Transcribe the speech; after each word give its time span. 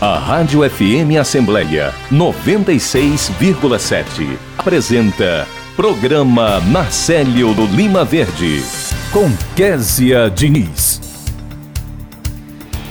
A 0.00 0.18
Rádio 0.18 0.68
FM 0.68 1.16
Assembleia 1.20 1.94
96,7 2.10 4.36
apresenta 4.58 5.46
Programa 5.76 6.58
Marcelo 6.60 7.54
do 7.54 7.64
Lima 7.66 8.04
Verde 8.04 8.60
com 9.12 9.30
Késia 9.54 10.28
Diniz. 10.28 11.00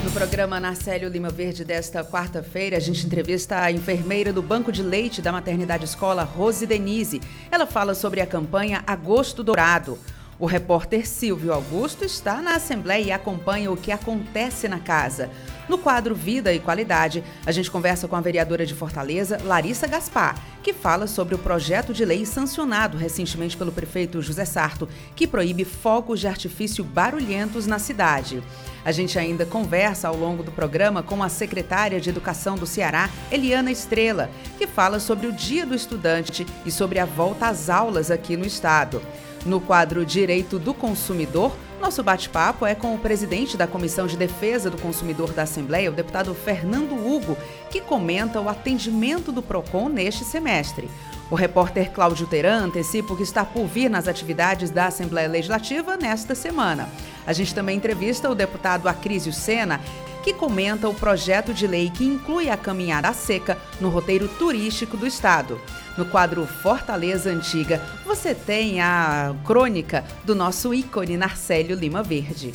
No 0.02 0.10
programa 0.10 0.58
Narcélio 0.58 1.10
Lima 1.10 1.28
Verde 1.28 1.62
desta 1.62 2.02
quarta-feira, 2.02 2.78
a 2.78 2.80
gente 2.80 3.04
entrevista 3.04 3.60
a 3.60 3.70
enfermeira 3.70 4.32
do 4.32 4.40
Banco 4.42 4.72
de 4.72 4.82
Leite 4.82 5.20
da 5.20 5.30
Maternidade 5.30 5.84
Escola, 5.84 6.24
Rose 6.24 6.66
Denise. 6.66 7.20
Ela 7.50 7.66
fala 7.66 7.94
sobre 7.94 8.22
a 8.22 8.26
campanha 8.26 8.82
Agosto 8.86 9.44
Dourado. 9.44 9.98
O 10.38 10.46
repórter 10.46 11.06
Silvio 11.06 11.52
Augusto 11.52 12.02
está 12.04 12.42
na 12.42 12.56
Assembleia 12.56 13.04
e 13.04 13.12
acompanha 13.12 13.70
o 13.70 13.76
que 13.76 13.92
acontece 13.92 14.66
na 14.66 14.80
casa. 14.80 15.30
No 15.68 15.78
quadro 15.78 16.14
Vida 16.14 16.52
e 16.52 16.60
Qualidade, 16.60 17.24
a 17.46 17.50
gente 17.50 17.70
conversa 17.70 18.06
com 18.06 18.16
a 18.16 18.20
vereadora 18.20 18.66
de 18.66 18.74
Fortaleza, 18.74 19.38
Larissa 19.44 19.86
Gaspar, 19.86 20.38
que 20.62 20.74
fala 20.74 21.06
sobre 21.06 21.34
o 21.34 21.38
projeto 21.38 21.94
de 21.94 22.04
lei 22.04 22.26
sancionado 22.26 22.98
recentemente 22.98 23.56
pelo 23.56 23.72
prefeito 23.72 24.20
José 24.20 24.44
Sarto, 24.44 24.88
que 25.16 25.26
proíbe 25.26 25.64
fogos 25.64 26.20
de 26.20 26.26
artifício 26.26 26.84
barulhentos 26.84 27.66
na 27.66 27.78
cidade. 27.78 28.42
A 28.84 28.92
gente 28.92 29.18
ainda 29.18 29.46
conversa 29.46 30.08
ao 30.08 30.16
longo 30.16 30.42
do 30.42 30.52
programa 30.52 31.02
com 31.02 31.22
a 31.22 31.30
secretária 31.30 31.98
de 31.98 32.10
Educação 32.10 32.56
do 32.56 32.66
Ceará, 32.66 33.08
Eliana 33.32 33.70
Estrela, 33.70 34.30
que 34.58 34.66
fala 34.66 35.00
sobre 35.00 35.26
o 35.26 35.32
Dia 35.32 35.64
do 35.64 35.74
Estudante 35.74 36.46
e 36.66 36.70
sobre 36.70 36.98
a 36.98 37.06
volta 37.06 37.48
às 37.48 37.70
aulas 37.70 38.10
aqui 38.10 38.36
no 38.36 38.44
estado. 38.44 39.00
No 39.46 39.60
quadro 39.60 40.04
Direito 40.04 40.58
do 40.58 40.72
Consumidor, 40.72 41.54
nosso 41.84 42.02
bate-papo 42.02 42.64
é 42.64 42.74
com 42.74 42.94
o 42.94 42.98
presidente 42.98 43.58
da 43.58 43.66
Comissão 43.66 44.06
de 44.06 44.16
Defesa 44.16 44.70
do 44.70 44.78
Consumidor 44.78 45.34
da 45.34 45.42
Assembleia, 45.42 45.90
o 45.90 45.94
deputado 45.94 46.34
Fernando 46.34 46.94
Hugo, 46.94 47.36
que 47.70 47.78
comenta 47.78 48.40
o 48.40 48.48
atendimento 48.48 49.30
do 49.30 49.42
PROCON 49.42 49.90
neste 49.90 50.24
semestre. 50.24 50.88
O 51.30 51.34
repórter 51.34 51.90
Cláudio 51.90 52.26
Teran 52.26 52.64
antecipa 52.64 53.12
o 53.12 53.16
que 53.18 53.22
está 53.22 53.44
por 53.44 53.66
vir 53.66 53.90
nas 53.90 54.08
atividades 54.08 54.70
da 54.70 54.86
Assembleia 54.86 55.28
Legislativa 55.28 55.94
nesta 55.94 56.34
semana. 56.34 56.88
A 57.26 57.34
gente 57.34 57.54
também 57.54 57.76
entrevista 57.76 58.30
o 58.30 58.34
deputado 58.34 58.88
Acrísio 58.88 59.34
Sena, 59.34 59.78
que 60.22 60.32
comenta 60.32 60.88
o 60.88 60.94
projeto 60.94 61.52
de 61.52 61.66
lei 61.66 61.90
que 61.90 62.02
inclui 62.02 62.48
a 62.48 62.56
caminhada 62.56 63.12
seca 63.12 63.58
no 63.78 63.90
roteiro 63.90 64.26
turístico 64.26 64.96
do 64.96 65.06
estado. 65.06 65.60
No 65.96 66.04
quadro 66.04 66.46
Fortaleza 66.46 67.30
Antiga, 67.30 67.80
você 68.04 68.34
tem 68.34 68.80
a 68.80 69.34
crônica 69.44 70.04
do 70.24 70.34
nosso 70.34 70.74
ícone 70.74 71.16
Narcélio 71.16 71.76
Lima 71.76 72.02
Verde. 72.02 72.52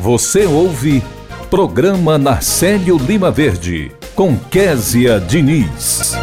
Você 0.00 0.46
ouve 0.46 1.02
Programa 1.50 2.16
Narcélio 2.16 2.96
Lima 2.96 3.30
Verde, 3.30 3.92
com 4.14 4.38
Késia 4.38 5.18
Diniz. 5.18 6.14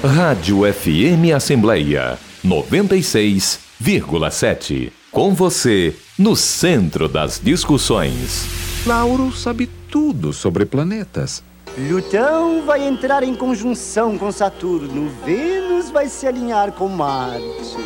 Rádio 0.06 0.74
FM 0.74 1.32
Assembleia 1.34 2.20
96,7. 2.46 4.92
Com 5.10 5.34
você, 5.34 5.96
no 6.18 6.36
centro 6.36 7.08
das 7.08 7.40
discussões. 7.40 8.48
Lauro 8.86 9.32
sabe 9.32 9.68
tudo 9.90 10.32
sobre 10.32 10.66
planetas. 10.66 11.44
Plutão 11.76 12.64
vai 12.66 12.88
entrar 12.88 13.24
em 13.24 13.34
conjunção 13.34 14.18
com 14.18 14.32
Saturno. 14.32 15.10
Vênus 15.26 15.90
vai 15.90 16.08
se 16.08 16.28
alinhar 16.28 16.72
com 16.74 16.88
Marte. 16.88 17.78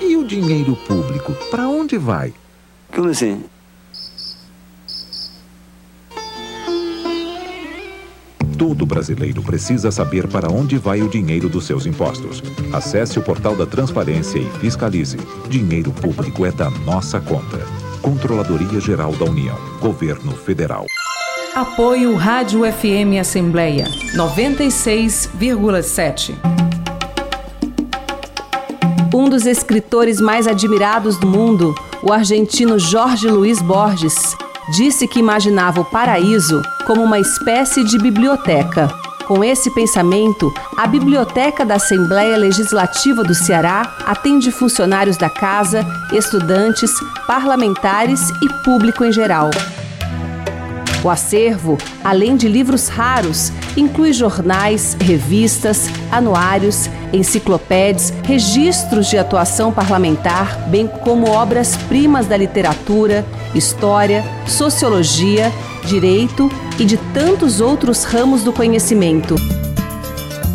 E 0.00 0.16
o 0.16 0.24
dinheiro 0.24 0.74
público, 0.74 1.32
para 1.50 1.68
onde 1.68 1.96
vai? 1.96 2.32
Como 2.92 3.08
assim? 3.10 3.44
Todo 8.58 8.84
brasileiro 8.84 9.40
precisa 9.40 9.90
saber 9.92 10.26
para 10.26 10.50
onde 10.50 10.76
vai 10.76 11.00
o 11.00 11.08
dinheiro 11.08 11.48
dos 11.48 11.64
seus 11.64 11.86
impostos. 11.86 12.42
Acesse 12.72 13.16
o 13.16 13.22
portal 13.22 13.54
da 13.54 13.64
Transparência 13.64 14.40
e 14.40 14.50
fiscalize. 14.58 15.16
Dinheiro 15.48 15.92
público 15.92 16.44
é 16.44 16.50
da 16.50 16.68
nossa 16.68 17.20
conta. 17.20 17.64
Controladoria 18.02 18.80
Geral 18.80 19.12
da 19.12 19.26
União. 19.26 19.56
Governo 19.80 20.32
Federal. 20.32 20.86
Apoio 21.54 22.16
Rádio 22.16 22.62
FM 22.64 23.20
Assembleia 23.20 23.84
96,7. 24.16 26.34
Um 29.14 29.28
dos 29.28 29.46
escritores 29.46 30.20
mais 30.20 30.48
admirados 30.48 31.16
do 31.16 31.28
mundo, 31.28 31.76
o 32.02 32.12
argentino 32.12 32.76
Jorge 32.76 33.28
Luiz 33.28 33.62
Borges, 33.62 34.36
disse 34.70 35.06
que 35.08 35.18
imaginava 35.18 35.80
o 35.80 35.84
paraíso 35.84 36.62
como 36.86 37.02
uma 37.02 37.18
espécie 37.18 37.84
de 37.84 37.98
biblioteca. 37.98 38.88
Com 39.26 39.44
esse 39.44 39.70
pensamento, 39.74 40.50
a 40.74 40.86
Biblioteca 40.86 41.62
da 41.62 41.74
Assembleia 41.74 42.34
Legislativa 42.36 43.22
do 43.22 43.34
Ceará 43.34 43.96
atende 44.06 44.50
funcionários 44.50 45.18
da 45.18 45.28
casa, 45.28 45.84
estudantes, 46.12 46.90
parlamentares 47.26 48.30
e 48.40 48.48
público 48.64 49.04
em 49.04 49.12
geral. 49.12 49.50
O 51.02 51.08
acervo, 51.08 51.78
além 52.02 52.36
de 52.36 52.48
livros 52.48 52.88
raros, 52.88 53.52
inclui 53.76 54.12
jornais, 54.12 54.96
revistas, 55.00 55.88
anuários, 56.10 56.90
enciclopédias, 57.12 58.12
registros 58.24 59.06
de 59.06 59.16
atuação 59.16 59.72
parlamentar, 59.72 60.68
bem 60.68 60.88
como 60.88 61.30
obras-primas 61.30 62.26
da 62.26 62.36
literatura, 62.36 63.24
história, 63.54 64.24
sociologia, 64.46 65.52
direito 65.84 66.50
e 66.78 66.84
de 66.84 66.96
tantos 67.14 67.60
outros 67.60 68.04
ramos 68.04 68.42
do 68.42 68.52
conhecimento. 68.52 69.36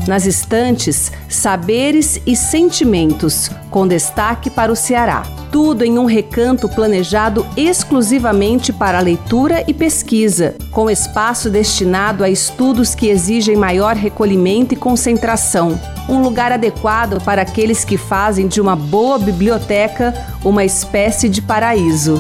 Nas 0.08 0.26
estantes, 0.26 1.12
saberes 1.30 2.20
e 2.26 2.36
sentimentos, 2.36 3.50
com 3.72 3.88
destaque 3.88 4.50
para 4.50 4.72
o 4.72 4.76
Ceará. 4.76 5.24
Tudo 5.50 5.86
em 5.86 5.98
um 5.98 6.06
recanto 6.06 6.68
planejado 6.68 7.46
exclusivamente 7.56 8.74
para 8.74 9.00
leitura 9.00 9.64
e 9.66 9.74
pesquisa, 9.74 10.56
com 10.72 10.90
espaço 10.90 11.50
destinado 11.50 12.24
a 12.24 12.30
estudos 12.30 12.94
que 12.94 13.08
exigem 13.08 13.56
maior 13.56 13.96
recolhimento 13.96 14.74
e 14.74 14.78
concentração. 14.78 15.80
Um 16.10 16.22
lugar 16.22 16.52
adequado 16.52 17.24
para 17.24 17.44
aqueles 17.44 17.86
que 17.86 17.98
fazem 17.98 18.48
de 18.48 18.60
uma 18.60 18.76
boa 18.76 19.18
biblioteca 19.18 20.14
uma 20.44 20.66
espécie 20.66 21.30
de 21.30 21.42
paraíso. 21.42 22.20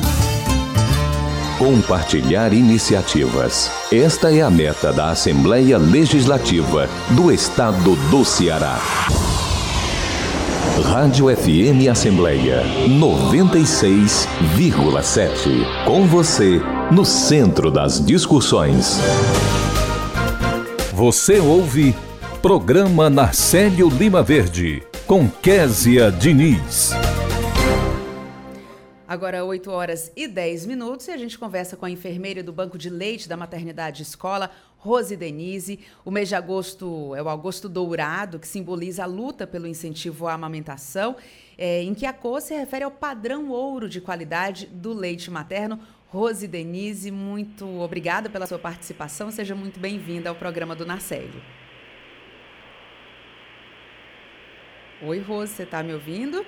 Compartilhar 1.63 2.51
iniciativas. 2.51 3.71
Esta 3.89 4.29
é 4.29 4.41
a 4.41 4.49
meta 4.49 4.91
da 4.91 5.11
Assembleia 5.11 5.77
Legislativa 5.77 6.89
do 7.11 7.31
Estado 7.31 7.95
do 8.11 8.25
Ceará. 8.25 8.81
Rádio 10.83 11.33
FM 11.33 11.87
Assembleia 11.89 12.63
96,7. 12.85 15.85
Com 15.85 16.05
você, 16.05 16.61
no 16.91 17.05
centro 17.05 17.71
das 17.71 18.05
discussões. 18.05 18.99
Você 20.91 21.39
ouve 21.39 21.95
Programa 22.41 23.09
Narcélio 23.09 23.87
Lima 23.87 24.21
Verde, 24.21 24.83
com 25.07 25.29
Késia 25.29 26.11
Diniz. 26.11 26.91
Agora, 29.13 29.45
8 29.45 29.69
horas 29.69 30.11
e 30.15 30.27
10 30.27 30.65
minutos, 30.65 31.07
e 31.07 31.11
a 31.11 31.17
gente 31.17 31.37
conversa 31.37 31.77
com 31.77 31.85
a 31.85 31.89
enfermeira 31.91 32.41
do 32.41 32.51
Banco 32.51 32.79
de 32.79 32.89
Leite 32.89 33.29
da 33.29 33.37
Maternidade 33.37 34.01
Escola, 34.01 34.49
Rose 34.75 35.15
Denise. 35.15 35.81
O 36.03 36.09
mês 36.09 36.29
de 36.29 36.33
agosto 36.33 37.13
é 37.13 37.21
o 37.21 37.29
agosto 37.29 37.69
dourado, 37.69 38.39
que 38.39 38.47
simboliza 38.47 39.03
a 39.03 39.05
luta 39.05 39.45
pelo 39.45 39.67
incentivo 39.67 40.25
à 40.25 40.33
amamentação, 40.33 41.15
é, 41.55 41.83
em 41.83 41.93
que 41.93 42.07
a 42.07 42.11
cor 42.11 42.41
se 42.41 42.55
refere 42.55 42.85
ao 42.85 42.89
padrão 42.89 43.51
ouro 43.51 43.87
de 43.87 44.01
qualidade 44.01 44.65
do 44.65 44.91
leite 44.93 45.29
materno. 45.29 45.79
Rose 46.07 46.47
Denise, 46.47 47.11
muito 47.11 47.67
obrigada 47.81 48.31
pela 48.31 48.47
sua 48.47 48.57
participação. 48.57 49.29
Seja 49.29 49.53
muito 49.53 49.79
bem-vinda 49.79 50.29
ao 50.29 50.35
programa 50.35 50.75
do 50.75 50.87
Narcélio. 50.87 51.39
Oi, 55.03 55.19
Rose, 55.19 55.53
você 55.53 55.61
está 55.61 55.83
me 55.83 55.93
ouvindo? 55.93 56.43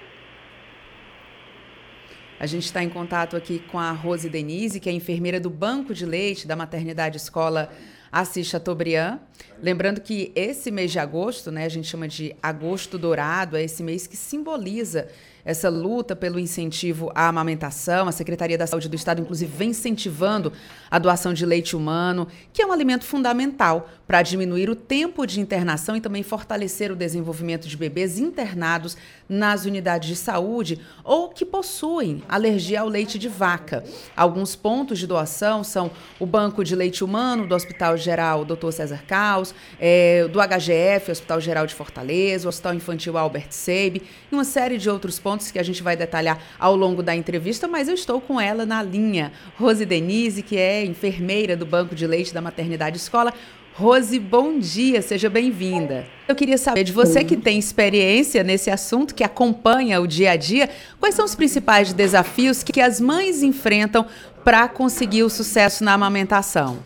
A 2.38 2.46
gente 2.46 2.66
está 2.66 2.84
em 2.84 2.90
contato 2.90 3.38
aqui 3.38 3.60
com 3.72 3.80
a 3.80 3.92
Rose 3.92 4.30
Denise, 4.30 4.80
que 4.80 4.90
é 4.90 4.92
enfermeira 4.92 5.40
do 5.40 5.50
Banco 5.50 5.94
de 5.94 6.06
Leite 6.06 6.46
da 6.46 6.56
Maternidade 6.56 7.16
Escola 7.16 7.72
Assis 8.12 8.48
Chateaubriand. 8.48 9.20
Lembrando 9.62 10.02
que 10.02 10.34
esse 10.36 10.70
mês 10.70 10.92
de 10.92 11.00
agosto, 11.00 11.50
né, 11.50 11.64
a 11.64 11.70
gente 11.70 11.88
chama 11.88 12.10
de 12.10 12.36
agosto 12.44 12.98
dourado, 12.98 13.56
é 13.56 13.64
esse 13.64 13.82
mês 13.82 14.06
que 14.06 14.18
simboliza 14.18 15.08
essa 15.46 15.70
luta 15.70 16.16
pelo 16.16 16.40
incentivo 16.40 17.12
à 17.14 17.28
amamentação. 17.28 18.08
A 18.08 18.12
Secretaria 18.12 18.58
da 18.58 18.66
Saúde 18.66 18.90
do 18.90 18.96
Estado, 18.96 19.22
inclusive, 19.22 19.56
vem 19.56 19.70
incentivando 19.70 20.52
a 20.90 20.98
doação 20.98 21.34
de 21.34 21.46
leite 21.46 21.76
humano, 21.76 22.28
que 22.52 22.62
é 22.62 22.66
um 22.66 22.72
alimento 22.72 23.06
fundamental 23.06 23.88
para 24.08 24.22
diminuir 24.22 24.70
o 24.70 24.76
tempo 24.76 25.26
de 25.26 25.40
internação 25.40 25.96
e 25.96 26.02
também 26.02 26.24
fortalecer 26.24 26.92
o 26.92 26.96
desenvolvimento 26.96 27.68
de 27.68 27.78
bebês 27.78 28.18
internados 28.18 28.98
nas 29.28 29.66
unidades 29.66 30.10
de 30.10 30.16
saúde 30.16 30.80
ou 31.04 31.30
que 31.30 31.46
possuem 31.46 32.24
alergia 32.28 32.82
ao 32.82 32.88
leite 32.88 33.18
de 33.18 33.28
vaca. 33.28 33.84
Alguns 34.16 34.56
pontos 34.56 35.00
de 35.00 35.08
doação 35.08 35.64
são 35.64 35.92
o 36.20 36.26
Banco 36.26 36.64
de 36.64 36.76
Leite 36.76 37.04
Humano 37.04 37.48
do 37.48 37.56
Hospital 37.56 37.98
Geral 37.98 38.46
Dr. 38.46 38.72
César 38.72 39.04
Caos, 39.08 39.54
é, 39.80 40.28
do 40.28 40.40
HGF, 40.40 41.12
Hospital 41.12 41.42
Geral 41.42 41.68
de 41.68 41.74
Fortaleza, 41.74 42.48
o 42.48 42.50
Hospital 42.50 42.74
Infantil 42.74 43.18
Albert 43.18 43.52
Seib 43.52 43.98
e 44.32 44.36
uma 44.36 44.44
série 44.44 44.78
de 44.78 44.90
outros 44.90 45.20
pontos 45.20 45.35
pontos 45.36 45.52
que 45.52 45.60
a 45.60 45.64
gente 45.64 45.84
vai 45.84 45.98
detalhar 45.98 46.40
ao 46.58 46.78
longo 46.78 47.04
da 47.04 47.14
entrevista, 47.14 47.68
mas 47.68 47.90
eu 47.90 47.94
estou 47.94 48.22
com 48.22 48.40
ela 48.40 48.66
na 48.66 48.82
linha. 48.82 49.34
Rose 49.58 49.86
Denise, 49.86 50.42
que 50.42 50.58
é 50.58 50.86
enfermeira 50.86 51.58
do 51.58 51.66
Banco 51.66 51.94
de 51.94 52.08
Leite 52.08 52.34
da 52.34 52.42
Maternidade 52.42 52.96
Escola. 52.96 53.34
Rose, 53.74 54.18
bom 54.18 54.58
dia, 54.58 55.02
seja 55.02 55.30
bem-vinda. 55.30 56.06
Eu 56.26 56.36
queria 56.36 56.58
saber 56.58 56.86
de 56.86 56.94
você 56.94 57.26
que 57.26 57.36
tem 57.36 57.60
experiência 57.60 58.42
nesse 58.46 58.72
assunto, 58.72 59.14
que 59.14 59.26
acompanha 59.26 60.00
o 60.00 60.08
dia 60.08 60.32
a 60.32 60.38
dia, 60.38 60.70
quais 61.02 61.14
são 61.14 61.26
os 61.26 61.36
principais 61.36 61.92
desafios 61.92 62.64
que 62.64 62.80
as 62.80 63.02
mães 63.02 63.44
enfrentam 63.44 64.06
para 64.46 64.70
conseguir 64.70 65.24
o 65.24 65.30
sucesso 65.30 65.84
na 65.84 65.94
amamentação? 65.94 66.78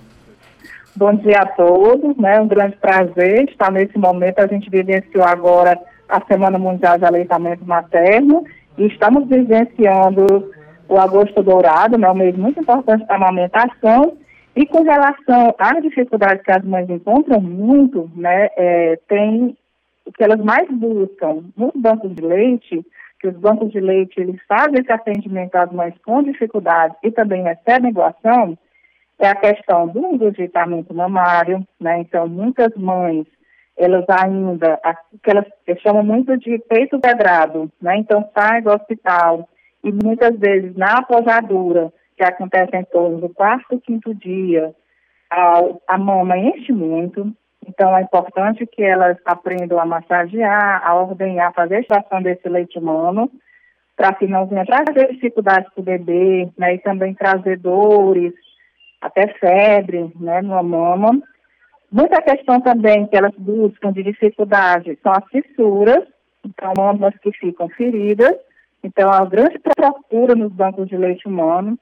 Bom 0.96 1.14
dia 1.14 1.42
a 1.42 1.46
todos, 1.46 2.18
né? 2.18 2.42
Um 2.42 2.48
grande 2.48 2.76
prazer 2.78 3.48
estar 3.48 3.72
nesse 3.72 3.96
momento. 3.96 4.40
A 4.40 4.48
gente 4.48 4.68
vivenciou 4.72 5.24
agora 5.24 5.80
a 6.10 6.20
Semana 6.26 6.58
Mundial 6.58 6.98
de 6.98 7.06
Aleitamento 7.06 7.64
Materno 7.64 8.44
e 8.78 8.88
estamos 8.88 9.28
vivenciando 9.28 10.52
o 10.88 10.98
Agosto 10.98 11.44
Dourado, 11.44 11.98
né, 11.98 12.10
um 12.10 12.16
mês 12.16 12.36
muito 12.36 12.60
importante 12.60 13.06
para 13.06 13.16
a 13.16 13.18
amamentação. 13.18 14.18
E 14.56 14.66
com 14.66 14.82
relação 14.82 15.54
às 15.60 15.82
dificuldades 15.84 16.44
que 16.44 16.52
as 16.52 16.66
mães 16.66 16.90
encontram 16.90 17.40
muito, 17.40 18.10
né, 18.16 18.50
é, 18.58 19.00
tem 19.08 19.56
o 20.04 20.12
que 20.12 20.24
elas 20.24 20.44
mais 20.44 20.68
buscam 20.72 21.44
nos 21.56 21.72
bancos 21.76 22.16
de 22.16 22.22
leite, 22.24 22.84
que 23.22 23.28
os 23.28 23.36
bancos 23.36 23.72
de 23.72 23.80
leite 23.80 24.20
eles 24.20 24.42
fazem 24.48 24.80
esse 24.80 24.92
atendimento 24.92 25.56
às 25.56 25.72
mães 25.72 25.94
com 26.04 26.24
dificuldades 26.24 26.98
e 27.04 27.12
também 27.12 27.44
recebem 27.44 27.94
doação, 27.94 28.58
é 29.20 29.28
a 29.28 29.36
questão 29.36 29.88
do 29.88 30.00
engurgitamento 30.00 30.94
mamário, 30.94 31.62
né? 31.80 32.00
Então, 32.00 32.28
muitas 32.28 32.74
mães 32.76 33.28
elas 33.80 34.06
ainda, 34.10 34.80
que 35.24 35.32
elas 35.32 35.46
chamam 35.82 36.04
muito 36.04 36.38
de 36.38 36.60
peito 36.68 37.00
quebrado, 37.00 37.72
né? 37.82 37.98
Então 37.98 38.30
sai 38.38 38.62
do 38.62 38.70
hospital 38.70 39.48
e 39.84 39.92
muitas 39.92 40.38
vezes 40.38 40.76
na 40.76 40.98
aposadura, 40.98 41.92
que 42.18 42.24
acontece 42.24 42.76
em 42.76 42.84
torno 42.84 43.20
do 43.20 43.30
quarto, 43.30 43.80
quinto 43.80 44.14
dia, 44.14 44.76
a, 45.32 45.62
a 45.88 45.98
mama 45.98 46.38
enche 46.38 46.74
muito, 46.74 47.34
então 47.66 47.96
é 47.96 48.02
importante 48.02 48.66
que 48.68 48.84
elas 48.84 49.18
aprendam 49.24 49.80
a 49.80 49.86
massagear, 49.86 50.86
a 50.86 50.96
ordenhar, 50.96 51.54
fazer 51.54 51.76
a 51.76 51.80
extração 51.80 52.22
desse 52.22 52.50
leite 52.50 52.78
humano, 52.78 53.32
para 53.96 54.14
que 54.14 54.28
não 54.28 54.46
venha 54.46 54.66
trazer 54.66 55.14
dificuldades 55.14 55.72
para 55.74 55.82
o 55.82 55.86
bebê, 55.86 56.50
né? 56.58 56.76
E 56.76 56.80
também 56.80 57.14
trazer 57.14 57.58
dores, 57.58 58.34
até 59.02 59.28
febre, 59.40 60.12
né, 60.20 60.42
numa 60.42 60.64
mama. 60.64 61.22
Muita 61.92 62.22
questão 62.22 62.62
também 62.62 63.08
que 63.08 63.18
elas 63.18 63.34
buscam 63.36 63.92
de 63.92 64.04
dificuldade 64.04 64.98
são 65.02 65.12
as 65.12 65.26
fissuras, 65.30 66.06
então 66.46 66.72
mamas 66.78 67.18
que 67.18 67.32
ficam 67.32 67.68
feridas, 67.70 68.36
então 68.84 69.12
a 69.12 69.26
grande 69.26 69.58
procura 69.60 70.36
nos 70.36 70.52
bancos 70.52 70.88
de 70.88 70.96
leite 70.96 71.28
humano, 71.28 71.78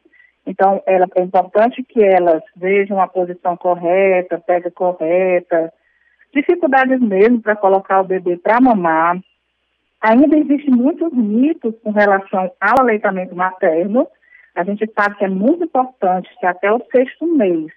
então 0.46 0.82
ela, 0.86 1.06
é 1.16 1.22
importante 1.22 1.84
que 1.84 2.02
elas 2.02 2.42
vejam 2.56 3.02
a 3.02 3.08
posição 3.08 3.58
correta, 3.58 4.40
pega 4.40 4.72
correta, 4.72 5.74
dificuldades 6.34 7.02
mesmo 7.02 7.42
para 7.42 7.58
colocar 7.58 8.00
o 8.00 8.06
bebê 8.06 8.38
para 8.38 8.62
mamar. 8.62 9.20
Ainda 10.00 10.38
existem 10.38 10.74
muitos 10.74 11.12
mitos 11.12 11.76
com 11.84 11.92
relação 11.92 12.50
ao 12.62 12.80
aleitamento 12.80 13.36
materno. 13.36 14.08
A 14.56 14.64
gente 14.64 14.90
sabe 14.98 15.16
que 15.18 15.26
é 15.26 15.30
muito 15.30 15.66
importante 15.66 16.30
que 16.40 16.46
até 16.46 16.72
o 16.72 16.82
sexto 16.92 17.28
mês 17.28 17.70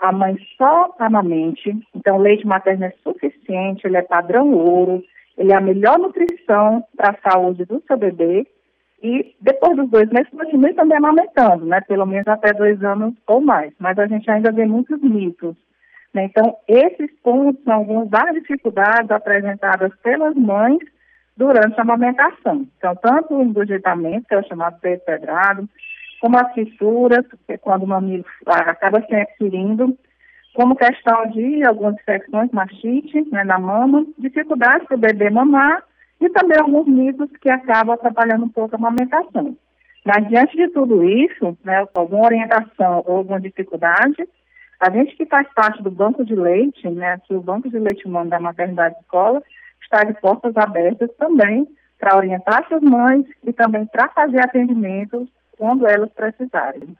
a 0.00 0.12
mãe 0.12 0.36
só 0.56 0.94
amamente, 0.98 1.76
então 1.94 2.16
o 2.16 2.22
leite 2.22 2.46
materno 2.46 2.84
é 2.84 2.92
suficiente, 3.02 3.86
ele 3.86 3.96
é 3.96 4.02
padrão 4.02 4.52
ouro, 4.52 5.02
ele 5.36 5.52
é 5.52 5.56
a 5.56 5.60
melhor 5.60 5.98
nutrição 5.98 6.84
para 6.96 7.10
a 7.10 7.30
saúde 7.30 7.64
do 7.64 7.82
seu 7.86 7.96
bebê 7.96 8.46
e 9.02 9.34
depois 9.40 9.76
dos 9.76 9.90
dois 9.90 10.08
meses 10.10 10.30
continue 10.30 10.74
também 10.74 10.98
amamentando, 10.98 11.64
né, 11.64 11.80
pelo 11.82 12.06
menos 12.06 12.26
até 12.28 12.52
dois 12.52 12.82
anos 12.82 13.14
ou 13.26 13.40
mais, 13.40 13.72
mas 13.78 13.98
a 13.98 14.06
gente 14.06 14.30
ainda 14.30 14.50
vê 14.52 14.66
muitos 14.66 15.00
mitos. 15.00 15.56
Né? 16.12 16.24
Então, 16.24 16.56
esses 16.66 17.10
pontos 17.22 17.62
são 17.64 17.74
algumas 17.74 18.08
das 18.08 18.34
dificuldades 18.34 19.10
apresentadas 19.10 19.92
pelas 20.02 20.34
mães 20.34 20.80
durante 21.36 21.78
a 21.78 21.82
amamentação. 21.82 22.66
Então, 22.76 22.94
tanto 22.96 23.34
o 23.34 23.42
engurgitamento, 23.42 24.26
que 24.26 24.34
é 24.34 24.38
o 24.38 24.46
chamado 24.46 24.78
peito 24.80 25.04
pedrado, 25.04 25.68
como 26.20 26.38
as 26.38 26.52
fissuras, 26.52 27.26
que 27.46 27.54
é 27.54 27.58
quando 27.58 27.84
o 27.84 27.88
mamilo 27.88 28.24
acaba 28.46 29.00
se 29.06 29.14
adquirindo, 29.14 29.96
como 30.54 30.76
questão 30.76 31.26
de 31.30 31.64
algumas 31.64 31.94
infecções, 31.94 32.50
mastite 32.50 33.22
né, 33.30 33.44
na 33.44 33.58
mama, 33.58 34.04
dificuldade 34.18 34.84
para 34.86 34.96
o 34.96 35.00
bebê 35.00 35.30
mamar 35.30 35.82
e 36.20 36.28
também 36.30 36.58
alguns 36.58 36.86
mitos 36.86 37.30
que 37.40 37.48
acabam 37.48 37.94
atrapalhando 37.94 38.44
um 38.44 38.48
pouco 38.48 38.74
a 38.74 38.78
amamentação. 38.78 39.56
Mas 40.04 40.28
diante 40.28 40.56
de 40.56 40.68
tudo 40.68 41.04
isso, 41.04 41.56
né, 41.64 41.86
alguma 41.94 42.26
orientação 42.26 43.02
ou 43.06 43.18
alguma 43.18 43.40
dificuldade, 43.40 44.28
a 44.80 44.90
gente 44.90 45.16
que 45.16 45.26
faz 45.26 45.46
parte 45.54 45.82
do 45.82 45.90
banco 45.90 46.24
de 46.24 46.34
leite, 46.34 46.88
né, 46.88 47.12
aqui 47.12 47.34
o 47.34 47.40
banco 47.40 47.70
de 47.70 47.78
leite 47.78 48.06
humano 48.06 48.28
da 48.28 48.40
maternidade 48.40 48.96
escola, 49.00 49.42
está 49.82 50.04
de 50.04 50.18
portas 50.20 50.56
abertas 50.56 51.10
também 51.16 51.66
para 51.98 52.16
orientar 52.16 52.64
essas 52.64 52.82
mães 52.82 53.26
e 53.44 53.52
também 53.52 53.86
para 53.86 54.08
fazer 54.08 54.40
atendimentos 54.40 55.28
quando 55.60 55.86
elas 55.86 56.08
precisarem. 56.16 56.96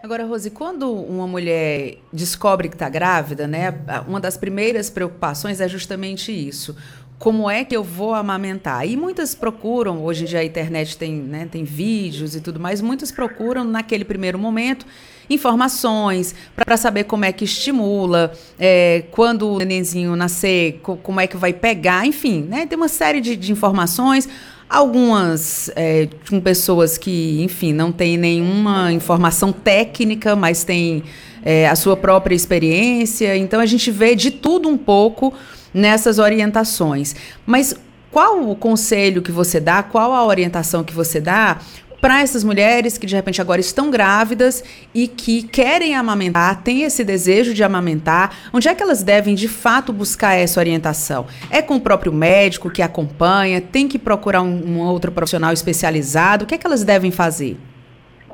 Agora, 0.00 0.24
Rose, 0.24 0.48
quando 0.48 0.92
uma 0.92 1.26
mulher 1.26 1.98
descobre 2.12 2.68
que 2.68 2.76
está 2.76 2.88
grávida, 2.88 3.48
né, 3.48 3.74
uma 4.06 4.20
das 4.20 4.36
primeiras 4.36 4.88
preocupações 4.88 5.60
é 5.60 5.66
justamente 5.66 6.30
isso. 6.30 6.76
Como 7.18 7.50
é 7.50 7.64
que 7.64 7.76
eu 7.76 7.82
vou 7.82 8.14
amamentar? 8.14 8.86
E 8.86 8.96
muitas 8.96 9.34
procuram, 9.34 10.04
hoje 10.04 10.22
em 10.22 10.26
dia 10.26 10.38
a 10.38 10.44
internet 10.44 10.96
tem, 10.96 11.16
né, 11.16 11.48
tem 11.50 11.64
vídeos 11.64 12.36
e 12.36 12.40
tudo 12.40 12.60
mais, 12.60 12.80
muitas 12.80 13.10
procuram 13.10 13.64
naquele 13.64 14.04
primeiro 14.04 14.38
momento 14.38 14.86
informações 15.28 16.32
para 16.54 16.76
saber 16.76 17.04
como 17.04 17.24
é 17.24 17.32
que 17.32 17.44
estimula, 17.44 18.32
é, 18.56 19.02
quando 19.10 19.48
o 19.48 19.58
nenenzinho 19.58 20.14
nascer, 20.14 20.78
co 20.80 20.96
como 20.96 21.18
é 21.18 21.26
que 21.26 21.36
vai 21.36 21.52
pegar, 21.52 22.06
enfim, 22.06 22.42
né? 22.42 22.66
Tem 22.66 22.78
uma 22.78 22.88
série 22.88 23.20
de, 23.20 23.34
de 23.34 23.50
informações. 23.50 24.28
Algumas 24.68 25.70
é, 25.74 26.08
com 26.28 26.40
pessoas 26.40 26.98
que, 26.98 27.42
enfim, 27.42 27.72
não 27.72 27.90
têm 27.90 28.18
nenhuma 28.18 28.92
informação 28.92 29.50
técnica, 29.50 30.36
mas 30.36 30.62
têm 30.62 31.02
é, 31.42 31.66
a 31.66 31.74
sua 31.74 31.96
própria 31.96 32.34
experiência. 32.34 33.36
Então 33.36 33.60
a 33.60 33.66
gente 33.66 33.90
vê 33.90 34.14
de 34.14 34.30
tudo 34.30 34.68
um 34.68 34.76
pouco 34.76 35.32
nessas 35.72 36.18
orientações. 36.18 37.16
Mas 37.46 37.74
qual 38.10 38.50
o 38.50 38.54
conselho 38.54 39.22
que 39.22 39.32
você 39.32 39.58
dá, 39.58 39.82
qual 39.82 40.12
a 40.12 40.26
orientação 40.26 40.84
que 40.84 40.94
você 40.94 41.20
dá 41.20 41.58
para 42.00 42.20
essas 42.20 42.44
mulheres 42.44 42.96
que 42.96 43.06
de 43.06 43.14
repente 43.14 43.40
agora 43.40 43.60
estão 43.60 43.90
grávidas 43.90 44.64
e 44.94 45.08
que 45.08 45.42
querem 45.42 45.94
amamentar, 45.94 46.62
têm 46.62 46.82
esse 46.82 47.04
desejo 47.04 47.52
de 47.52 47.62
amamentar, 47.62 48.32
onde 48.52 48.68
é 48.68 48.74
que 48.74 48.82
elas 48.82 49.02
devem 49.02 49.34
de 49.34 49.48
fato 49.48 49.92
buscar 49.92 50.34
essa 50.34 50.60
orientação? 50.60 51.26
É 51.50 51.60
com 51.60 51.76
o 51.76 51.80
próprio 51.80 52.12
médico 52.12 52.70
que 52.70 52.82
acompanha? 52.82 53.60
Tem 53.60 53.88
que 53.88 53.98
procurar 53.98 54.42
um, 54.42 54.64
um 54.64 54.80
outro 54.80 55.10
profissional 55.12 55.52
especializado? 55.52 56.44
O 56.44 56.46
que 56.46 56.54
é 56.54 56.58
que 56.58 56.66
elas 56.66 56.84
devem 56.84 57.10
fazer? 57.10 57.56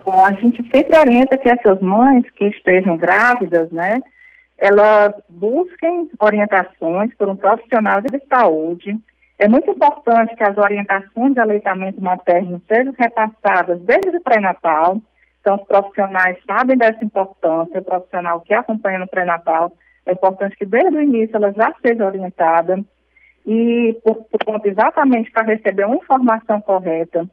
Bom, 0.04 0.24
a 0.24 0.32
gente 0.32 0.62
sempre 0.70 0.98
orienta 0.98 1.38
que 1.38 1.48
essas 1.48 1.80
mães 1.80 2.24
que 2.36 2.44
estejam 2.46 2.96
grávidas, 2.96 3.70
né, 3.70 4.02
elas 4.58 5.14
busquem 5.28 6.10
orientações 6.20 7.10
por 7.16 7.28
um 7.28 7.36
profissional 7.36 8.02
de 8.02 8.20
saúde, 8.28 8.96
é 9.38 9.48
muito 9.48 9.70
importante 9.70 10.36
que 10.36 10.44
as 10.44 10.56
orientações 10.56 11.34
de 11.34 11.40
aleitamento 11.40 12.00
materno 12.00 12.62
sejam 12.68 12.94
repassadas 12.96 13.80
desde 13.80 14.16
o 14.16 14.22
pré-natal. 14.22 15.00
Então, 15.40 15.56
os 15.56 15.64
profissionais 15.64 16.38
sabem 16.46 16.76
dessa 16.76 17.04
importância, 17.04 17.80
o 17.80 17.84
profissional 17.84 18.40
que 18.40 18.54
acompanha 18.54 18.98
no 18.98 19.08
pré-natal, 19.08 19.72
é 20.06 20.12
importante 20.12 20.56
que 20.56 20.66
desde 20.66 20.96
o 20.96 21.02
início 21.02 21.36
ela 21.36 21.52
já 21.52 21.74
seja 21.84 22.06
orientada 22.06 22.82
e, 23.46 23.98
por, 24.04 24.24
por 24.24 24.66
exatamente 24.66 25.30
para 25.30 25.46
receber 25.46 25.86
uma 25.86 25.96
informação 25.96 26.60
correta. 26.60 27.28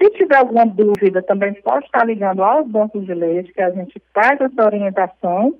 Se 0.00 0.10
tiver 0.10 0.36
alguma 0.36 0.66
dúvida, 0.66 1.22
também 1.22 1.54
pode 1.62 1.84
estar 1.84 2.04
ligando 2.06 2.42
aos 2.42 2.66
bancos 2.66 3.04
de 3.04 3.14
leite, 3.14 3.52
que 3.52 3.60
a 3.60 3.70
gente 3.70 4.00
faz 4.14 4.40
essa 4.40 4.64
orientação 4.64 5.54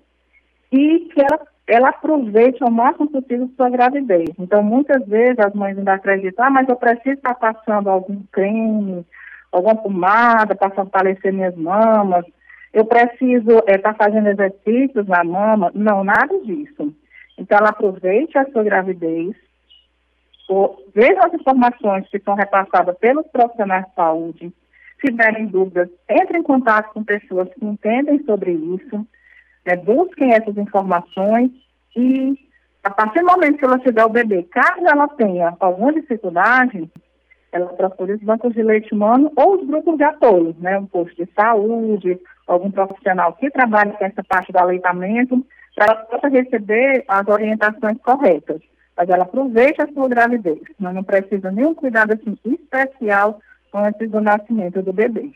e 0.72 1.00
que 1.12 1.20
ela 1.20 1.40
ela 1.70 1.90
aproveite 1.90 2.62
ao 2.64 2.70
máximo 2.70 3.08
possível 3.08 3.48
sua 3.56 3.70
gravidez. 3.70 4.30
Então, 4.40 4.60
muitas 4.60 5.06
vezes 5.06 5.38
as 5.38 5.54
mães 5.54 5.78
ainda 5.78 5.94
acreditam, 5.94 6.44
ah, 6.44 6.50
mas 6.50 6.68
eu 6.68 6.74
preciso 6.74 7.14
estar 7.14 7.34
passando 7.34 7.88
algum 7.88 8.22
creme, 8.32 9.06
alguma 9.52 9.76
pomada 9.76 10.56
para 10.56 10.70
fortalecer 10.70 11.32
minhas 11.32 11.54
mamas, 11.54 12.24
eu 12.72 12.84
preciso 12.84 13.58
estar 13.58 13.72
é, 13.72 13.78
tá 13.78 13.94
fazendo 13.94 14.28
exercícios 14.28 15.06
na 15.06 15.22
mama. 15.22 15.70
Não, 15.72 16.02
nada 16.02 16.40
disso. 16.40 16.92
Então, 17.38 17.56
ela 17.56 17.70
aproveite 17.70 18.36
a 18.36 18.50
sua 18.50 18.64
gravidez, 18.64 19.36
veja 20.92 21.20
as 21.24 21.34
informações 21.34 22.08
que 22.08 22.18
são 22.18 22.34
repassadas 22.34 22.98
pelos 22.98 23.26
profissionais 23.28 23.86
de 23.86 23.94
saúde. 23.94 24.52
Se 25.00 25.06
tiverem 25.06 25.46
dúvidas, 25.46 25.88
entre 26.08 26.36
em 26.36 26.42
contato 26.42 26.92
com 26.92 27.04
pessoas 27.04 27.48
que 27.54 27.64
entendem 27.64 28.24
sobre 28.24 28.50
isso 28.50 29.06
é, 29.64 29.76
busquem 29.76 30.32
essas 30.32 30.56
informações 30.56 31.50
e, 31.96 32.34
a 32.82 32.90
partir 32.90 33.20
do 33.20 33.26
momento 33.26 33.58
que 33.58 33.64
ela 33.64 33.78
tiver 33.78 34.04
o 34.04 34.10
bebê, 34.10 34.42
caso 34.44 34.86
ela 34.86 35.08
tenha 35.08 35.54
alguma 35.60 35.92
dificuldade, 35.92 36.90
ela 37.52 37.66
procure 37.66 38.12
os 38.12 38.22
bancos 38.22 38.54
de 38.54 38.62
leite 38.62 38.94
humano 38.94 39.32
ou 39.36 39.56
os 39.56 39.66
grupos 39.66 39.96
de 39.96 40.04
apoio, 40.04 40.54
né, 40.58 40.78
um 40.78 40.86
posto 40.86 41.16
de 41.16 41.30
saúde, 41.34 42.18
algum 42.46 42.70
profissional 42.70 43.32
que 43.34 43.50
trabalhe 43.50 43.92
com 43.92 44.04
essa 44.04 44.22
parte 44.24 44.52
do 44.52 44.58
aleitamento, 44.58 45.44
para 45.74 45.86
ela 45.86 46.04
possa 46.04 46.28
receber 46.28 47.04
as 47.08 47.26
orientações 47.28 47.98
corretas. 48.02 48.60
Mas 48.96 49.08
ela 49.08 49.22
aproveite 49.22 49.80
a 49.80 49.88
sua 49.92 50.08
gravidez, 50.08 50.60
mas 50.78 50.94
não 50.94 51.02
precisa 51.02 51.50
nenhum 51.50 51.74
cuidado 51.74 52.12
assim, 52.12 52.36
especial 52.44 53.40
antes 53.72 54.10
do 54.10 54.20
nascimento 54.20 54.82
do 54.82 54.92
bebê. 54.92 55.30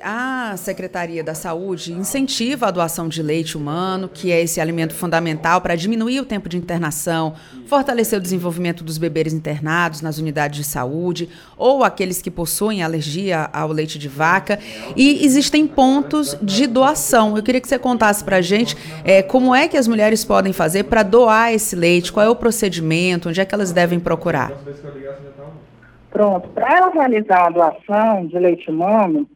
A 0.00 0.56
Secretaria 0.56 1.24
da 1.24 1.34
Saúde 1.34 1.92
incentiva 1.92 2.68
a 2.68 2.70
doação 2.70 3.08
de 3.08 3.20
leite 3.20 3.56
humano, 3.56 4.08
que 4.08 4.30
é 4.30 4.40
esse 4.40 4.60
alimento 4.60 4.94
fundamental 4.94 5.60
para 5.60 5.74
diminuir 5.74 6.20
o 6.20 6.24
tempo 6.24 6.48
de 6.48 6.56
internação, 6.56 7.34
fortalecer 7.66 8.16
o 8.16 8.22
desenvolvimento 8.22 8.84
dos 8.84 8.96
bebês 8.96 9.34
internados 9.34 10.00
nas 10.00 10.18
unidades 10.18 10.58
de 10.58 10.64
saúde 10.64 11.28
ou 11.58 11.82
aqueles 11.82 12.22
que 12.22 12.30
possuem 12.30 12.80
alergia 12.80 13.50
ao 13.52 13.72
leite 13.72 13.98
de 13.98 14.08
vaca. 14.08 14.60
E 14.96 15.24
existem 15.24 15.66
pontos 15.66 16.38
de 16.40 16.68
doação. 16.68 17.36
Eu 17.36 17.42
queria 17.42 17.60
que 17.60 17.68
você 17.68 17.78
contasse 17.78 18.22
para 18.22 18.36
a 18.36 18.42
gente 18.42 18.76
é, 19.04 19.20
como 19.20 19.52
é 19.52 19.66
que 19.66 19.76
as 19.76 19.88
mulheres 19.88 20.24
podem 20.24 20.52
fazer 20.52 20.84
para 20.84 21.02
doar 21.02 21.52
esse 21.52 21.74
leite, 21.74 22.12
qual 22.12 22.24
é 22.24 22.28
o 22.28 22.36
procedimento, 22.36 23.30
onde 23.30 23.40
é 23.40 23.44
que 23.44 23.52
elas 23.52 23.72
devem 23.72 23.98
procurar. 23.98 24.52
Pronto, 26.08 26.48
para 26.50 26.76
ela 26.76 26.90
realizar 26.90 27.46
a 27.46 27.50
doação 27.50 28.26
de 28.28 28.38
leite 28.38 28.70
humano, 28.70 29.28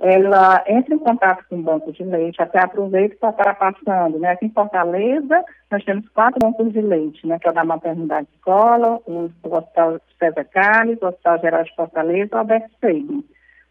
ela 0.00 0.62
entra 0.68 0.94
em 0.94 0.98
contato 0.98 1.44
com 1.48 1.56
o 1.56 1.62
banco 1.62 1.92
de 1.92 2.04
leite, 2.04 2.40
até 2.40 2.60
aproveito 2.60 3.18
para 3.18 3.30
estar 3.30 3.54
passando, 3.54 4.18
né? 4.18 4.30
Aqui 4.30 4.46
em 4.46 4.50
Fortaleza, 4.50 5.44
nós 5.70 5.84
temos 5.84 6.08
quatro 6.10 6.38
bancos 6.40 6.72
de 6.72 6.80
leite, 6.80 7.26
né? 7.26 7.36
Que 7.40 7.48
é 7.48 7.50
o 7.50 7.54
da 7.54 7.64
Maternidade 7.64 8.28
Escola, 8.36 9.00
o, 9.06 9.28
Hospital 9.42 10.00
César 10.16 10.44
Carlos, 10.44 10.98
o 11.02 11.06
Hospital 11.06 11.40
Geral 11.40 11.64
de 11.64 11.74
Fortaleza 11.74 12.36
o 12.36 12.38
Alberto 12.38 12.70
Seiden. 12.80 13.24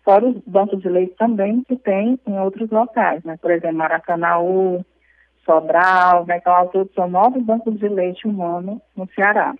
Fora 0.04 0.26
os 0.26 0.38
bancos 0.46 0.82
de 0.82 0.90
leite 0.90 1.16
também 1.18 1.64
que 1.64 1.78
tem 1.78 2.20
em 2.28 2.40
outros 2.40 2.70
locais, 2.72 3.24
né? 3.24 3.38
Por 3.42 3.52
exemplo, 3.52 3.78
Maracanaú, 3.78 4.86
Sobral, 5.46 6.26
né? 6.26 6.38
Então, 6.38 6.54
ao 6.54 6.68
todo, 6.68 6.92
são 6.94 7.08
nove 7.08 7.40
bancos 7.40 7.80
de 7.80 7.88
leite 7.88 8.28
humano 8.28 8.82
no 8.98 9.08
Ceará. 9.16 9.56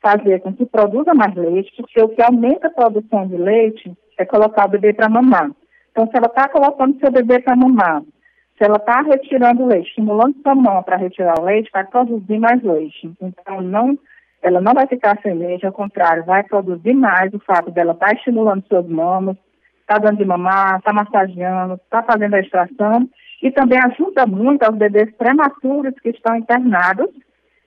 fazer 0.00 0.40
com 0.40 0.52
que 0.52 0.64
produza 0.66 1.14
mais 1.14 1.34
leite, 1.34 1.72
porque 1.76 2.00
o 2.00 2.08
que 2.08 2.22
aumenta 2.22 2.68
a 2.68 2.70
produção 2.70 3.26
de 3.26 3.36
leite 3.36 3.92
é 4.18 4.24
colocar 4.24 4.66
o 4.66 4.70
bebê 4.70 4.92
para 4.92 5.08
mamar. 5.08 5.50
Então, 5.90 6.06
se 6.06 6.16
ela 6.16 6.26
está 6.26 6.48
colocando 6.48 6.98
seu 6.98 7.10
bebê 7.10 7.40
para 7.40 7.56
mamar, 7.56 8.02
se 8.02 8.64
ela 8.64 8.76
está 8.76 9.02
retirando 9.02 9.66
leite, 9.66 9.88
estimulando 9.88 10.36
sua 10.42 10.54
mão 10.54 10.82
para 10.82 10.96
retirar 10.96 11.38
o 11.38 11.44
leite, 11.44 11.70
vai 11.72 11.84
produzir 11.84 12.38
mais 12.38 12.62
leite. 12.62 13.12
Então, 13.20 13.60
não, 13.60 13.98
ela 14.46 14.60
não 14.60 14.74
vai 14.74 14.86
ficar 14.86 15.20
sem 15.22 15.34
leite, 15.34 15.66
ao 15.66 15.72
contrário, 15.72 16.24
vai 16.24 16.44
produzir 16.44 16.94
mais 16.94 17.34
o 17.34 17.40
fato 17.40 17.68
dela 17.72 17.94
estar 17.94 18.06
tá 18.06 18.12
estimulando 18.14 18.64
suas 18.68 18.86
mamas, 18.86 19.36
está 19.80 19.98
dando 19.98 20.18
de 20.18 20.24
mamar, 20.24 20.78
está 20.78 20.92
massageando, 20.92 21.74
está 21.74 22.00
fazendo 22.04 22.34
a 22.34 22.40
extração 22.40 23.10
e 23.42 23.50
também 23.50 23.76
ajuda 23.80 24.24
muito 24.24 24.62
aos 24.62 24.76
bebês 24.76 25.12
prematuros 25.16 25.94
que 26.00 26.10
estão 26.10 26.36
internados, 26.36 27.10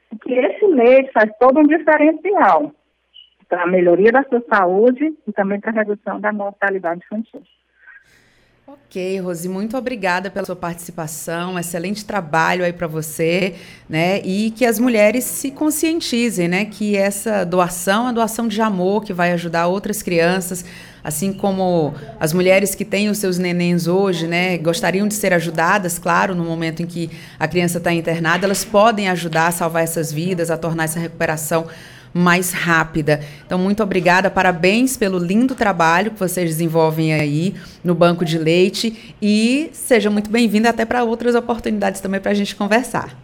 porque 0.09 0.33
esse 0.33 0.65
leite 0.67 1.11
faz 1.11 1.29
todo 1.37 1.59
um 1.59 1.67
diferencial 1.67 2.71
para 3.49 3.63
a 3.63 3.67
melhoria 3.67 4.13
da 4.13 4.23
sua 4.23 4.41
saúde 4.49 5.13
e 5.27 5.33
também 5.33 5.59
para 5.59 5.71
a 5.71 5.83
redução 5.83 6.17
da 6.21 6.31
mortalidade 6.31 7.01
infantil. 7.03 7.41
Ok, 8.71 9.19
Rosi, 9.21 9.49
muito 9.49 9.75
obrigada 9.75 10.29
pela 10.29 10.45
sua 10.45 10.55
participação, 10.55 11.57
excelente 11.57 12.05
trabalho 12.05 12.63
aí 12.63 12.71
para 12.71 12.85
você, 12.85 13.55
né? 13.89 14.21
E 14.21 14.51
que 14.51 14.63
as 14.63 14.77
mulheres 14.77 15.23
se 15.23 15.49
conscientizem, 15.49 16.47
né? 16.47 16.65
Que 16.65 16.95
essa 16.95 17.43
doação 17.43 18.07
é 18.07 18.13
doação 18.13 18.47
de 18.47 18.61
amor 18.61 19.03
que 19.03 19.11
vai 19.11 19.31
ajudar 19.31 19.65
outras 19.65 20.03
crianças, 20.03 20.63
assim 21.03 21.33
como 21.33 21.95
as 22.19 22.31
mulheres 22.31 22.75
que 22.75 22.85
têm 22.85 23.09
os 23.09 23.17
seus 23.17 23.39
nenéns 23.39 23.87
hoje, 23.87 24.27
né? 24.27 24.59
Gostariam 24.59 25.07
de 25.07 25.15
ser 25.15 25.33
ajudadas, 25.33 25.97
claro, 25.97 26.35
no 26.35 26.43
momento 26.45 26.83
em 26.83 26.85
que 26.85 27.09
a 27.39 27.47
criança 27.47 27.79
está 27.79 27.91
internada, 27.91 28.45
elas 28.45 28.63
podem 28.63 29.09
ajudar 29.09 29.47
a 29.47 29.51
salvar 29.51 29.83
essas 29.83 30.13
vidas, 30.13 30.51
a 30.51 30.57
tornar 30.57 30.83
essa 30.83 30.99
recuperação 30.99 31.65
mais 32.13 32.51
rápida. 32.51 33.19
Então, 33.45 33.57
muito 33.57 33.83
obrigada, 33.83 34.29
parabéns 34.29 34.97
pelo 34.97 35.17
lindo 35.17 35.55
trabalho 35.55 36.11
que 36.11 36.19
vocês 36.19 36.49
desenvolvem 36.49 37.13
aí 37.13 37.53
no 37.83 37.93
Banco 37.93 38.25
de 38.25 38.37
Leite 38.37 39.15
e 39.21 39.69
seja 39.71 40.09
muito 40.09 40.29
bem-vinda 40.29 40.69
até 40.69 40.85
para 40.85 41.03
outras 41.03 41.35
oportunidades 41.35 42.01
também 42.01 42.19
para 42.19 42.31
a 42.31 42.35
gente 42.35 42.55
conversar. 42.55 43.15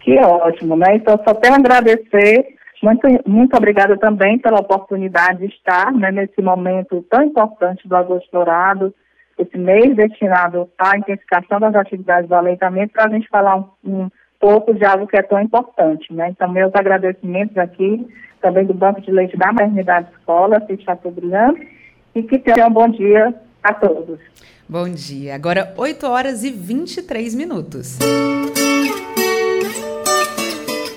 Que 0.00 0.18
ótimo, 0.18 0.76
né? 0.76 0.96
Então, 0.96 1.18
só 1.26 1.34
tenho 1.34 1.54
a 1.54 1.58
agradecer. 1.58 2.56
Muito, 2.82 3.06
muito 3.24 3.56
obrigada 3.56 3.96
também 3.96 4.38
pela 4.38 4.58
oportunidade 4.58 5.38
de 5.38 5.54
estar 5.54 5.92
né, 5.92 6.10
nesse 6.10 6.42
momento 6.42 7.04
tão 7.08 7.22
importante 7.22 7.86
do 7.86 7.94
Agosto 7.94 8.28
Dourado, 8.32 8.92
esse 9.38 9.56
mês 9.56 9.94
destinado 9.94 10.68
à 10.76 10.96
intensificação 10.96 11.60
das 11.60 11.76
atividades 11.76 12.28
do 12.28 12.34
aleitamento, 12.34 12.92
para 12.92 13.06
a 13.06 13.08
gente 13.08 13.28
falar 13.28 13.56
um, 13.56 13.66
um 13.84 14.10
pouco 14.42 14.74
de 14.74 14.84
algo 14.84 15.06
que 15.06 15.16
é 15.16 15.22
tão 15.22 15.40
importante, 15.40 16.12
né? 16.12 16.30
Então, 16.30 16.50
meus 16.50 16.74
agradecimentos 16.74 17.56
aqui, 17.56 18.04
também 18.40 18.66
do 18.66 18.74
Banco 18.74 19.00
de 19.00 19.12
Leite 19.12 19.36
da 19.36 19.52
Maternidade 19.52 20.08
Escola, 20.18 20.60
que 20.60 20.72
está 20.72 20.96
brilhando, 20.96 21.60
e 22.12 22.24
que 22.24 22.40
tenham 22.40 22.68
um 22.68 22.72
bom 22.72 22.88
dia 22.88 23.32
a 23.62 23.72
todos. 23.72 24.18
Bom 24.68 24.88
dia. 24.88 25.36
Agora, 25.36 25.72
8 25.76 26.06
horas 26.08 26.42
e 26.42 26.50
23 26.50 27.36
minutos. 27.36 28.00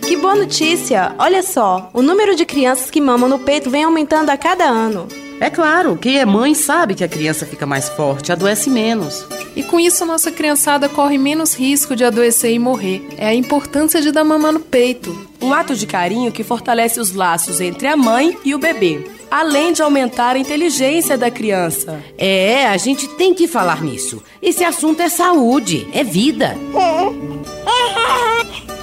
Que 0.07 0.17
boa 0.17 0.35
notícia! 0.35 1.13
Olha 1.19 1.43
só, 1.43 1.91
o 1.93 2.01
número 2.01 2.35
de 2.35 2.45
crianças 2.45 2.89
que 2.89 2.99
mamam 2.99 3.29
no 3.29 3.39
peito 3.39 3.69
vem 3.69 3.83
aumentando 3.83 4.31
a 4.31 4.37
cada 4.37 4.65
ano. 4.65 5.07
É 5.39 5.49
claro, 5.49 5.97
quem 5.97 6.17
é 6.17 6.25
mãe 6.25 6.55
sabe 6.55 6.95
que 6.95 7.03
a 7.03 7.09
criança 7.09 7.45
fica 7.45 7.65
mais 7.65 7.89
forte, 7.89 8.31
adoece 8.31 8.69
menos. 8.69 9.25
E 9.55 9.63
com 9.63 9.79
isso, 9.79 10.03
a 10.03 10.07
nossa 10.07 10.31
criançada 10.31 10.87
corre 10.87 11.17
menos 11.17 11.53
risco 11.53 11.95
de 11.95 12.05
adoecer 12.05 12.53
e 12.53 12.59
morrer. 12.59 13.05
É 13.17 13.27
a 13.27 13.33
importância 13.33 14.01
de 14.01 14.11
dar 14.11 14.23
mamar 14.23 14.53
no 14.53 14.59
peito. 14.61 15.27
Um 15.41 15.53
ato 15.53 15.75
de 15.75 15.85
carinho 15.85 16.31
que 16.31 16.43
fortalece 16.43 16.99
os 16.99 17.13
laços 17.13 17.59
entre 17.59 17.87
a 17.87 17.97
mãe 17.97 18.37
e 18.45 18.55
o 18.55 18.59
bebê, 18.59 19.05
além 19.29 19.73
de 19.73 19.81
aumentar 19.81 20.35
a 20.35 20.39
inteligência 20.39 21.17
da 21.17 21.29
criança. 21.29 22.01
É, 22.17 22.67
a 22.67 22.77
gente 22.77 23.07
tem 23.09 23.33
que 23.33 23.47
falar 23.47 23.83
nisso. 23.83 24.23
Esse 24.41 24.63
assunto 24.63 25.01
é 25.01 25.09
saúde, 25.09 25.87
é 25.93 26.03
vida. 26.03 26.55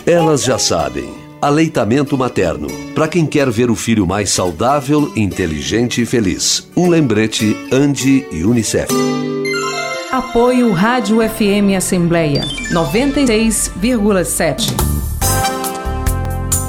Elas 0.07 0.43
já 0.43 0.59
sabem. 0.59 1.22
Aleitamento 1.43 2.17
materno. 2.17 2.69
Para 2.95 3.07
quem 3.09 3.27
quer 3.27 3.51
ver 3.51 3.69
o 3.69 3.75
filho 3.75 4.07
mais 4.07 4.31
saudável, 4.31 5.13
inteligente 5.17 6.01
e 6.01 6.07
feliz. 6.07 6.71
Um 6.77 6.89
lembrete 6.89 7.57
Andi 7.73 8.25
e 8.31 8.45
Unicef. 8.45 8.95
Apoio 10.13 10.71
Rádio 10.71 11.19
FM 11.19 11.75
Assembleia 11.77 12.43
96,7. 12.71 14.73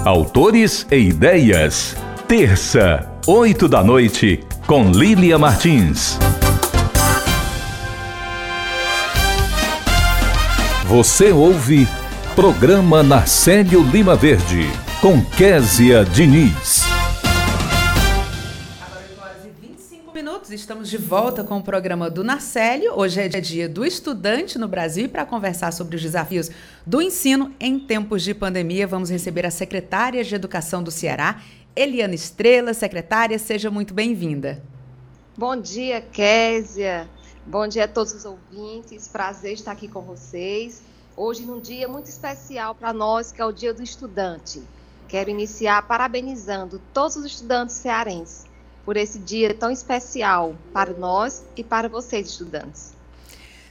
Autores 0.03 0.87
e 0.89 0.97
ideias. 0.97 1.95
Terça, 2.27 3.07
8 3.27 3.67
da 3.67 3.83
noite, 3.83 4.39
com 4.65 4.89
Lília 4.89 5.37
Martins. 5.37 6.17
Você 10.87 11.31
ouve 11.31 11.87
Programa 12.35 13.03
Narcélio 13.03 13.83
Lima 13.83 14.15
Verde, 14.15 14.63
com 14.99 15.23
Késia 15.23 16.03
Diniz. 16.03 16.81
minutos, 20.11 20.49
estamos 20.49 20.89
de 20.89 20.97
volta 20.97 21.43
com 21.43 21.57
o 21.57 21.63
programa 21.63 22.09
do 22.09 22.23
Narcélio. 22.23 22.93
Hoje 22.95 23.21
é 23.21 23.27
dia 23.27 23.69
do 23.69 23.85
estudante 23.85 24.57
no 24.57 24.67
Brasil 24.67 25.05
e 25.05 25.07
para 25.07 25.27
conversar 25.27 25.71
sobre 25.71 25.95
os 25.95 26.01
desafios 26.01 26.49
do 26.83 27.03
ensino 27.03 27.53
em 27.59 27.77
tempos 27.77 28.23
de 28.23 28.33
pandemia, 28.33 28.87
vamos 28.87 29.11
receber 29.11 29.45
a 29.45 29.51
secretária 29.51 30.23
de 30.23 30.33
Educação 30.33 30.81
do 30.81 30.89
Ceará, 30.89 31.39
Eliana 31.75 32.15
Estrela. 32.15 32.73
Secretária, 32.73 33.37
seja 33.37 33.69
muito 33.69 33.93
bem-vinda. 33.93 34.59
Bom 35.37 35.55
dia, 35.55 36.01
Késia. 36.01 37.07
Bom 37.45 37.67
dia 37.67 37.83
a 37.83 37.87
todos 37.87 38.11
os 38.11 38.25
ouvintes. 38.25 39.07
Prazer 39.07 39.53
estar 39.53 39.71
aqui 39.71 39.87
com 39.87 40.01
vocês 40.01 40.81
hoje 41.15 41.45
num 41.45 41.59
dia 41.59 41.87
muito 41.87 42.07
especial 42.07 42.73
para 42.75 42.93
nós, 42.93 43.31
que 43.31 43.41
é 43.41 43.45
o 43.45 43.51
Dia 43.51 43.73
do 43.73 43.83
Estudante. 43.83 44.61
Quero 45.07 45.29
iniciar 45.29 45.87
parabenizando 45.87 46.81
todos 46.93 47.15
os 47.15 47.25
estudantes 47.25 47.75
cearenses 47.75 48.45
por 48.83 48.97
esse 48.97 49.19
dia 49.19 49.53
tão 49.53 49.71
especial 49.71 50.55
para 50.73 50.93
nós 50.93 51.43
e 51.55 51.63
para 51.63 51.87
vocês, 51.87 52.29
estudantes. 52.29 52.93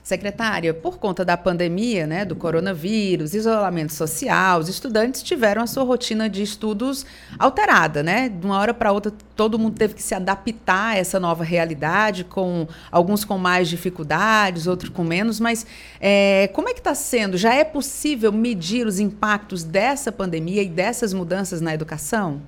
Secretária, 0.02 0.74
por 0.74 0.98
conta 0.98 1.24
da 1.24 1.36
pandemia, 1.36 2.08
né, 2.08 2.24
do 2.24 2.34
coronavírus, 2.34 3.34
isolamento 3.34 3.92
social, 3.92 4.58
os 4.58 4.68
estudantes 4.68 5.22
tiveram 5.22 5.62
a 5.62 5.66
sua 5.68 5.84
rotina 5.84 6.28
de 6.28 6.42
estudos 6.42 7.06
alterada, 7.38 8.02
né? 8.02 8.28
De 8.28 8.44
uma 8.44 8.58
hora 8.58 8.74
para 8.74 8.90
outra, 8.90 9.12
todo 9.36 9.56
mundo 9.56 9.76
teve 9.76 9.94
que 9.94 10.02
se 10.02 10.12
adaptar 10.12 10.94
a 10.94 10.96
essa 10.96 11.20
nova 11.20 11.44
realidade, 11.44 12.24
com 12.24 12.66
alguns 12.90 13.24
com 13.24 13.38
mais 13.38 13.68
dificuldades, 13.68 14.66
outros 14.66 14.90
com 14.90 15.04
menos. 15.04 15.38
Mas 15.38 15.64
é, 16.00 16.50
como 16.52 16.68
é 16.68 16.74
que 16.74 16.80
está 16.80 16.96
sendo? 16.96 17.38
Já 17.38 17.54
é 17.54 17.62
possível 17.62 18.32
medir 18.32 18.88
os 18.88 18.98
impactos 18.98 19.62
dessa 19.62 20.10
pandemia 20.10 20.64
e 20.64 20.68
dessas 20.68 21.12
mudanças 21.12 21.60
na 21.60 21.72
educação? 21.72 22.42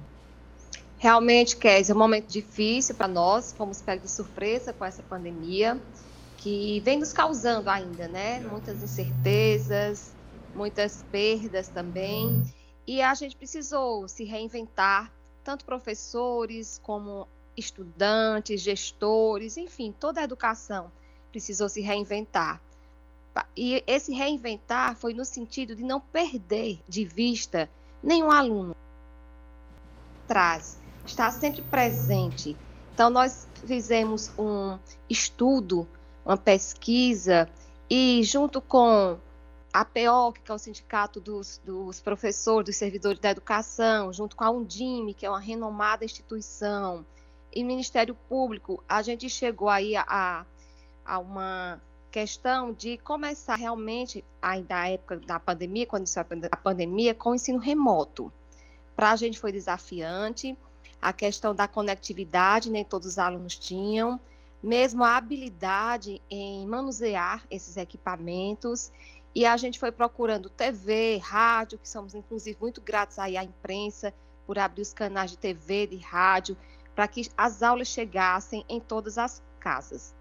Realmente, 0.99 1.57
Kézia, 1.57 1.93
é 1.93 1.95
um 1.95 1.99
momento 2.01 2.27
difícil 2.27 2.97
para 2.97 3.07
nós, 3.07 3.55
fomos 3.57 3.81
pegos 3.81 4.07
de 4.07 4.11
surpresa 4.11 4.73
com 4.73 4.85
essa 4.85 5.05
pandemia 5.05 5.79
que 6.45 6.79
vem 6.81 6.99
nos 6.99 7.11
causando 7.11 7.71
ainda, 7.71 8.07
né? 8.07 8.39
Muitas 8.41 8.83
incertezas, 8.83 10.15
muitas 10.55 11.03
perdas 11.11 11.69
também. 11.69 12.43
E 12.87 13.01
a 13.01 13.15
gente 13.15 13.35
precisou 13.35 14.07
se 14.07 14.25
reinventar, 14.25 15.11
tanto 15.43 15.65
professores 15.65 16.79
como 16.83 17.27
estudantes, 17.57 18.61
gestores, 18.61 19.57
enfim, 19.57 19.91
toda 19.99 20.21
a 20.21 20.25
educação 20.25 20.93
precisou 21.33 21.67
se 21.67 21.81
reinventar. 21.81 22.61
E 23.57 23.83
esse 23.87 24.13
reinventar 24.13 24.97
foi 24.97 25.15
no 25.15 25.25
sentido 25.25 25.75
de 25.75 25.83
não 25.83 25.99
perder 25.99 26.79
de 26.87 27.07
vista 27.07 27.71
nenhum 28.03 28.31
aluno. 28.31 28.77
Traz, 30.29 30.79
está 31.07 31.31
sempre 31.31 31.63
presente. 31.63 32.55
Então, 32.93 33.09
nós 33.09 33.49
fizemos 33.67 34.31
um 34.39 34.79
estudo 35.09 35.89
uma 36.25 36.37
pesquisa 36.37 37.49
e 37.89 38.23
junto 38.25 38.61
com 38.61 39.19
a 39.73 39.85
PO, 39.85 40.33
que 40.33 40.51
é 40.51 40.55
o 40.55 40.59
Sindicato 40.59 41.21
dos, 41.21 41.61
dos, 41.65 42.01
Professores, 42.01 42.67
dos 42.67 42.77
Servidores 42.77 43.19
da 43.19 43.31
Educação, 43.31 44.13
junto 44.13 44.37
com 44.37 44.45
a 44.45 44.51
Undime, 44.51 45.15
que 45.15 45.27
é 45.27 45.29
uma 45.29 45.41
renomada 45.41 46.05
instituição, 46.05 47.05
e 47.53 47.63
Ministério 47.63 48.17
Público, 48.29 48.83
a 48.89 49.03
gente 49.03 49.29
chegou 49.29 49.69
aí 49.69 49.95
a, 49.97 50.45
a 51.05 51.19
uma 51.19 51.81
questão 52.11 52.73
de 52.73 52.99
começar 52.99 53.57
realmente, 53.57 54.25
ainda 54.41 54.75
na 54.75 54.89
época 54.89 55.17
da 55.19 55.39
pandemia, 55.39 55.87
quando 55.87 56.03
iniciou 56.03 56.25
a 56.51 56.57
pandemia, 56.57 57.15
com 57.15 57.31
o 57.31 57.35
ensino 57.35 57.59
remoto. 57.59 58.33
Para 58.95 59.11
a 59.11 59.17
gente 59.17 59.39
foi 59.39 59.51
desafiante, 59.51 60.57
a 61.03 61.13
questão 61.13 61.55
da 61.55 61.69
conectividade, 61.69 62.71
nem 62.71 62.85
todos 62.85 63.09
os 63.09 63.19
alunos 63.19 63.57
tinham, 63.57 64.21
mesmo 64.65 65.05
a 65.05 65.19
habilidade 65.19 66.23
em 66.31 66.67
manusear 66.67 67.45
esses 67.51 67.77
equipamentos. 67.77 68.91
E 69.35 69.45
a 69.45 69.57
gente 69.59 69.79
foi 69.79 69.93
procurando 69.93 70.49
TV, 70.49 71.19
rádio, 71.19 71.79
que 71.79 71.89
somos 71.89 72.15
inclusive 72.15 72.57
muito 72.59 72.81
gratos 72.81 73.19
aí 73.19 73.37
à 73.37 73.45
imprensa 73.45 74.15
por 74.47 74.59
abrir 74.59 74.81
os 74.81 74.95
canais 74.95 75.31
de 75.31 75.37
TV, 75.37 75.87
de 75.87 75.99
rádio, 75.99 76.57
para 76.95 77.07
que 77.07 77.29
as 77.37 77.63
aulas 77.63 77.89
chegassem 77.89 78.65
em 78.67 78.81
todas 78.81 79.19
as 79.19 79.43
casas. 79.61 80.15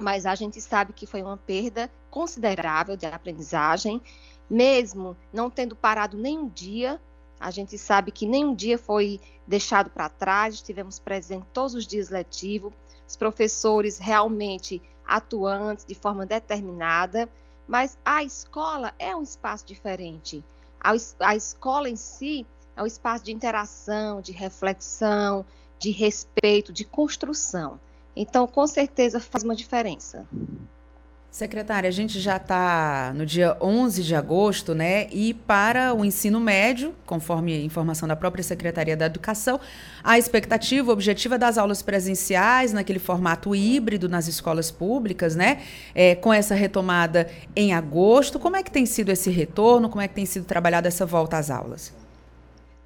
Mas 0.00 0.26
a 0.26 0.34
gente 0.36 0.60
sabe 0.60 0.92
que 0.92 1.06
foi 1.06 1.22
uma 1.22 1.36
perda 1.36 1.90
considerável 2.08 2.96
de 2.96 3.06
aprendizagem, 3.06 4.00
mesmo 4.48 5.16
não 5.32 5.50
tendo 5.50 5.74
parado 5.74 6.16
nenhum 6.16 6.48
dia. 6.48 7.00
A 7.40 7.50
gente 7.50 7.76
sabe 7.76 8.12
que 8.12 8.26
nenhum 8.26 8.54
dia 8.54 8.78
foi 8.78 9.20
deixado 9.44 9.90
para 9.90 10.08
trás, 10.08 10.54
estivemos 10.54 11.00
presentes 11.00 11.48
todos 11.52 11.74
os 11.74 11.86
dias 11.86 12.10
letivos, 12.10 12.72
os 13.08 13.16
professores 13.16 13.98
realmente 13.98 14.82
atuantes 15.06 15.86
de 15.86 15.94
forma 15.94 16.26
determinada, 16.26 17.28
mas 17.66 17.98
a 18.04 18.22
escola 18.22 18.92
é 18.98 19.16
um 19.16 19.22
espaço 19.22 19.64
diferente. 19.64 20.44
A, 20.78 20.92
a 21.20 21.34
escola 21.34 21.88
em 21.88 21.96
si 21.96 22.46
é 22.76 22.82
um 22.82 22.86
espaço 22.86 23.24
de 23.24 23.32
interação, 23.32 24.20
de 24.20 24.30
reflexão, 24.30 25.44
de 25.78 25.90
respeito, 25.90 26.72
de 26.72 26.84
construção. 26.84 27.80
Então, 28.14 28.46
com 28.46 28.66
certeza 28.66 29.18
faz 29.18 29.42
uma 29.42 29.56
diferença. 29.56 30.26
Secretária, 31.38 31.86
a 31.86 31.92
gente 31.92 32.18
já 32.18 32.36
está 32.36 33.12
no 33.14 33.24
dia 33.24 33.56
11 33.60 34.02
de 34.02 34.12
agosto, 34.12 34.74
né? 34.74 35.06
E 35.12 35.32
para 35.32 35.94
o 35.94 36.04
ensino 36.04 36.40
médio, 36.40 36.92
conforme 37.06 37.64
informação 37.64 38.08
da 38.08 38.16
própria 38.16 38.42
Secretaria 38.42 38.96
da 38.96 39.06
Educação, 39.06 39.60
a 40.02 40.18
expectativa 40.18 40.90
objetiva 40.90 41.38
das 41.38 41.56
aulas 41.56 41.80
presenciais, 41.80 42.72
naquele 42.72 42.98
formato 42.98 43.54
híbrido 43.54 44.08
nas 44.08 44.26
escolas 44.26 44.72
públicas, 44.72 45.36
né? 45.36 45.62
É, 45.94 46.16
com 46.16 46.34
essa 46.34 46.56
retomada 46.56 47.30
em 47.54 47.72
agosto. 47.72 48.40
Como 48.40 48.56
é 48.56 48.62
que 48.64 48.70
tem 48.72 48.84
sido 48.84 49.12
esse 49.12 49.30
retorno? 49.30 49.88
Como 49.88 50.02
é 50.02 50.08
que 50.08 50.14
tem 50.14 50.26
sido 50.26 50.44
trabalhada 50.44 50.88
essa 50.88 51.06
volta 51.06 51.38
às 51.38 51.52
aulas? 51.52 51.94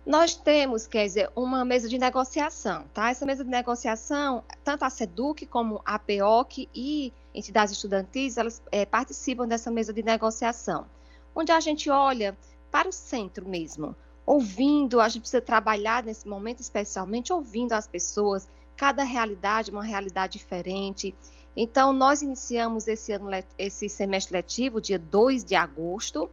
Nós 0.04 0.34
temos, 0.34 0.86
quer 0.86 1.04
dizer, 1.06 1.30
uma 1.34 1.64
mesa 1.64 1.88
de 1.88 1.96
negociação, 1.96 2.84
tá? 2.92 3.08
Essa 3.08 3.24
mesa 3.24 3.44
de 3.44 3.50
negociação, 3.50 4.44
tanto 4.62 4.84
a 4.84 4.90
SEDUC 4.90 5.46
como 5.46 5.80
a 5.86 5.98
PEOC 5.98 6.68
e 6.74 7.14
entidades 7.34 7.72
estudantis, 7.72 8.36
elas 8.36 8.62
é, 8.70 8.84
participam 8.84 9.46
dessa 9.46 9.70
mesa 9.70 9.92
de 9.92 10.02
negociação, 10.02 10.86
onde 11.34 11.50
a 11.50 11.60
gente 11.60 11.88
olha 11.90 12.36
para 12.70 12.88
o 12.88 12.92
centro 12.92 13.48
mesmo, 13.48 13.94
ouvindo, 14.24 15.00
a 15.00 15.08
gente 15.08 15.22
precisa 15.22 15.42
trabalhar 15.42 16.02
nesse 16.02 16.26
momento, 16.28 16.60
especialmente 16.60 17.32
ouvindo 17.32 17.72
as 17.72 17.86
pessoas, 17.86 18.48
cada 18.76 19.02
realidade, 19.02 19.70
uma 19.70 19.84
realidade 19.84 20.38
diferente. 20.38 21.14
Então, 21.56 21.92
nós 21.92 22.22
iniciamos 22.22 22.88
esse, 22.88 23.12
ano, 23.12 23.28
esse 23.58 23.88
semestre 23.88 24.34
letivo, 24.34 24.80
dia 24.80 24.98
2 24.98 25.44
de 25.44 25.54
agosto, 25.54 26.30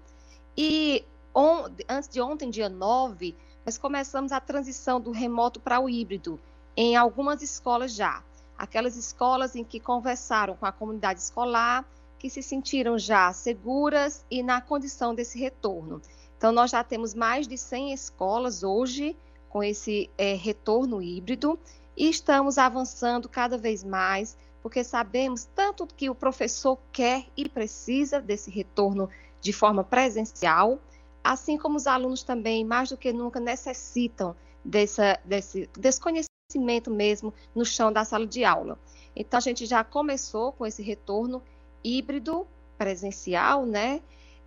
e 0.57 1.03
on, 1.33 1.65
antes 1.87 2.09
de 2.09 2.21
ontem, 2.21 2.49
dia 2.49 2.69
9, 2.69 3.35
nós 3.65 3.77
começamos 3.77 4.31
a 4.31 4.39
transição 4.39 4.99
do 4.99 5.11
remoto 5.11 5.59
para 5.59 5.79
o 5.79 5.89
híbrido 5.89 6.39
em 6.75 6.95
algumas 6.95 7.41
escolas 7.41 7.93
já. 7.93 8.23
Aquelas 8.59 8.97
escolas 8.97 9.55
em 9.55 9.63
que 9.63 9.79
conversaram 9.79 10.53
com 10.55 10.65
a 10.65 10.71
comunidade 10.71 11.21
escolar, 11.21 11.89
que 12.19 12.29
se 12.29 12.43
sentiram 12.43 12.99
já 12.99 13.31
seguras 13.31 14.25
e 14.29 14.43
na 14.43 14.59
condição 14.59 15.15
desse 15.15 15.39
retorno. 15.39 16.01
Então, 16.37 16.51
nós 16.51 16.71
já 16.71 16.83
temos 16.83 17.13
mais 17.13 17.47
de 17.47 17.57
100 17.57 17.93
escolas 17.93 18.61
hoje 18.61 19.15
com 19.47 19.63
esse 19.63 20.09
é, 20.17 20.33
retorno 20.33 21.01
híbrido 21.01 21.57
e 21.95 22.09
estamos 22.09 22.57
avançando 22.57 23.29
cada 23.29 23.57
vez 23.57 23.81
mais, 23.81 24.37
porque 24.61 24.83
sabemos 24.83 25.49
tanto 25.55 25.87
que 25.87 26.09
o 26.09 26.15
professor 26.15 26.77
quer 26.91 27.25
e 27.37 27.47
precisa 27.47 28.19
desse 28.19 28.51
retorno 28.51 29.09
de 29.39 29.53
forma 29.53 29.85
presencial, 29.85 30.79
assim 31.23 31.57
como 31.57 31.77
os 31.77 31.87
alunos 31.87 32.23
também, 32.23 32.65
mais 32.65 32.89
do 32.89 32.97
que 32.97 33.13
nunca, 33.13 33.39
necessitam 33.39 34.35
dessa, 34.63 35.17
desse 35.23 35.99
desconhecimento 36.49 36.89
mesmo 36.89 37.31
no 37.53 37.63
chão 37.63 37.93
da 37.93 38.03
sala 38.03 38.25
de 38.25 38.43
aula. 38.43 38.77
Então, 39.15 39.37
a 39.37 39.41
gente 39.41 39.65
já 39.65 39.83
começou 39.83 40.51
com 40.51 40.65
esse 40.65 40.81
retorno 40.81 41.41
híbrido 41.83 42.47
presencial, 42.77 43.65
né? 43.65 44.01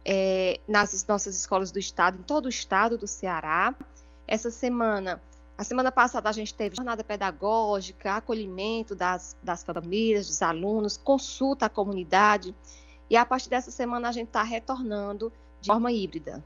É, 0.05 0.59
nas 0.67 1.07
nossas 1.07 1.37
escolas 1.37 1.71
do 1.71 1.79
estado, 1.79 2.19
em 2.19 2.23
todo 2.23 2.47
o 2.47 2.49
estado 2.49 2.99
do 2.99 3.07
Ceará. 3.07 3.73
Essa 4.27 4.51
semana, 4.51 5.23
a 5.57 5.63
semana 5.63 5.93
passada, 5.93 6.29
a 6.29 6.33
gente 6.33 6.53
teve 6.53 6.75
jornada 6.75 7.05
pedagógica, 7.05 8.17
acolhimento 8.17 8.97
das, 8.97 9.37
das 9.43 9.63
famílias, 9.63 10.27
dos 10.27 10.43
alunos, 10.43 10.97
consulta 10.97 11.67
à 11.67 11.69
comunidade. 11.69 12.53
E 13.09 13.17
a 13.17 13.25
partir 13.25 13.49
dessa 13.49 13.71
semana, 13.71 14.09
a 14.09 14.13
gente 14.13 14.29
está 14.29 14.43
retornando 14.43 15.33
de 15.61 15.69
forma 15.69 15.93
híbrida. 15.93 16.43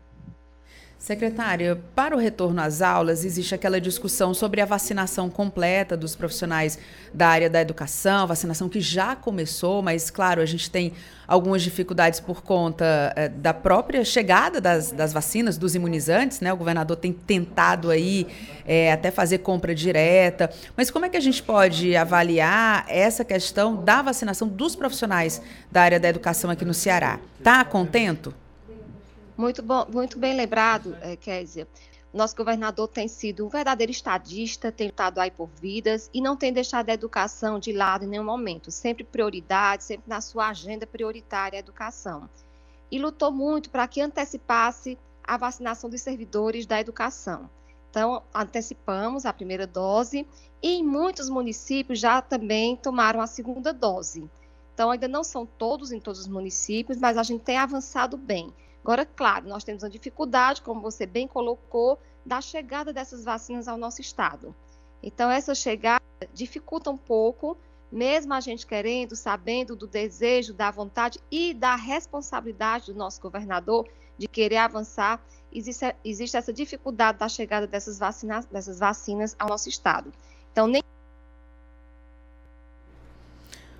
Secretária, 0.98 1.78
para 1.94 2.16
o 2.16 2.18
retorno 2.18 2.60
às 2.60 2.80
aulas, 2.80 3.24
existe 3.24 3.54
aquela 3.54 3.80
discussão 3.80 4.32
sobre 4.32 4.62
a 4.62 4.64
vacinação 4.64 5.28
completa 5.28 5.94
dos 5.94 6.16
profissionais 6.16 6.78
da 7.12 7.28
área 7.28 7.50
da 7.50 7.60
educação, 7.60 8.26
vacinação 8.26 8.68
que 8.68 8.80
já 8.80 9.14
começou, 9.14 9.82
mas, 9.82 10.10
claro, 10.10 10.40
a 10.40 10.46
gente 10.46 10.70
tem 10.70 10.94
algumas 11.28 11.62
dificuldades 11.62 12.18
por 12.18 12.42
conta 12.42 13.12
é, 13.14 13.28
da 13.28 13.52
própria 13.52 14.04
chegada 14.04 14.58
das, 14.58 14.90
das, 14.90 15.12
vacinas, 15.12 15.58
dos 15.58 15.74
imunizantes, 15.74 16.40
né? 16.40 16.52
O 16.52 16.56
governador 16.56 16.96
tem 16.96 17.12
tentado 17.12 17.90
aí 17.90 18.26
é, 18.66 18.90
até 18.90 19.10
fazer 19.10 19.38
compra 19.38 19.74
direta. 19.74 20.50
Mas 20.74 20.90
como 20.90 21.04
é 21.04 21.08
que 21.10 21.16
a 21.16 21.20
gente 21.20 21.42
pode 21.42 21.94
avaliar 21.94 22.86
essa 22.88 23.24
questão 23.24 23.76
da 23.76 24.00
vacinação 24.00 24.48
dos 24.48 24.74
profissionais 24.74 25.42
da 25.70 25.82
área 25.82 26.00
da 26.00 26.08
educação 26.08 26.50
aqui 26.50 26.64
no 26.64 26.74
Ceará? 26.74 27.20
Está 27.38 27.64
contento? 27.64 28.34
Muito, 29.36 29.62
bom, 29.62 29.86
muito 29.92 30.18
bem 30.18 30.34
lembrado, 30.34 30.96
é, 31.02 31.14
Kézia. 31.14 31.68
Nosso 32.12 32.34
governador 32.34 32.88
tem 32.88 33.06
sido 33.06 33.44
um 33.44 33.50
verdadeiro 33.50 33.92
estadista, 33.92 34.72
tem 34.72 34.86
lutado 34.86 35.18
aí 35.18 35.30
por 35.30 35.50
vidas 35.60 36.08
e 36.14 36.22
não 36.22 36.34
tem 36.34 36.50
deixado 36.50 36.88
a 36.88 36.94
educação 36.94 37.58
de 37.58 37.70
lado 37.72 38.06
em 38.06 38.08
nenhum 38.08 38.24
momento. 38.24 38.70
Sempre 38.70 39.04
prioridade, 39.04 39.84
sempre 39.84 40.08
na 40.08 40.22
sua 40.22 40.48
agenda 40.48 40.86
prioritária 40.86 41.58
a 41.58 41.60
educação. 41.60 42.30
E 42.90 42.98
lutou 42.98 43.30
muito 43.30 43.68
para 43.68 43.86
que 43.86 44.00
antecipasse 44.00 44.96
a 45.22 45.36
vacinação 45.36 45.90
dos 45.90 46.00
servidores 46.00 46.64
da 46.64 46.80
educação. 46.80 47.50
Então, 47.90 48.22
antecipamos 48.34 49.26
a 49.26 49.32
primeira 49.32 49.66
dose 49.66 50.26
e 50.62 50.76
em 50.76 50.82
muitos 50.82 51.28
municípios 51.28 51.98
já 51.98 52.22
também 52.22 52.76
tomaram 52.76 53.20
a 53.20 53.26
segunda 53.26 53.74
dose. 53.74 54.30
Então, 54.72 54.90
ainda 54.90 55.08
não 55.08 55.22
são 55.22 55.44
todos 55.44 55.92
em 55.92 56.00
todos 56.00 56.20
os 56.20 56.28
municípios, 56.28 56.96
mas 56.98 57.18
a 57.18 57.22
gente 57.22 57.42
tem 57.42 57.58
avançado 57.58 58.16
bem. 58.16 58.52
Agora, 58.86 59.04
claro, 59.04 59.48
nós 59.48 59.64
temos 59.64 59.82
uma 59.82 59.90
dificuldade, 59.90 60.62
como 60.62 60.80
você 60.80 61.06
bem 61.06 61.26
colocou, 61.26 61.98
da 62.24 62.40
chegada 62.40 62.92
dessas 62.92 63.24
vacinas 63.24 63.66
ao 63.66 63.76
nosso 63.76 64.00
estado. 64.00 64.54
Então, 65.02 65.28
essa 65.28 65.56
chegada 65.56 66.00
dificulta 66.32 66.88
um 66.88 66.96
pouco, 66.96 67.58
mesmo 67.90 68.32
a 68.32 68.38
gente 68.38 68.64
querendo, 68.64 69.16
sabendo 69.16 69.74
do 69.74 69.88
desejo, 69.88 70.54
da 70.54 70.70
vontade 70.70 71.18
e 71.32 71.52
da 71.52 71.74
responsabilidade 71.74 72.92
do 72.92 72.96
nosso 72.96 73.20
governador 73.20 73.88
de 74.16 74.28
querer 74.28 74.58
avançar, 74.58 75.20
existe, 75.52 75.92
existe 76.04 76.36
essa 76.36 76.52
dificuldade 76.52 77.18
da 77.18 77.28
chegada 77.28 77.66
dessas 77.66 77.98
vacinas, 77.98 78.46
dessas 78.46 78.78
vacinas 78.78 79.34
ao 79.36 79.48
nosso 79.48 79.68
estado. 79.68 80.12
Então, 80.52 80.68
nem. 80.68 80.80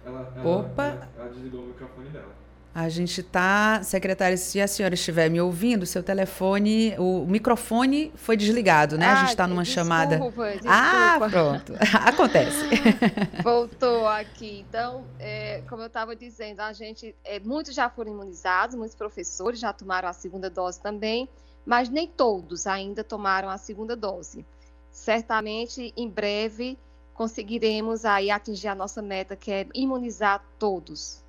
Ela, 0.04 0.32
ela, 0.34 0.48
Opa! 0.48 1.08
Ela 1.16 1.28
desligou 1.28 1.60
o 1.60 1.66
microfone 1.66 2.08
dela. 2.08 2.45
A 2.78 2.90
gente 2.90 3.22
está, 3.22 3.82
secretária, 3.82 4.36
se 4.36 4.60
a 4.60 4.68
senhora 4.68 4.92
estiver 4.92 5.30
me 5.30 5.40
ouvindo, 5.40 5.86
seu 5.86 6.02
telefone, 6.02 6.94
o 6.98 7.24
microfone 7.24 8.12
foi 8.16 8.36
desligado, 8.36 8.98
né? 8.98 9.06
Ah, 9.06 9.12
a 9.12 9.16
gente 9.20 9.30
está 9.30 9.46
numa 9.46 9.62
desculpa, 9.62 9.82
chamada. 9.82 10.16
Desculpa. 10.18 10.60
Ah, 10.66 11.16
pronto. 11.30 11.72
Acontece. 12.04 12.66
Voltou 13.42 14.06
aqui. 14.06 14.62
Então, 14.68 15.04
é, 15.18 15.62
como 15.70 15.80
eu 15.80 15.86
estava 15.86 16.14
dizendo, 16.14 16.60
a 16.60 16.70
gente, 16.74 17.16
é, 17.24 17.40
muitos 17.40 17.74
já 17.74 17.88
foram 17.88 18.12
imunizados, 18.12 18.76
muitos 18.76 18.94
professores 18.94 19.58
já 19.58 19.72
tomaram 19.72 20.10
a 20.10 20.12
segunda 20.12 20.50
dose 20.50 20.78
também, 20.78 21.26
mas 21.64 21.88
nem 21.88 22.06
todos 22.06 22.66
ainda 22.66 23.02
tomaram 23.02 23.48
a 23.48 23.56
segunda 23.56 23.96
dose. 23.96 24.44
Certamente, 24.92 25.94
em 25.96 26.10
breve, 26.10 26.78
conseguiremos 27.14 28.04
aí 28.04 28.30
atingir 28.30 28.68
a 28.68 28.74
nossa 28.74 29.00
meta, 29.00 29.34
que 29.34 29.50
é 29.50 29.66
imunizar 29.72 30.44
todos. 30.58 31.24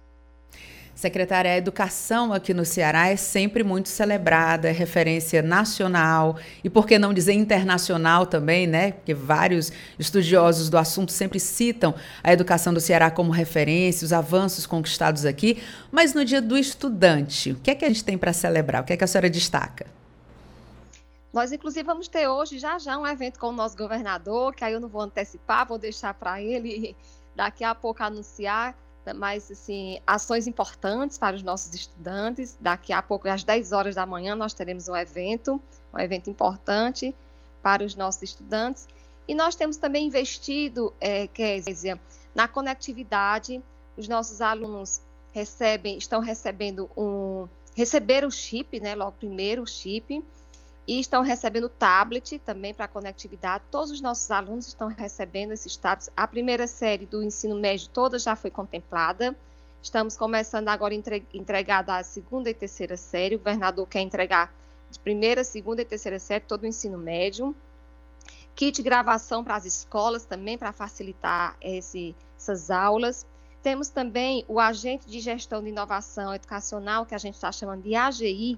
Secretária, 0.97 1.51
a 1.51 1.55
educação 1.55 2.33
aqui 2.33 2.55
no 2.55 2.65
Ceará 2.65 3.10
é 3.10 3.15
sempre 3.15 3.63
muito 3.63 3.88
celebrada, 3.88 4.67
é 4.67 4.71
referência 4.71 5.43
nacional 5.43 6.38
e, 6.63 6.71
por 6.71 6.88
que 6.88 6.97
não 6.97 7.13
dizer 7.13 7.33
internacional 7.33 8.25
também, 8.25 8.65
né? 8.65 8.93
Porque 8.93 9.13
vários 9.13 9.71
estudiosos 9.99 10.71
do 10.71 10.77
assunto 10.77 11.12
sempre 11.12 11.39
citam 11.39 11.93
a 12.23 12.33
educação 12.33 12.73
do 12.73 12.81
Ceará 12.81 13.12
como 13.12 13.29
referência, 13.29 14.03
os 14.03 14.12
avanços 14.12 14.65
conquistados 14.65 15.23
aqui. 15.23 15.62
Mas 15.91 16.15
no 16.15 16.25
dia 16.25 16.41
do 16.41 16.57
estudante, 16.57 17.51
o 17.51 17.57
que 17.57 17.69
é 17.69 17.75
que 17.75 17.86
a 17.86 17.89
gente 17.89 18.03
tem 18.03 18.17
para 18.17 18.33
celebrar? 18.33 18.81
O 18.81 18.86
que 18.86 18.93
é 18.93 18.97
que 18.97 19.03
a 19.03 19.07
senhora 19.07 19.29
destaca? 19.29 19.86
Nós, 21.31 21.51
inclusive, 21.51 21.86
vamos 21.86 22.07
ter 22.07 22.27
hoje 22.27 22.57
já 22.57 22.79
já 22.79 22.97
um 22.97 23.05
evento 23.05 23.38
com 23.38 23.49
o 23.49 23.51
nosso 23.51 23.77
governador, 23.77 24.55
que 24.55 24.63
aí 24.63 24.73
eu 24.73 24.79
não 24.79 24.89
vou 24.89 25.01
antecipar, 25.01 25.67
vou 25.67 25.77
deixar 25.77 26.15
para 26.15 26.41
ele 26.41 26.95
daqui 27.36 27.63
a 27.63 27.75
pouco 27.75 28.01
anunciar, 28.01 28.75
mas 29.13 29.52
assim, 29.52 30.00
ações 30.06 30.48
importantes 30.48 31.17
para 31.17 31.36
os 31.36 31.43
nossos 31.43 31.74
estudantes. 31.74 32.58
Daqui 32.60 32.93
a 32.93 33.02
pouco, 33.02 33.28
às 33.28 33.43
10 33.43 33.72
horas 33.72 33.96
da 33.96 34.06
manhã, 34.06 34.36
nós 34.36 34.54
teremos 34.54 34.88
um 34.88 34.96
evento, 34.96 35.62
um 35.93 36.00
evento 36.00 36.30
importante 36.30 37.15
para 37.62 37.84
os 37.84 37.96
nossos 37.96 38.24
estudantes. 38.24 38.88
E 39.28 39.36
nós 39.36 39.56
temos 39.56 39.78
também 39.78 40.08
investido, 40.08 40.93
é, 41.02 41.28
Kézia, 41.28 42.00
na 42.34 42.48
conectividade. 42.48 43.62
Os 43.98 44.08
nossos 44.08 44.41
alunos 44.41 45.02
recebem, 45.34 45.98
estão 45.98 46.22
recebendo 46.22 46.89
um, 46.96 47.48
receberam 47.76 48.28
o 48.28 48.32
chip, 48.32 48.80
né, 48.80 48.96
logo 48.96 49.13
primeiro 49.13 49.62
o 49.63 49.67
chip, 49.67 50.24
e 50.88 51.00
estão 51.02 51.21
recebendo 51.21 51.67
tablet 51.67 52.39
também 52.39 52.73
para 52.73 52.88
conectividade. 52.88 53.65
Todos 53.69 53.91
os 53.91 54.00
nossos 54.00 54.32
alunos 54.32 54.67
estão 54.67 54.88
recebendo 54.88 55.52
esses 55.52 55.76
tablets. 55.76 56.10
A 56.15 56.26
primeira 56.26 56.65
série 56.65 57.06
do 57.06 57.21
ensino 57.21 57.56
médio 57.60 57.89
toda 57.89 58.17
já 58.17 58.36
foi 58.36 58.50
contemplada. 58.50 59.36
Estamos 59.84 60.15
começando 60.15 60.69
agora 60.69 60.93
a 60.93 61.38
entregar 61.38 61.82
da 61.82 62.02
segunda 62.04 62.50
e 62.50 62.54
terceira 62.54 62.95
série. 62.95 63.36
O 63.36 63.39
governador 63.39 63.86
quer 63.86 64.00
entregar 64.00 64.54
de 64.89 64.97
primeira, 65.00 65.43
segunda 65.43 65.82
e 65.82 65.86
terceira 65.86 66.19
série 66.19 66.45
todo 66.45 66.63
o 66.63 66.67
ensino 66.67 66.97
médio. 66.97 67.54
Kit 68.56 68.82
gravação 68.82 69.43
para 69.43 69.56
as 69.56 69.65
escolas 69.65 70.26
também, 70.26 70.58
para 70.58 70.71
facilitar 70.71 71.58
esse, 71.62 72.15
essas 72.38 72.71
aulas. 72.71 73.26
Temos 73.62 73.89
também 73.89 74.45
o 74.47 74.60
agente 74.60 75.06
de 75.06 75.19
gestão 75.19 75.62
de 75.62 75.69
inovação 75.69 76.34
educacional, 76.34 77.06
que 77.06 77.13
a 77.13 77.17
gente 77.17 77.36
está 77.36 77.52
chamando 77.52 77.84
de 77.84 77.93
AGI, 77.93 78.58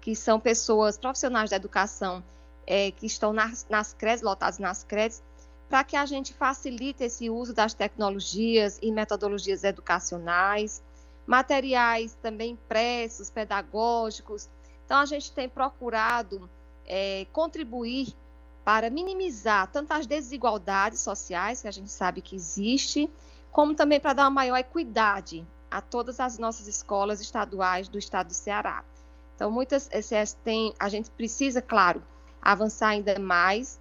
que 0.00 0.16
são 0.16 0.40
pessoas 0.40 0.96
profissionais 0.96 1.50
da 1.50 1.56
educação 1.56 2.22
é, 2.66 2.90
que 2.90 3.06
estão 3.06 3.32
nas, 3.32 3.66
nas 3.68 3.92
creches, 3.92 4.22
lotados 4.22 4.58
nas 4.58 4.82
creches, 4.84 5.22
para 5.68 5.84
que 5.84 5.96
a 5.96 6.04
gente 6.04 6.34
facilite 6.34 7.04
esse 7.04 7.30
uso 7.30 7.54
das 7.54 7.74
tecnologias 7.74 8.78
e 8.82 8.90
metodologias 8.90 9.62
educacionais, 9.62 10.82
materiais 11.26 12.16
também 12.20 12.52
impressos, 12.52 13.30
pedagógicos. 13.30 14.48
Então, 14.84 14.98
a 14.98 15.04
gente 15.04 15.32
tem 15.32 15.48
procurado 15.48 16.50
é, 16.84 17.26
contribuir 17.32 18.16
para 18.64 18.90
minimizar 18.90 19.70
tanto 19.70 19.92
as 19.92 20.06
desigualdades 20.06 21.00
sociais, 21.00 21.62
que 21.62 21.68
a 21.68 21.72
gente 21.72 21.90
sabe 21.90 22.20
que 22.20 22.34
existe, 22.34 23.08
como 23.52 23.74
também 23.74 24.00
para 24.00 24.12
dar 24.12 24.24
uma 24.24 24.30
maior 24.30 24.56
equidade 24.56 25.46
a 25.70 25.80
todas 25.80 26.18
as 26.18 26.36
nossas 26.38 26.66
escolas 26.66 27.20
estaduais 27.20 27.88
do 27.88 27.98
estado 27.98 28.28
do 28.28 28.34
Ceará. 28.34 28.84
Então, 29.40 29.50
muitas 29.50 29.88
ECS 29.90 30.34
têm, 30.44 30.74
a 30.78 30.90
gente 30.90 31.10
precisa, 31.12 31.62
claro, 31.62 32.02
avançar 32.42 32.88
ainda 32.88 33.18
mais 33.18 33.80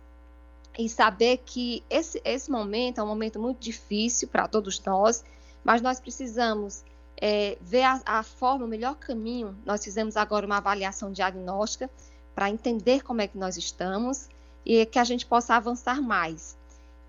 e 0.78 0.88
saber 0.88 1.41
que 1.45 1.84
esse, 1.89 2.22
esse 2.24 2.50
momento 2.50 3.02
é 3.02 3.04
um 3.04 3.08
momento 3.08 3.41
muito 3.41 3.60
difícil 3.60 4.30
para 4.30 4.48
todos 4.48 4.82
nós, 4.86 5.22
mas 5.62 5.82
nós 5.82 6.00
precisamos 6.00 6.86
é, 7.22 7.58
ver 7.60 7.84
a, 7.84 8.02
a, 8.06 8.24
forma, 8.24 8.63
o 8.63 8.69
melhor 8.69 8.95
caminho. 8.95 9.54
Nós 9.65 9.84
fizemos 9.84 10.15
agora 10.15 10.45
uma 10.45 10.60
avaliação 10.60 11.12
diagnóstica 11.12 11.89
para 12.34 12.50
entender 12.50 13.04
como 13.04 13.19
é 13.19 13.28
que 13.28 13.38
nós 13.38 13.58
estamos 13.58 14.30
e 14.65 14.86
que 14.86 14.98
a 14.98 15.04
gente 15.04 15.26
possa 15.26 15.56
avançar 15.56 16.02
mais. 16.02 16.58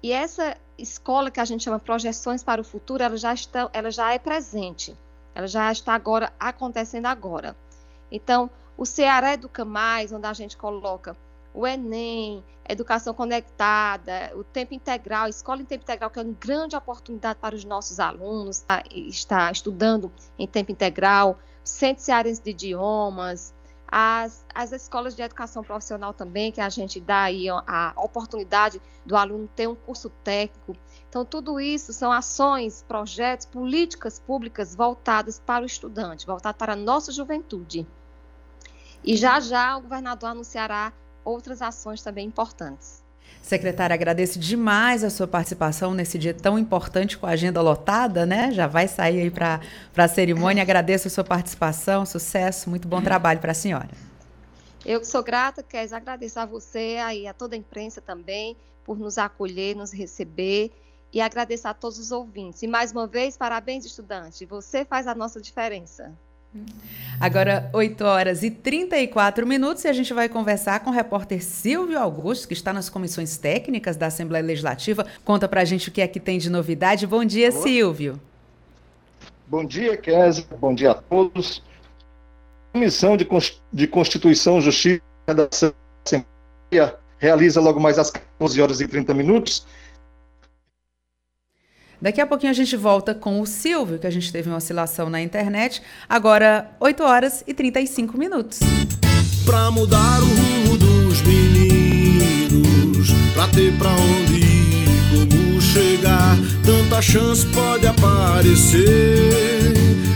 E 0.02 0.10
essa 0.10 0.56
escola 0.76 1.30
que 1.30 1.38
a 1.38 1.44
gente 1.44 1.62
chama 1.62 1.78
projeções 1.78 2.42
para 2.42 2.60
o 2.60 2.64
futuro, 2.64 3.00
ela 3.00 3.16
já, 3.16 3.32
está, 3.32 3.70
ela 3.72 3.92
já 3.92 4.12
é 4.12 4.18
presente, 4.18 4.98
ela 5.36 5.46
já 5.46 5.70
está 5.70 5.94
agora 5.94 6.32
acontecendo 6.40 7.06
agora. 7.06 7.54
Então, 8.10 8.50
o 8.76 8.86
Ceará 8.86 9.34
Educa 9.34 9.64
Mais, 9.64 10.12
onde 10.12 10.26
a 10.26 10.32
gente 10.32 10.56
coloca 10.56 11.16
o 11.52 11.66
Enem, 11.66 12.44
educação 12.68 13.12
conectada, 13.12 14.32
o 14.34 14.44
tempo 14.44 14.72
integral, 14.72 15.28
escola 15.28 15.60
em 15.60 15.64
tempo 15.64 15.82
integral, 15.82 16.10
que 16.10 16.18
é 16.18 16.22
uma 16.22 16.36
grande 16.38 16.76
oportunidade 16.76 17.38
para 17.40 17.54
os 17.54 17.64
nossos 17.64 17.98
alunos 17.98 18.60
tá, 18.60 18.82
estar 18.90 19.50
estudando 19.50 20.12
em 20.38 20.46
tempo 20.46 20.70
integral, 20.70 21.38
centro 21.64 22.04
de 22.42 22.50
idiomas, 22.50 23.52
as, 23.90 24.46
as 24.54 24.70
escolas 24.70 25.16
de 25.16 25.22
educação 25.22 25.64
profissional 25.64 26.14
também, 26.14 26.52
que 26.52 26.60
a 26.60 26.68
gente 26.68 27.00
dá 27.00 27.22
aí 27.22 27.48
a 27.48 27.92
oportunidade 27.96 28.80
do 29.04 29.16
aluno 29.16 29.48
ter 29.48 29.68
um 29.68 29.74
curso 29.74 30.08
técnico. 30.22 30.76
Então, 31.08 31.24
tudo 31.24 31.58
isso 31.58 31.92
são 31.92 32.12
ações, 32.12 32.84
projetos, 32.86 33.46
políticas 33.46 34.20
públicas 34.20 34.76
voltadas 34.76 35.40
para 35.40 35.64
o 35.64 35.66
estudante, 35.66 36.24
voltadas 36.24 36.56
para 36.56 36.74
a 36.74 36.76
nossa 36.76 37.10
juventude. 37.10 37.84
E 39.04 39.16
já 39.16 39.40
já 39.40 39.76
o 39.76 39.82
governador 39.82 40.30
anunciará 40.30 40.92
outras 41.24 41.62
ações 41.62 42.02
também 42.02 42.26
importantes. 42.26 43.02
Secretária, 43.42 43.94
agradeço 43.94 44.38
demais 44.38 45.02
a 45.02 45.08
sua 45.08 45.26
participação 45.26 45.94
nesse 45.94 46.18
dia 46.18 46.34
tão 46.34 46.58
importante 46.58 47.16
com 47.16 47.26
a 47.26 47.30
agenda 47.30 47.60
lotada, 47.62 48.26
né? 48.26 48.52
Já 48.52 48.66
vai 48.66 48.86
sair 48.86 49.22
aí 49.22 49.30
para 49.30 49.60
a 49.96 50.08
cerimônia. 50.08 50.62
Agradeço 50.62 51.08
a 51.08 51.10
sua 51.10 51.24
participação, 51.24 52.04
sucesso, 52.04 52.68
muito 52.68 52.86
bom 52.86 53.00
trabalho 53.00 53.40
para 53.40 53.52
a 53.52 53.54
senhora. 53.54 53.88
Eu 54.84 55.00
que 55.00 55.06
sou 55.06 55.22
grata, 55.22 55.62
quero 55.62 55.94
agradecer 55.94 56.38
a 56.38 56.46
você 56.46 56.98
e 57.14 57.26
a 57.26 57.32
toda 57.32 57.54
a 57.54 57.58
imprensa 57.58 58.00
também 58.00 58.56
por 58.84 58.98
nos 58.98 59.18
acolher, 59.18 59.74
nos 59.74 59.92
receber 59.92 60.70
e 61.12 61.20
agradecer 61.20 61.68
a 61.68 61.74
todos 61.74 61.98
os 61.98 62.12
ouvintes. 62.12 62.62
E 62.62 62.66
mais 62.66 62.92
uma 62.92 63.06
vez, 63.06 63.36
parabéns, 63.36 63.84
estudante. 63.84 64.44
Você 64.46 64.84
faz 64.84 65.06
a 65.06 65.14
nossa 65.14 65.40
diferença. 65.40 66.12
Agora, 67.20 67.70
8 67.72 68.02
horas 68.02 68.42
e 68.42 68.50
34 68.50 69.46
minutos, 69.46 69.84
e 69.84 69.88
a 69.88 69.92
gente 69.92 70.12
vai 70.12 70.28
conversar 70.28 70.80
com 70.80 70.90
o 70.90 70.92
repórter 70.92 71.44
Silvio 71.44 71.98
Augusto, 71.98 72.48
que 72.48 72.54
está 72.54 72.72
nas 72.72 72.88
comissões 72.88 73.36
técnicas 73.36 73.96
da 73.96 74.06
Assembleia 74.06 74.44
Legislativa. 74.44 75.06
Conta 75.24 75.46
pra 75.46 75.64
gente 75.64 75.88
o 75.88 75.92
que 75.92 76.00
é 76.00 76.08
que 76.08 76.18
tem 76.18 76.38
de 76.38 76.50
novidade. 76.50 77.06
Bom 77.06 77.24
dia, 77.24 77.50
Olá. 77.50 77.62
Silvio. 77.62 78.20
Bom 79.46 79.64
dia, 79.64 79.96
Kézia. 79.96 80.44
Bom 80.58 80.74
dia 80.74 80.92
a 80.92 80.94
todos. 80.94 81.62
A 82.70 82.72
Comissão 82.72 83.16
de, 83.16 83.28
de 83.72 83.86
Constituição, 83.86 84.60
Justiça 84.60 85.02
da 85.26 85.48
Assembleia 85.52 86.96
realiza 87.18 87.60
logo 87.60 87.78
mais 87.78 87.98
às 87.98 88.10
14 88.10 88.62
horas 88.62 88.80
e 88.80 88.88
30 88.88 89.12
minutos 89.12 89.66
Daqui 92.00 92.20
a 92.20 92.26
pouquinho 92.26 92.50
a 92.50 92.54
gente 92.54 92.76
volta 92.76 93.14
com 93.14 93.40
o 93.40 93.46
Silvio, 93.46 93.98
que 93.98 94.06
a 94.06 94.10
gente 94.10 94.32
teve 94.32 94.48
uma 94.48 94.56
oscilação 94.56 95.10
na 95.10 95.20
internet. 95.20 95.82
Agora, 96.08 96.70
8 96.80 97.02
horas 97.02 97.44
e 97.46 97.52
35 97.52 98.16
minutos. 98.16 98.60
Pra 99.44 99.70
mudar 99.70 100.20
o 100.22 100.26
rumo 100.26 100.78
dos 100.78 101.20
meninos, 101.22 103.08
pra 103.34 103.46
ter 103.48 103.76
pra 103.76 103.90
onde 103.90 104.40
ir, 104.40 104.86
como 105.10 105.60
chegar, 105.60 106.38
tanta 106.64 107.02
chance 107.02 107.44
pode 107.48 107.86
aparecer. 107.86 108.80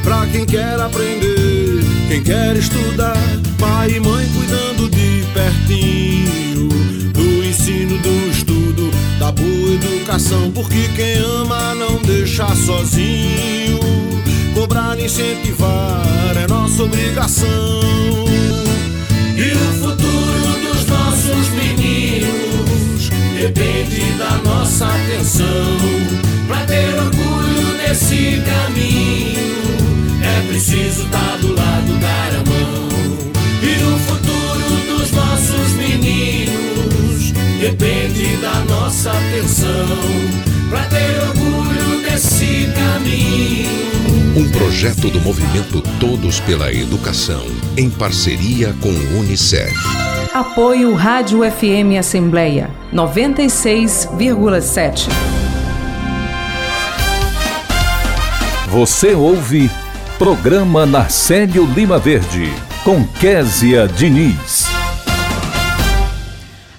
Pra 0.03 0.27
quem 0.27 0.47
quer 0.47 0.81
aprender, 0.81 1.83
quem 2.09 2.23
quer 2.23 2.57
estudar, 2.57 3.17
pai 3.59 3.91
e 3.91 4.01
mãe 4.01 4.27
cuidando 4.35 4.89
de 4.89 5.25
pertinho 5.35 6.69
do 7.13 7.45
ensino 7.45 7.99
do 7.99 8.31
estudo 8.31 8.54
da 9.25 9.33
boa 9.33 9.73
educação, 9.73 10.51
porque 10.53 10.87
quem 10.95 11.15
ama 11.15 11.75
não 11.75 11.97
deixa 12.03 12.47
sozinho. 12.55 13.81
Cobrar 14.55 14.99
incentivar 15.01 16.37
é 16.37 16.47
nossa 16.47 16.83
obrigação. 16.83 17.49
E 19.35 19.51
o 19.51 19.73
futuro 19.83 20.69
dos 20.69 20.87
nossos 20.87 21.49
meninos 21.55 23.09
depende 23.41 24.13
da 24.19 24.37
nossa 24.45 24.87
atenção. 24.89 25.79
Pra 26.47 26.61
ter 26.67 26.95
orgulho 26.95 27.79
desse 27.79 28.43
caminho, 28.45 29.41
é 30.23 30.49
preciso 30.49 31.05
estar 31.05 31.19
tá 31.19 31.37
do 31.39 31.55
lado, 31.55 31.99
dar 31.99 32.29
a 32.29 32.45
mão. 32.51 32.94
Depende 37.71 38.37
da 38.43 38.61
nossa 38.67 39.11
atenção 39.11 39.87
para 40.69 40.85
ter 40.85 41.19
orgulho 41.29 42.03
desse 42.03 42.71
caminho. 42.75 43.71
Um 44.37 44.47
projeto 44.51 45.09
do 45.09 45.19
movimento 45.21 45.81
Todos 45.99 46.41
pela 46.41 46.71
Educação, 46.71 47.47
em 47.79 47.89
parceria 47.89 48.75
com 48.83 48.91
o 48.91 49.21
Unicef. 49.21 49.73
Apoio 50.35 50.93
Rádio 50.95 51.41
FM 51.51 51.97
Assembleia 51.99 52.69
96,7. 52.93 55.09
Você 58.69 59.15
ouve 59.15 59.71
Programa 60.19 60.85
Narcélio 60.85 61.65
Lima 61.65 61.99
Verde, 61.99 62.53
com 62.85 63.03
Késia 63.07 63.89
Diniz. 63.89 64.64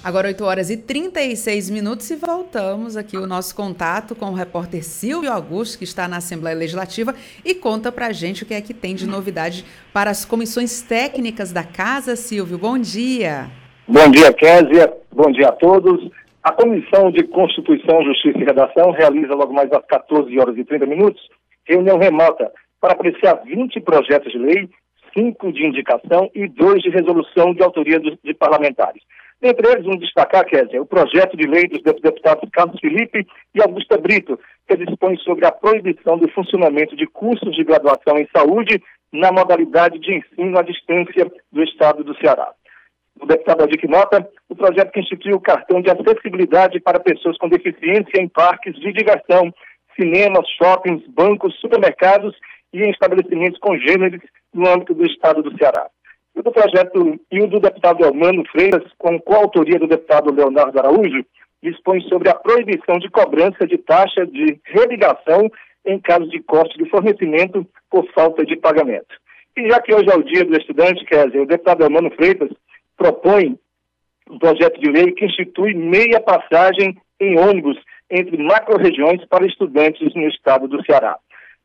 Agora 0.06 0.28
8 0.28 0.44
horas 0.44 0.70
e 0.70 0.76
36 0.76 1.68
minutos 1.68 2.08
e 2.12 2.14
voltamos 2.14 2.96
aqui 2.96 3.16
o 3.16 3.26
nosso 3.26 3.56
contato 3.56 4.14
com 4.14 4.26
o 4.26 4.34
repórter 4.34 4.84
Silvio 4.84 5.32
Augusto, 5.32 5.78
que 5.78 5.82
está 5.82 6.06
na 6.06 6.18
Assembleia 6.18 6.56
Legislativa 6.56 7.12
e 7.44 7.56
conta 7.56 7.90
pra 7.90 8.12
gente 8.12 8.44
o 8.44 8.46
que 8.46 8.54
é 8.54 8.60
que 8.60 8.72
tem 8.72 8.94
de 8.94 9.04
novidade 9.04 9.64
para 9.92 10.08
as 10.08 10.24
comissões 10.24 10.80
técnicas 10.80 11.52
da 11.52 11.64
Casa. 11.64 12.14
Silvio, 12.14 12.56
bom 12.56 12.78
dia. 12.78 13.50
Bom 13.88 14.08
dia, 14.08 14.32
Késia. 14.32 14.96
Bom 15.10 15.32
dia 15.32 15.48
a 15.48 15.52
todos. 15.52 16.08
A 16.40 16.52
Comissão 16.52 17.10
de 17.10 17.24
Constituição, 17.24 18.04
Justiça 18.04 18.38
e 18.38 18.44
Redação 18.44 18.92
realiza 18.92 19.34
logo 19.34 19.52
mais 19.52 19.72
às 19.72 19.84
14 19.86 20.38
horas 20.38 20.56
e 20.56 20.64
30 20.64 20.86
minutos 20.86 21.20
reunião 21.64 21.98
remota 21.98 22.52
para 22.80 22.92
apreciar 22.92 23.42
20 23.44 23.80
projetos 23.80 24.30
de 24.30 24.38
lei, 24.38 24.70
5 25.18 25.52
de 25.52 25.66
indicação 25.66 26.30
e 26.32 26.46
2 26.46 26.80
de 26.80 26.90
resolução 26.90 27.52
de 27.52 27.60
autoria 27.60 27.98
de 27.98 28.34
parlamentares. 28.34 29.02
Dentre 29.40 29.70
eles, 29.70 29.84
vamos 29.84 30.00
destacar, 30.00 30.44
Kézia, 30.46 30.80
o 30.80 30.86
projeto 30.86 31.36
de 31.36 31.46
lei 31.46 31.68
dos 31.68 31.82
deputados 31.82 32.48
Carlos 32.50 32.80
Felipe 32.80 33.26
e 33.54 33.62
Augusta 33.62 33.98
Brito, 33.98 34.38
que 34.66 34.76
dispõe 34.76 35.16
sobre 35.18 35.46
a 35.46 35.52
proibição 35.52 36.18
do 36.18 36.28
funcionamento 36.30 36.96
de 36.96 37.06
cursos 37.06 37.54
de 37.54 37.62
graduação 37.62 38.16
em 38.18 38.28
saúde 38.34 38.82
na 39.12 39.30
modalidade 39.30 39.98
de 39.98 40.14
ensino 40.14 40.58
à 40.58 40.62
distância 40.62 41.30
do 41.52 41.62
Estado 41.62 42.02
do 42.02 42.16
Ceará 42.16 42.52
do 43.18 43.26
deputado 43.26 43.62
Aldir 43.62 43.88
Nota, 43.88 44.28
o 44.48 44.54
projeto 44.54 44.92
que 44.92 45.00
institui 45.00 45.32
o 45.32 45.40
cartão 45.40 45.80
de 45.80 45.90
acessibilidade 45.90 46.80
para 46.80 47.00
pessoas 47.00 47.36
com 47.38 47.48
deficiência 47.48 48.20
em 48.20 48.28
parques 48.28 48.74
de 48.74 48.92
diversão, 48.92 49.52
cinemas, 49.98 50.46
shoppings, 50.50 51.02
bancos, 51.08 51.58
supermercados 51.60 52.36
e 52.72 52.82
em 52.82 52.90
estabelecimentos 52.90 53.58
congêneres 53.58 54.20
no 54.52 54.68
âmbito 54.68 54.94
do 54.94 55.06
estado 55.06 55.42
do 55.42 55.56
Ceará. 55.56 55.88
E 56.36 56.42
do 56.42 56.52
projeto 56.52 57.18
e 57.32 57.40
o 57.40 57.46
do 57.46 57.58
deputado 57.58 58.04
Elmano 58.04 58.44
Freitas, 58.52 58.92
com 58.98 59.18
coautoria 59.18 59.78
do 59.78 59.86
deputado 59.86 60.30
Leonardo 60.30 60.78
Araújo, 60.78 61.24
dispõe 61.62 62.02
sobre 62.02 62.28
a 62.28 62.34
proibição 62.34 62.98
de 62.98 63.10
cobrança 63.10 63.66
de 63.66 63.78
taxa 63.78 64.26
de 64.26 64.60
religação 64.64 65.50
em 65.86 65.98
caso 65.98 66.28
de 66.28 66.40
corte 66.42 66.76
de 66.76 66.88
fornecimento 66.90 67.66
por 67.90 68.06
falta 68.12 68.44
de 68.44 68.56
pagamento. 68.56 69.14
E 69.56 69.70
já 69.70 69.80
que 69.80 69.94
hoje 69.94 70.10
é 70.10 70.14
o 70.14 70.22
dia 70.22 70.44
do 70.44 70.54
estudante, 70.56 71.04
quer 71.06 71.26
dizer, 71.26 71.40
o 71.40 71.46
deputado 71.46 71.82
Elmano 71.82 72.10
Freitas 72.10 72.50
propõe 72.96 73.58
um 74.28 74.38
projeto 74.38 74.78
de 74.78 74.90
lei 74.90 75.12
que 75.12 75.24
institui 75.24 75.72
meia 75.72 76.20
passagem 76.20 76.98
em 77.18 77.38
ônibus 77.38 77.78
entre 78.10 78.36
macro-regiões 78.36 79.24
para 79.26 79.46
estudantes 79.46 80.14
no 80.14 80.28
estado 80.28 80.68
do 80.68 80.84
Ceará. 80.84 81.16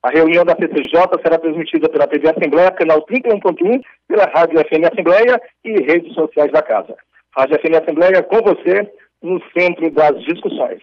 A 0.03 0.09
reunião 0.09 0.43
da 0.43 0.55
CCJ 0.55 0.99
será 1.21 1.37
transmitida 1.37 1.87
pela 1.87 2.07
TV 2.07 2.27
Assembleia, 2.27 2.71
canal 2.71 3.05
31.1, 3.05 3.81
pela 4.07 4.25
Rádio 4.25 4.59
FM 4.59 4.91
Assembleia 4.91 5.39
e 5.63 5.73
redes 5.83 6.13
sociais 6.15 6.51
da 6.51 6.61
casa. 6.61 6.95
Rádio 7.37 7.59
FM 7.59 7.83
Assembleia 7.83 8.23
com 8.23 8.41
você 8.41 8.91
no 9.21 9.39
centro 9.53 9.91
das 9.91 10.19
discussões. 10.23 10.79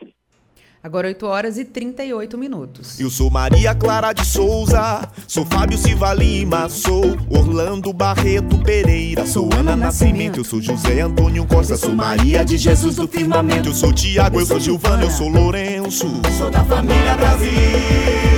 Agora 0.81 1.09
8 1.09 1.27
horas 1.27 1.59
e 1.59 1.65
38 1.65 2.39
minutos. 2.39 3.01
Eu 3.01 3.11
sou 3.11 3.29
Maria 3.29 3.75
Clara 3.75 4.13
de 4.13 4.25
Souza, 4.25 5.11
sou 5.27 5.45
Fábio 5.45 5.77
Silva 5.77 6.15
Lima, 6.15 6.69
sou 6.69 7.03
Orlando 7.29 7.93
Barreto 7.93 8.63
Pereira, 8.63 9.27
sou 9.27 9.51
Ana 9.53 9.75
Nascimento, 9.75 10.39
eu 10.39 10.45
sou 10.45 10.63
José 10.63 11.01
Antônio 11.01 11.45
Costa, 11.45 11.77
sou 11.77 11.93
Maria 11.93 12.45
de 12.45 12.57
Jesus 12.57 12.95
do 12.95 13.09
Firmamento, 13.09 13.71
eu 13.71 13.75
sou 13.75 13.93
Tiago, 13.93 14.39
eu 14.39 14.47
sou 14.47 14.61
Gilvana, 14.61 15.03
eu 15.03 15.11
sou 15.11 15.29
Lourenço, 15.29 16.07
sou 16.39 16.49
da 16.49 16.65
família 16.65 17.17
Brasil. 17.17 18.38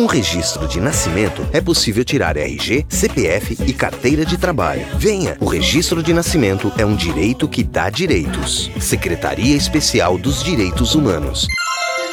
Com 0.00 0.04
o 0.04 0.08
registro 0.08 0.66
de 0.66 0.80
nascimento, 0.80 1.46
é 1.52 1.60
possível 1.60 2.02
tirar 2.02 2.34
RG, 2.34 2.86
CPF 2.88 3.58
e 3.66 3.74
carteira 3.74 4.24
de 4.24 4.38
trabalho. 4.38 4.86
Venha! 4.96 5.36
O 5.38 5.44
registro 5.44 6.02
de 6.02 6.14
nascimento 6.14 6.72
é 6.78 6.86
um 6.86 6.96
direito 6.96 7.46
que 7.46 7.62
dá 7.62 7.90
direitos. 7.90 8.70
Secretaria 8.80 9.54
Especial 9.54 10.16
dos 10.16 10.42
Direitos 10.42 10.94
Humanos. 10.94 11.46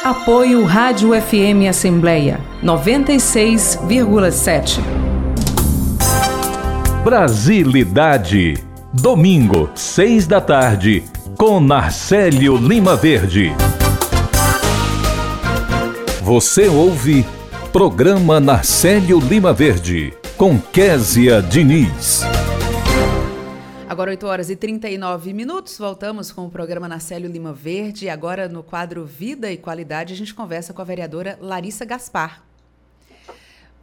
Apoio 0.04 0.66
Rádio 0.66 1.18
FM 1.18 1.66
Assembleia 1.66 2.38
96,7. 2.62 4.82
Brasilidade. 7.02 8.62
Domingo, 8.92 9.70
seis 9.74 10.26
da 10.26 10.42
tarde, 10.42 11.02
com 11.38 11.58
Narcélio 11.58 12.58
Lima 12.58 12.96
Verde. 12.96 13.50
Você 16.22 16.68
ouve 16.68 17.24
Programa 17.72 18.40
Narcélio 18.40 19.20
Lima 19.20 19.52
Verde, 19.52 20.14
com 20.38 20.58
Késia 20.58 21.42
Diniz. 21.42 22.22
Agora 23.86 24.10
8 24.10 24.26
horas 24.26 24.48
e 24.48 24.56
39 24.56 25.34
minutos, 25.34 25.76
voltamos 25.76 26.32
com 26.32 26.46
o 26.46 26.50
programa 26.50 26.88
Narcélio 26.88 27.30
Lima 27.30 27.52
Verde. 27.52 28.08
Agora 28.08 28.48
no 28.48 28.62
quadro 28.62 29.04
Vida 29.04 29.52
e 29.52 29.58
Qualidade, 29.58 30.14
a 30.14 30.16
gente 30.16 30.34
conversa 30.34 30.72
com 30.72 30.80
a 30.80 30.84
vereadora 30.84 31.38
Larissa 31.42 31.84
Gaspar. 31.84 32.42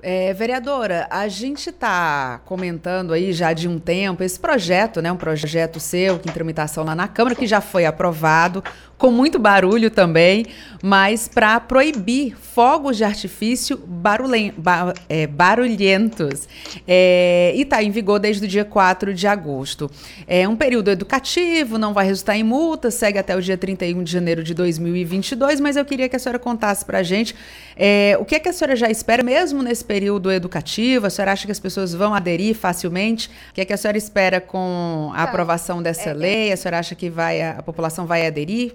É, 0.02 0.34
vereadora, 0.34 1.08
a 1.10 1.28
gente 1.28 1.70
está 1.70 2.40
comentando 2.46 3.14
aí 3.14 3.34
já 3.34 3.54
de 3.54 3.68
um 3.68 3.80
tempo 3.80 4.24
esse 4.24 4.40
projeto, 4.40 5.02
né? 5.02 5.12
Um 5.12 5.18
projeto 5.18 5.80
seu, 5.80 6.20
que 6.20 6.32
tramitação 6.32 6.84
lá 6.84 6.94
na 6.94 7.08
Câmara, 7.08 7.36
que 7.36 7.48
já 7.48 7.60
foi 7.60 7.86
aprovado, 7.86 8.64
com 8.98 9.12
muito 9.12 9.38
barulho 9.38 9.92
também, 9.92 10.46
mas 10.82 11.28
para 11.28 11.60
proibir 11.60 12.36
fogos 12.38 12.98
de 12.98 13.04
artifício 13.04 13.78
barulhen 13.78 14.54
ba 14.58 14.94
é, 15.10 15.28
barulhentos. 15.28 16.48
É, 16.88 17.52
e 17.56 17.62
está 17.62 17.84
em 17.84 17.92
vigor 17.92 18.20
desde 18.20 18.46
o 18.46 18.48
dia 18.48 18.64
4 18.64 19.14
de 19.14 19.28
agosto. 19.28 19.90
É 20.28 20.48
um 20.48 20.56
período 20.56 20.90
educativo, 20.90 21.78
não 21.78 21.94
vai 21.94 22.06
resultar 22.06 22.38
em 22.38 22.44
multa, 22.44 22.90
segue 22.90 23.18
até 23.18 23.36
o 23.36 23.42
dia 23.42 23.58
31 23.58 24.04
de 24.04 24.12
janeiro 24.12 24.44
de 24.44 24.54
2022, 24.54 25.60
mas 25.60 25.76
eu 25.76 25.84
queria 25.84 26.08
que 26.08 26.16
a 26.16 26.20
senhora 26.20 26.40
contasse 26.40 26.86
para 26.86 27.00
a 27.00 27.04
gente 27.04 27.36
é, 27.76 28.16
o 28.20 28.24
que, 28.24 28.36
é 28.36 28.40
que 28.40 28.48
a 28.48 28.54
senhora 28.54 28.76
já 28.76 28.90
espera, 28.90 29.22
mesmo 29.22 29.62
nesse 29.62 29.84
período 29.84 30.32
educativo? 30.32 31.08
A 31.08 31.10
senhora 31.10 31.34
acha 31.34 31.46
que 31.46 31.52
as 31.52 31.60
pessoas 31.60 31.94
vão 31.94 32.14
aderir 32.14 32.56
facilmente? 32.56 33.30
O 33.52 33.54
que, 33.54 33.62
é 33.62 33.66
que 33.66 33.74
a 33.74 33.78
senhora 33.78 33.98
espera 33.98 34.40
com 34.40 35.12
a 35.14 35.18
tá. 35.18 35.24
aprovação 35.24 35.84
dessa 35.84 36.12
é, 36.12 36.14
lei? 36.14 36.52
A 36.54 36.58
senhora 36.58 36.80
acha 36.80 36.96
que 36.96 37.10
vai, 37.10 37.42
a 37.42 37.62
população 37.62 38.06
vai 38.06 38.26
aderir? 38.26 38.74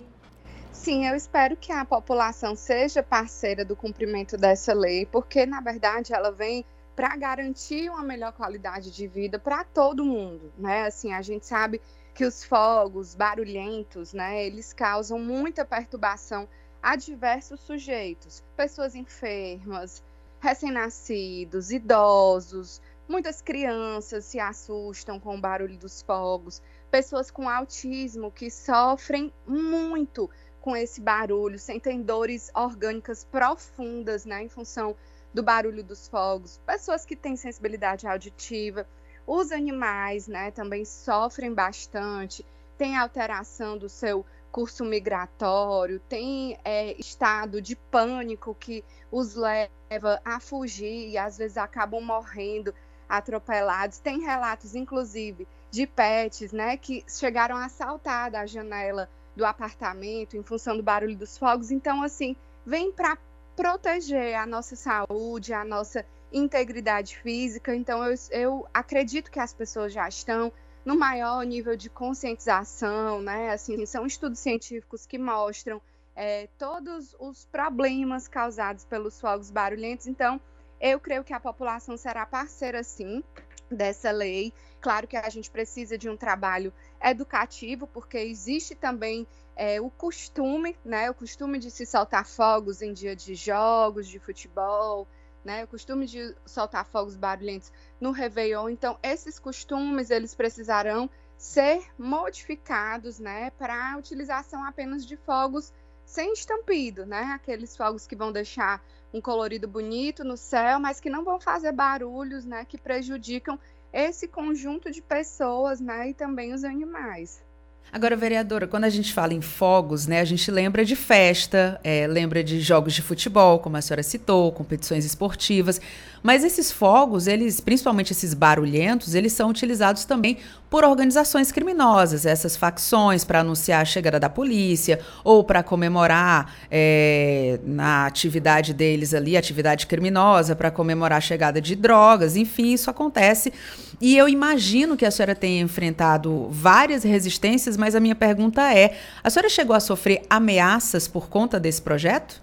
Sim, 0.82 1.06
eu 1.06 1.14
espero 1.14 1.58
que 1.58 1.70
a 1.72 1.84
população 1.84 2.56
seja 2.56 3.02
parceira 3.02 3.66
do 3.66 3.76
cumprimento 3.76 4.38
dessa 4.38 4.72
lei, 4.72 5.04
porque 5.04 5.44
na 5.44 5.60
verdade 5.60 6.14
ela 6.14 6.32
vem 6.32 6.64
para 6.96 7.14
garantir 7.18 7.90
uma 7.90 8.02
melhor 8.02 8.32
qualidade 8.32 8.90
de 8.90 9.06
vida 9.06 9.38
para 9.38 9.62
todo 9.62 10.02
mundo, 10.02 10.50
né? 10.56 10.86
Assim, 10.86 11.12
a 11.12 11.20
gente 11.20 11.44
sabe 11.44 11.82
que 12.14 12.24
os 12.24 12.42
fogos 12.42 13.14
barulhentos, 13.14 14.14
né, 14.14 14.42
eles 14.46 14.72
causam 14.72 15.18
muita 15.18 15.66
perturbação 15.66 16.48
a 16.82 16.96
diversos 16.96 17.60
sujeitos, 17.60 18.42
pessoas 18.56 18.94
enfermas, 18.94 20.02
recém-nascidos, 20.40 21.70
idosos, 21.70 22.80
muitas 23.06 23.42
crianças 23.42 24.24
se 24.24 24.40
assustam 24.40 25.20
com 25.20 25.36
o 25.36 25.40
barulho 25.40 25.76
dos 25.76 26.00
fogos, 26.00 26.62
pessoas 26.90 27.30
com 27.30 27.50
autismo 27.50 28.30
que 28.30 28.50
sofrem 28.50 29.30
muito 29.46 30.30
com 30.60 30.76
esse 30.76 31.00
barulho, 31.00 31.58
sentem 31.58 32.02
dores 32.02 32.50
orgânicas 32.54 33.24
profundas, 33.24 34.24
né, 34.24 34.42
em 34.42 34.48
função 34.48 34.94
do 35.32 35.42
barulho 35.42 35.82
dos 35.82 36.08
fogos. 36.08 36.60
Pessoas 36.66 37.04
que 37.04 37.16
têm 37.16 37.36
sensibilidade 37.36 38.06
auditiva, 38.06 38.86
os 39.26 39.52
animais, 39.52 40.26
né, 40.26 40.50
também 40.50 40.84
sofrem 40.84 41.52
bastante, 41.54 42.44
tem 42.76 42.96
alteração 42.96 43.78
do 43.78 43.88
seu 43.88 44.24
curso 44.50 44.84
migratório, 44.84 46.00
tem 46.08 46.58
é, 46.64 46.92
estado 46.98 47.62
de 47.62 47.76
pânico 47.76 48.54
que 48.58 48.84
os 49.10 49.34
leva 49.34 50.20
a 50.24 50.40
fugir 50.40 51.08
e 51.08 51.16
às 51.16 51.38
vezes 51.38 51.56
acabam 51.56 52.02
morrendo 52.02 52.74
atropelados. 53.08 53.98
Tem 53.98 54.20
relatos, 54.20 54.74
inclusive, 54.74 55.46
de 55.70 55.86
pets, 55.86 56.52
né, 56.52 56.76
que 56.76 57.04
chegaram 57.08 57.56
a 57.56 57.68
saltar 57.68 58.30
da 58.30 58.46
janela 58.46 59.08
do 59.36 59.44
apartamento 59.44 60.36
em 60.36 60.42
função 60.42 60.76
do 60.76 60.82
barulho 60.82 61.16
dos 61.16 61.38
fogos. 61.38 61.70
Então, 61.70 62.02
assim, 62.02 62.36
vem 62.64 62.92
para 62.92 63.16
proteger 63.56 64.34
a 64.34 64.46
nossa 64.46 64.76
saúde, 64.76 65.52
a 65.52 65.64
nossa 65.64 66.04
integridade 66.32 67.16
física. 67.18 67.74
Então, 67.74 68.04
eu, 68.04 68.14
eu 68.30 68.66
acredito 68.72 69.30
que 69.30 69.40
as 69.40 69.52
pessoas 69.52 69.92
já 69.92 70.08
estão 70.08 70.52
no 70.84 70.98
maior 70.98 71.44
nível 71.44 71.76
de 71.76 71.90
conscientização, 71.90 73.20
né? 73.20 73.50
Assim, 73.50 73.84
são 73.86 74.06
estudos 74.06 74.38
científicos 74.38 75.06
que 75.06 75.18
mostram 75.18 75.80
é, 76.16 76.48
todos 76.58 77.14
os 77.18 77.44
problemas 77.46 78.26
causados 78.28 78.84
pelos 78.84 79.20
fogos 79.20 79.50
barulhentos. 79.50 80.06
Então, 80.06 80.40
eu 80.80 80.98
creio 80.98 81.22
que 81.22 81.34
a 81.34 81.40
população 81.40 81.96
será 81.96 82.24
parceira, 82.24 82.82
sim. 82.82 83.22
dessa 83.70 84.10
lei. 84.10 84.52
Claro 84.80 85.06
que 85.06 85.16
a 85.16 85.28
gente 85.28 85.50
precisa 85.50 85.96
de 85.96 86.08
um 86.08 86.16
trabalho 86.16 86.72
educativo, 87.02 87.86
porque 87.86 88.18
existe 88.18 88.74
também 88.74 89.26
é, 89.56 89.80
o 89.80 89.90
costume, 89.90 90.76
né? 90.84 91.10
O 91.10 91.14
costume 91.14 91.58
de 91.58 91.70
se 91.70 91.86
soltar 91.86 92.26
fogos 92.26 92.82
em 92.82 92.92
dia 92.92 93.16
de 93.16 93.34
jogos, 93.34 94.08
de 94.08 94.18
futebol, 94.18 95.06
né? 95.44 95.64
O 95.64 95.66
costume 95.66 96.06
de 96.06 96.34
soltar 96.44 96.86
fogos 96.86 97.16
barulhentos 97.16 97.72
no 98.00 98.10
Réveillon. 98.10 98.68
Então, 98.68 98.98
esses 99.02 99.38
costumes, 99.38 100.10
eles 100.10 100.34
precisarão 100.34 101.08
ser 101.36 101.82
modificados, 101.98 103.18
né? 103.18 103.50
Para 103.52 103.92
a 103.92 103.96
utilização 103.96 104.64
apenas 104.64 105.06
de 105.06 105.16
fogos 105.16 105.72
sem 106.04 106.32
estampido, 106.32 107.06
né? 107.06 107.22
Aqueles 107.34 107.76
fogos 107.76 108.06
que 108.06 108.16
vão 108.16 108.32
deixar 108.32 108.84
um 109.12 109.20
colorido 109.20 109.66
bonito 109.66 110.24
no 110.24 110.36
céu, 110.36 110.78
mas 110.78 111.00
que 111.00 111.08
não 111.08 111.24
vão 111.24 111.40
fazer 111.40 111.72
barulhos, 111.72 112.44
né? 112.44 112.64
Que 112.64 112.76
prejudicam 112.76 113.58
esse 113.92 114.28
conjunto 114.28 114.90
de 114.90 115.02
pessoas, 115.02 115.80
né? 115.80 116.10
E 116.10 116.14
também 116.14 116.52
os 116.52 116.64
animais. 116.64 117.44
Agora, 117.92 118.14
vereadora, 118.14 118.68
quando 118.68 118.84
a 118.84 118.88
gente 118.88 119.12
fala 119.12 119.34
em 119.34 119.40
fogos, 119.40 120.06
né, 120.06 120.20
a 120.20 120.24
gente 120.24 120.48
lembra 120.48 120.84
de 120.84 120.94
festa, 120.94 121.80
é, 121.82 122.06
lembra 122.06 122.42
de 122.44 122.60
jogos 122.60 122.94
de 122.94 123.02
futebol, 123.02 123.58
como 123.58 123.76
a 123.76 123.82
senhora 123.82 124.02
citou, 124.04 124.52
competições 124.52 125.04
esportivas. 125.04 125.80
Mas 126.22 126.44
esses 126.44 126.70
fogos, 126.70 127.26
eles, 127.26 127.60
principalmente 127.60 128.12
esses 128.12 128.32
barulhentos, 128.32 129.16
eles 129.16 129.32
são 129.32 129.50
utilizados 129.50 130.04
também 130.04 130.38
por 130.68 130.84
organizações 130.84 131.50
criminosas, 131.50 132.24
essas 132.24 132.56
facções 132.56 133.24
para 133.24 133.40
anunciar 133.40 133.82
a 133.82 133.84
chegada 133.84 134.20
da 134.20 134.28
polícia 134.28 135.00
ou 135.24 135.42
para 135.42 135.60
comemorar 135.60 136.54
é, 136.70 137.58
na 137.64 138.06
atividade 138.06 138.72
deles 138.72 139.14
ali, 139.14 139.36
atividade 139.36 139.88
criminosa, 139.88 140.54
para 140.54 140.70
comemorar 140.70 141.18
a 141.18 141.20
chegada 141.20 141.60
de 141.60 141.74
drogas, 141.74 142.36
enfim, 142.36 142.72
isso 142.72 142.88
acontece. 142.88 143.52
E 144.00 144.16
eu 144.16 144.28
imagino 144.28 144.96
que 144.96 145.04
a 145.04 145.10
senhora 145.10 145.34
tenha 145.34 145.60
enfrentado 145.60 146.48
várias 146.50 147.04
resistências, 147.04 147.76
mas 147.76 147.94
a 147.94 148.00
minha 148.00 148.14
pergunta 148.14 148.74
é: 148.74 148.98
a 149.22 149.28
senhora 149.28 149.48
chegou 149.48 149.76
a 149.76 149.80
sofrer 149.80 150.22
ameaças 150.30 151.06
por 151.06 151.28
conta 151.28 151.60
desse 151.60 151.82
projeto? 151.82 152.42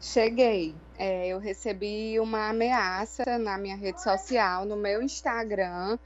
Cheguei 0.00 0.74
é, 1.02 1.28
eu 1.28 1.38
recebi 1.38 2.20
uma 2.20 2.50
ameaça 2.50 3.38
na 3.38 3.56
minha 3.56 3.74
rede 3.74 4.02
social, 4.02 4.66
no 4.66 4.76
meu 4.76 5.00
Instagram. 5.00 5.98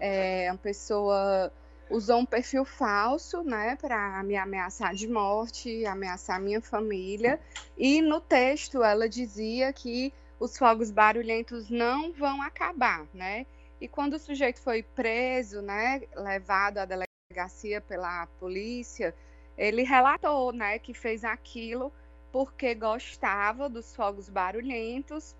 É, 0.00 0.48
uma 0.50 0.58
pessoa 0.58 1.52
usou 1.88 2.18
um 2.18 2.26
perfil 2.26 2.64
falso, 2.64 3.44
né, 3.44 3.78
para 3.80 4.20
me 4.24 4.34
ameaçar 4.34 4.92
de 4.92 5.06
morte, 5.06 5.86
ameaçar 5.86 6.40
minha 6.40 6.60
família. 6.60 7.38
E 7.78 8.02
no 8.02 8.20
texto 8.20 8.82
ela 8.82 9.08
dizia 9.08 9.72
que 9.72 10.12
os 10.40 10.58
fogos 10.58 10.90
barulhentos 10.90 11.70
não 11.70 12.12
vão 12.12 12.42
acabar, 12.42 13.06
né? 13.14 13.46
E 13.80 13.88
quando 13.88 14.14
o 14.14 14.18
sujeito 14.18 14.60
foi 14.60 14.82
preso, 14.82 15.62
né, 15.62 16.02
levado 16.14 16.78
à 16.78 16.84
delegacia 16.84 17.80
pela 17.80 18.26
polícia, 18.38 19.14
ele 19.56 19.82
relatou, 19.82 20.52
né, 20.52 20.78
que 20.78 20.92
fez 20.92 21.24
aquilo 21.24 21.92
porque 22.30 22.74
gostava 22.74 23.68
dos 23.68 23.94
fogos 23.94 24.28
barulhentos 24.28 25.34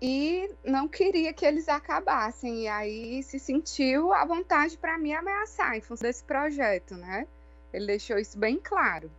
e 0.00 0.50
não 0.64 0.88
queria 0.88 1.32
que 1.32 1.44
eles 1.44 1.68
acabassem. 1.68 2.62
E 2.62 2.68
aí 2.68 3.22
se 3.22 3.38
sentiu 3.38 4.12
à 4.12 4.24
vontade 4.24 4.76
para 4.76 4.98
me 4.98 5.14
ameaçar 5.14 5.76
em 5.76 5.80
função 5.80 6.08
desse 6.08 6.24
projeto, 6.24 6.94
né? 6.94 7.26
Ele 7.72 7.86
deixou 7.86 8.18
isso 8.18 8.38
bem 8.38 8.58
claro. 8.58 9.10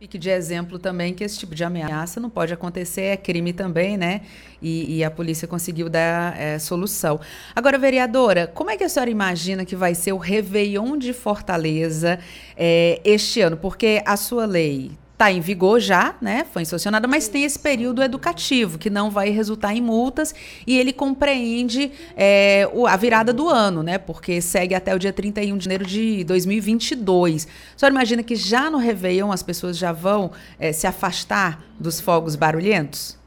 Fique 0.00 0.16
de 0.16 0.30
exemplo 0.30 0.78
também 0.78 1.12
que 1.12 1.24
esse 1.24 1.36
tipo 1.36 1.56
de 1.56 1.64
ameaça 1.64 2.20
não 2.20 2.30
pode 2.30 2.54
acontecer, 2.54 3.02
é 3.02 3.16
crime 3.16 3.52
também, 3.52 3.96
né? 3.96 4.20
E, 4.62 4.98
e 4.98 5.02
a 5.02 5.10
polícia 5.10 5.48
conseguiu 5.48 5.88
dar 5.88 6.40
é, 6.40 6.56
solução. 6.60 7.18
Agora, 7.52 7.76
vereadora, 7.76 8.46
como 8.46 8.70
é 8.70 8.76
que 8.76 8.84
a 8.84 8.88
senhora 8.88 9.10
imagina 9.10 9.64
que 9.64 9.74
vai 9.74 9.96
ser 9.96 10.12
o 10.12 10.16
Réveillon 10.16 10.96
de 10.96 11.12
Fortaleza 11.12 12.20
é, 12.56 13.00
este 13.04 13.40
ano? 13.40 13.56
Porque 13.56 14.00
a 14.06 14.16
sua 14.16 14.46
lei 14.46 14.92
está 15.18 15.32
em 15.32 15.40
vigor 15.40 15.80
já, 15.80 16.14
né? 16.20 16.46
Foi 16.52 16.64
sancionada, 16.64 17.08
mas 17.08 17.26
tem 17.26 17.42
esse 17.42 17.58
período 17.58 18.00
educativo 18.00 18.78
que 18.78 18.88
não 18.88 19.10
vai 19.10 19.30
resultar 19.30 19.74
em 19.74 19.80
multas 19.80 20.32
e 20.64 20.78
ele 20.78 20.92
compreende 20.92 21.90
é, 22.16 22.68
a 22.86 22.96
virada 22.96 23.32
do 23.32 23.48
ano, 23.48 23.82
né? 23.82 23.98
Porque 23.98 24.40
segue 24.40 24.76
até 24.76 24.94
o 24.94 24.98
dia 24.98 25.12
31 25.12 25.58
de 25.58 25.64
janeiro 25.64 25.84
de 25.84 26.22
2022. 26.22 27.48
A 27.74 27.78
senhora 27.78 27.92
imagina 27.92 28.22
que 28.22 28.36
já 28.36 28.70
no 28.70 28.78
Réveillon 28.78 29.32
as 29.32 29.42
pessoas 29.42 29.76
já 29.76 29.90
vão 29.90 30.30
é, 30.56 30.72
se 30.72 30.86
afastar 30.86 31.64
dos 31.80 32.00
fogos 32.00 32.36
barulhentos? 32.36 33.18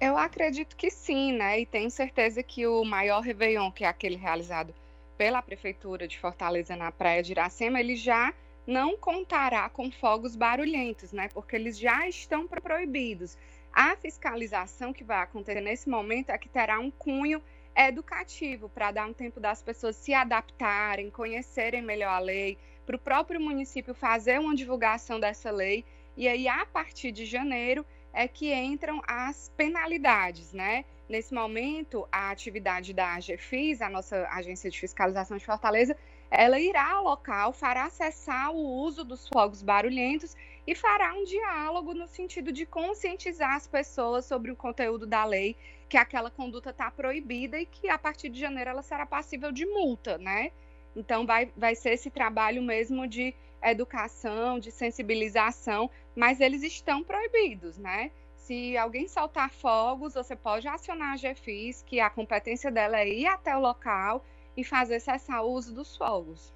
Eu 0.00 0.18
acredito 0.18 0.74
que 0.74 0.90
sim, 0.90 1.32
né? 1.32 1.60
E 1.60 1.66
tenho 1.66 1.92
certeza 1.92 2.42
que 2.42 2.66
o 2.66 2.84
maior 2.84 3.20
Réveillon, 3.20 3.70
que 3.70 3.84
é 3.84 3.88
aquele 3.88 4.16
realizado 4.16 4.74
pela 5.16 5.40
Prefeitura 5.40 6.08
de 6.08 6.18
Fortaleza 6.18 6.74
na 6.74 6.90
Praia 6.90 7.22
de 7.22 7.30
Iracema, 7.30 7.78
ele 7.78 7.94
já 7.94 8.32
não 8.66 8.96
contará 8.96 9.68
com 9.68 9.90
fogos 9.90 10.36
barulhentos, 10.36 11.12
né? 11.12 11.28
Porque 11.32 11.56
eles 11.56 11.78
já 11.78 12.08
estão 12.08 12.46
proibidos. 12.46 13.36
A 13.72 13.96
fiscalização 13.96 14.92
que 14.92 15.04
vai 15.04 15.22
acontecer 15.22 15.60
nesse 15.60 15.88
momento 15.88 16.30
é 16.30 16.38
que 16.38 16.48
terá 16.48 16.78
um 16.78 16.90
cunho 16.90 17.42
educativo 17.74 18.68
para 18.68 18.90
dar 18.90 19.06
um 19.06 19.12
tempo 19.12 19.38
das 19.40 19.62
pessoas 19.62 19.96
se 19.96 20.12
adaptarem, 20.12 21.10
conhecerem 21.10 21.80
melhor 21.80 22.10
a 22.10 22.18
lei, 22.18 22.58
para 22.84 22.96
o 22.96 22.98
próprio 22.98 23.40
município 23.40 23.94
fazer 23.94 24.40
uma 24.40 24.54
divulgação 24.54 25.20
dessa 25.20 25.50
lei. 25.50 25.84
E 26.16 26.26
aí, 26.26 26.48
a 26.48 26.66
partir 26.66 27.12
de 27.12 27.24
janeiro, 27.24 27.86
é 28.12 28.26
que 28.26 28.52
entram 28.52 29.00
as 29.06 29.52
penalidades, 29.56 30.52
né? 30.52 30.84
Nesse 31.08 31.32
momento, 31.32 32.06
a 32.10 32.30
atividade 32.30 32.92
da 32.92 33.14
AGFIS, 33.14 33.80
a 33.80 33.88
nossa 33.88 34.28
agência 34.28 34.70
de 34.70 34.78
fiscalização 34.78 35.36
de 35.36 35.44
Fortaleza, 35.44 35.96
ela 36.30 36.60
irá 36.60 36.92
ao 36.92 37.04
local, 37.04 37.52
fará 37.52 37.90
cessar 37.90 38.52
o 38.52 38.58
uso 38.58 39.04
dos 39.04 39.26
fogos 39.28 39.62
barulhentos 39.62 40.36
e 40.64 40.74
fará 40.76 41.12
um 41.14 41.24
diálogo 41.24 41.92
no 41.92 42.06
sentido 42.06 42.52
de 42.52 42.64
conscientizar 42.64 43.56
as 43.56 43.66
pessoas 43.66 44.24
sobre 44.24 44.52
o 44.52 44.56
conteúdo 44.56 45.06
da 45.06 45.24
lei, 45.24 45.56
que 45.88 45.96
aquela 45.96 46.30
conduta 46.30 46.70
está 46.70 46.88
proibida 46.88 47.58
e 47.58 47.66
que 47.66 47.88
a 47.88 47.98
partir 47.98 48.28
de 48.28 48.38
janeiro 48.38 48.70
ela 48.70 48.82
será 48.82 49.04
passível 49.04 49.50
de 49.50 49.66
multa, 49.66 50.18
né? 50.18 50.52
Então 50.94 51.26
vai, 51.26 51.50
vai 51.56 51.74
ser 51.74 51.94
esse 51.94 52.10
trabalho 52.10 52.62
mesmo 52.62 53.08
de 53.08 53.34
educação, 53.62 54.60
de 54.60 54.70
sensibilização, 54.70 55.90
mas 56.14 56.40
eles 56.40 56.62
estão 56.62 57.02
proibidos, 57.02 57.76
né? 57.76 58.12
Se 58.36 58.76
alguém 58.76 59.08
soltar 59.08 59.50
fogos, 59.50 60.14
você 60.14 60.34
pode 60.36 60.66
acionar 60.68 61.12
a 61.12 61.16
GFIS, 61.16 61.82
que 61.82 62.00
a 62.00 62.08
competência 62.08 62.70
dela 62.70 63.00
é 63.00 63.08
ir 63.08 63.26
até 63.26 63.56
o 63.56 63.60
local 63.60 64.24
e 64.60 64.64
fazer 64.64 65.00
cessar 65.00 65.42
o 65.42 65.52
uso 65.52 65.74
dos 65.74 65.96
fogos. 65.96 66.52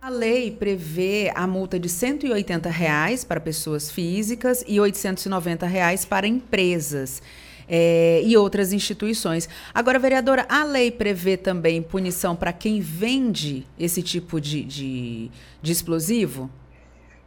A 0.00 0.08
lei 0.08 0.50
prevê 0.50 1.30
a 1.34 1.46
multa 1.46 1.78
de 1.78 1.88
180 1.88 2.68
reais 2.68 3.22
para 3.22 3.38
pessoas 3.38 3.90
físicas 3.90 4.64
e 4.66 4.80
890 4.80 5.66
reais 5.66 6.04
para 6.04 6.26
empresas. 6.26 7.22
É, 7.68 8.20
e 8.24 8.36
outras 8.36 8.72
instituições. 8.72 9.48
Agora, 9.72 9.98
vereadora, 9.98 10.44
a 10.48 10.64
lei 10.64 10.90
prevê 10.90 11.36
também 11.36 11.80
punição 11.80 12.34
para 12.34 12.52
quem 12.52 12.80
vende 12.80 13.64
esse 13.78 14.02
tipo 14.02 14.40
de, 14.40 14.64
de, 14.64 15.30
de, 15.62 15.72
explosivo? 15.72 16.50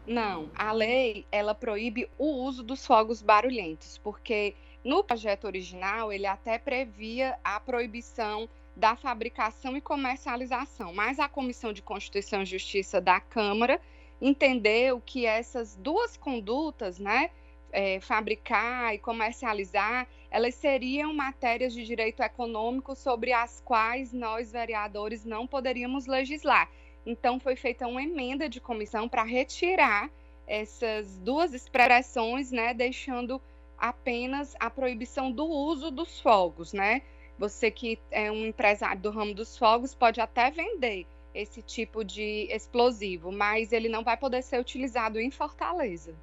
Não, 0.06 0.50
a 0.54 0.74
lei 0.74 1.26
ela 1.32 1.56
proíbe 1.56 2.10
o 2.18 2.44
uso 2.44 2.62
dos 2.62 2.86
fogos 2.86 3.22
barulhentos, 3.22 3.98
porque 3.98 4.54
no 4.84 5.04
projeto 5.04 5.46
original 5.46 6.12
ele 6.12 6.28
até 6.28 6.60
previa 6.60 7.40
a 7.42 7.60
proibição 7.60 8.48
da 8.76 8.96
fabricação 8.96 9.78
e 9.78 9.82
comercialização, 9.82 10.94
mas 10.94 11.20
a 11.20 11.30
Comissão 11.30 11.72
de 11.72 11.82
Constituição 11.82 12.42
e 12.42 12.46
Justiça 12.46 13.00
da 13.00 13.20
Câmara 13.20 13.80
entendeu 14.22 15.02
que 15.06 15.26
essas 15.26 15.76
duas 15.76 16.18
condutas, 16.18 17.00
né, 17.00 17.30
é, 17.72 18.00
fabricar 18.00 18.94
e 18.94 18.98
comercializar, 18.98 20.08
elas 20.30 20.56
seriam 20.56 21.14
matérias 21.14 21.74
de 21.74 21.86
direito 21.86 22.22
econômico 22.22 22.96
sobre 22.96 23.32
as 23.32 23.62
quais 23.62 24.12
nós, 24.12 24.52
vereadores, 24.52 25.24
não 25.24 25.48
poderíamos 25.48 26.06
legislar. 26.06 26.70
Então, 27.06 27.40
foi 27.40 27.56
feita 27.56 27.88
uma 27.88 28.02
emenda 28.02 28.50
de 28.50 28.60
comissão 28.60 29.08
para 29.08 29.24
retirar 29.24 30.10
essas 30.48 31.18
duas 31.20 31.54
expressões, 31.54 32.52
né, 32.52 32.74
deixando 32.74 33.42
apenas 33.78 34.56
a 34.60 34.70
proibição 34.70 35.32
do 35.32 35.46
uso 35.46 35.92
dos 35.92 36.20
fogos, 36.20 36.74
né? 36.74 37.02
Você 37.38 37.70
que 37.70 38.00
é 38.10 38.32
um 38.32 38.46
empresário 38.46 39.02
do 39.02 39.12
ramo 39.12 39.34
dos 39.34 39.58
fogos 39.58 39.94
pode 39.94 40.22
até 40.22 40.50
vender 40.52 41.06
esse 41.34 41.62
tipo 41.62 42.04
de 42.04 42.48
explosivo, 42.50 43.32
mas 43.32 43.74
ele 43.74 43.90
não 43.90 44.04
vai 44.04 44.16
poder 44.16 44.42
ser 44.42 44.60
utilizado 44.60 45.20
em 45.20 45.30
Fortaleza. 45.30 46.16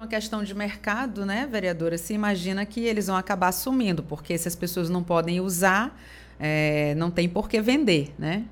Uma 0.00 0.08
questão 0.08 0.42
de 0.42 0.54
mercado, 0.54 1.26
né, 1.26 1.46
vereadora? 1.50 1.98
Se 1.98 2.14
imagina 2.14 2.64
que 2.64 2.80
eles 2.84 3.08
vão 3.08 3.16
acabar 3.16 3.52
sumindo, 3.52 4.02
porque 4.02 4.38
se 4.38 4.48
as 4.48 4.56
pessoas 4.56 4.88
não 4.88 5.02
podem 5.02 5.40
usar, 5.40 6.00
é, 6.38 6.94
não 6.94 7.10
tem 7.10 7.28
por 7.28 7.48
que 7.48 7.60
vender, 7.60 8.14
né? 8.18 8.46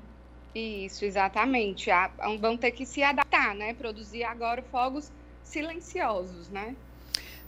Isso, 0.53 1.05
exatamente. 1.05 1.89
Vão 2.39 2.57
ter 2.57 2.71
que 2.71 2.85
se 2.85 3.01
adaptar, 3.01 3.55
né? 3.55 3.73
Produzir 3.73 4.23
agora 4.23 4.61
fogos 4.61 5.11
silenciosos, 5.41 6.49
né? 6.49 6.75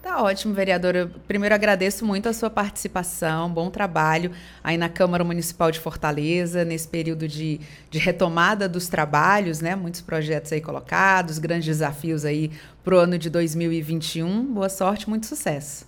Tá 0.02 0.24
ótimo, 0.24 0.54
vereadora. 0.54 1.12
Primeiro 1.28 1.54
agradeço 1.54 2.06
muito 2.06 2.30
a 2.30 2.34
sua 2.34 2.50
participação, 2.50 3.52
bom 3.52 3.70
trabalho 3.70 4.32
aí 4.64 4.78
na 4.78 4.88
Câmara 4.88 5.26
Municipal 5.26 5.70
de 5.72 5.80
Fortaleza, 5.80 6.64
nesse 6.64 6.88
período 6.88 7.28
de, 7.28 7.60
de 7.90 8.00
retomada 8.00 8.70
dos 8.70 8.88
trabalhos, 8.88 9.60
né? 9.60 9.76
Muitos 9.76 10.00
projetos 10.00 10.54
aí 10.54 10.62
colocados, 10.62 11.38
grandes 11.38 11.68
desafios 11.68 12.24
aí 12.24 12.50
para 12.82 12.96
o 12.96 12.98
ano 12.98 13.18
de 13.18 13.30
2021. 13.30 14.54
Boa 14.54 14.70
sorte, 14.70 15.10
muito 15.10 15.26
sucesso. 15.26 15.86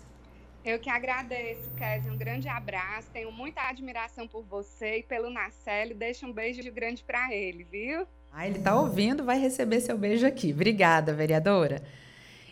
Eu 0.63 0.77
que 0.77 0.89
agradeço, 0.89 1.71
Kézia. 1.77 2.11
Um 2.11 2.17
grande 2.17 2.49
abraço. 2.49 3.09
Tenho 3.11 3.31
muita 3.31 3.61
admiração 3.61 4.27
por 4.27 4.43
você 4.43 4.99
e 4.99 5.03
pelo 5.03 5.29
Narcélio. 5.31 5.95
Deixa 5.95 6.27
um 6.27 6.33
beijo 6.33 6.61
grande 6.71 7.01
para 7.03 7.33
ele, 7.33 7.63
viu? 7.63 8.05
Ah, 8.31 8.45
ele 8.45 8.59
está 8.59 8.79
ouvindo, 8.79 9.23
vai 9.23 9.39
receber 9.39 9.79
seu 9.79 9.97
beijo 9.97 10.27
aqui. 10.27 10.51
Obrigada, 10.51 11.13
vereadora. 11.13 11.81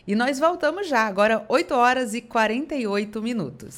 E 0.10 0.16
nós 0.16 0.40
voltamos 0.40 0.90
já, 0.90 1.06
agora 1.06 1.46
8 1.48 1.72
horas 1.76 2.16
e 2.16 2.22
48 2.22 3.22
minutos. 3.22 3.76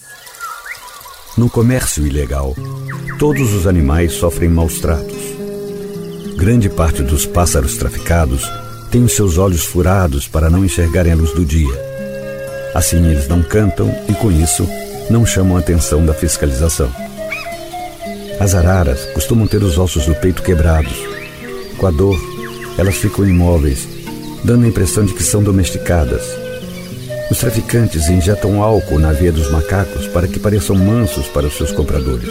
No 1.38 1.50
comércio 1.50 2.08
ilegal, 2.08 2.56
todos 3.20 3.54
os 3.54 3.68
animais 3.68 4.14
sofrem 4.14 4.50
maus 4.50 4.80
tratos. 4.80 5.36
Grande 6.38 6.70
parte 6.70 7.04
dos 7.04 7.26
pássaros 7.26 7.76
traficados 7.76 8.50
tem 8.90 9.04
os 9.04 9.12
seus 9.12 9.38
olhos 9.38 9.66
furados 9.66 10.26
para 10.26 10.50
não 10.50 10.64
enxergarem 10.64 11.12
a 11.12 11.18
luz 11.18 11.34
do 11.34 11.44
dia. 11.44 11.68
Assim, 12.74 13.06
eles 13.12 13.28
não 13.28 13.44
cantam 13.44 13.94
e, 14.08 14.14
com 14.14 14.32
isso, 14.32 14.66
não 15.10 15.26
chamam 15.26 15.58
a 15.58 15.60
atenção 15.60 16.06
da 16.06 16.14
fiscalização. 16.14 16.90
As 18.40 18.56
araras 18.56 19.04
costumam 19.08 19.48
ter 19.48 19.62
os 19.62 19.78
ossos 19.78 20.06
do 20.06 20.16
peito 20.16 20.44
quebrados. 20.44 20.96
Com 21.78 21.88
a 21.88 21.92
dor, 21.92 22.18
elas 22.78 22.96
ficam 22.96 23.28
imóveis 23.28 23.91
dando 24.44 24.66
a 24.66 24.68
impressão 24.68 25.06
de 25.06 25.14
que 25.14 25.24
são 25.24 25.44
domesticadas. 25.44 26.24
Os 27.30 27.38
traficantes 27.38 28.10
injetam 28.10 28.62
álcool 28.62 29.00
na 29.00 29.14
veia 29.14 29.32
dos 29.32 29.50
macacos 29.52 30.08
para 30.08 30.28
que 30.28 30.39
pareçam 30.39 30.76
mansos 30.76 31.28
para 31.28 31.48
os 31.48 31.56
seus 31.56 31.72
compradores. 31.72 32.30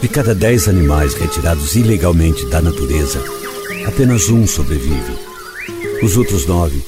De 0.00 0.08
cada 0.08 0.34
dez 0.34 0.68
animais 0.68 1.14
retirados 1.14 1.74
ilegalmente 1.74 2.46
da 2.46 2.60
natureza, 2.60 3.20
apenas 3.86 4.28
um 4.28 4.46
sobrevive. 4.46 5.18
Os 6.02 6.16
outros 6.16 6.46
nove 6.46 6.82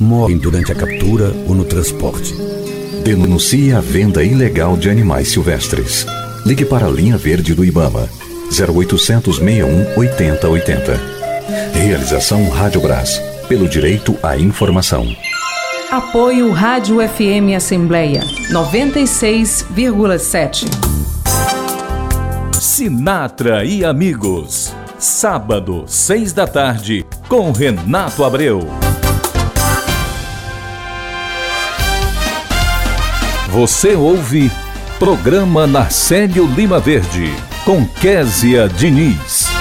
morrem 0.00 0.38
durante 0.38 0.72
a 0.72 0.74
captura 0.74 1.32
ou 1.46 1.54
no 1.54 1.64
transporte. 1.64 2.34
Denuncie 3.04 3.72
a 3.72 3.80
venda 3.80 4.24
ilegal 4.24 4.76
de 4.76 4.88
animais 4.88 5.28
silvestres. 5.28 6.06
Ligue 6.44 6.64
para 6.64 6.86
a 6.86 6.90
linha 6.90 7.16
verde 7.16 7.54
do 7.54 7.64
Ibama 7.64 8.08
0800 8.50 9.36
61 9.36 9.98
8080. 9.98 11.00
Realização 11.74 12.48
Rádio 12.48 12.80
Brás 12.80 13.20
pelo 13.48 13.68
direito 13.68 14.16
à 14.22 14.36
informação. 14.36 15.06
Apoio 15.90 16.50
Rádio 16.50 16.96
FM 17.06 17.54
Assembleia 17.56 18.20
96,7. 18.50 20.66
Sinatra 22.52 23.64
e 23.64 23.84
amigos. 23.84 24.74
Sábado, 24.98 25.84
seis 25.86 26.32
da 26.32 26.46
tarde, 26.46 27.04
com 27.28 27.52
Renato 27.52 28.24
Abreu. 28.24 28.66
Você 33.50 33.94
ouve 33.94 34.50
Programa 34.98 35.66
Narcélio 35.66 36.46
Lima 36.46 36.80
Verde, 36.80 37.30
com 37.64 37.86
Késia 37.86 38.68
Diniz. 38.68 39.53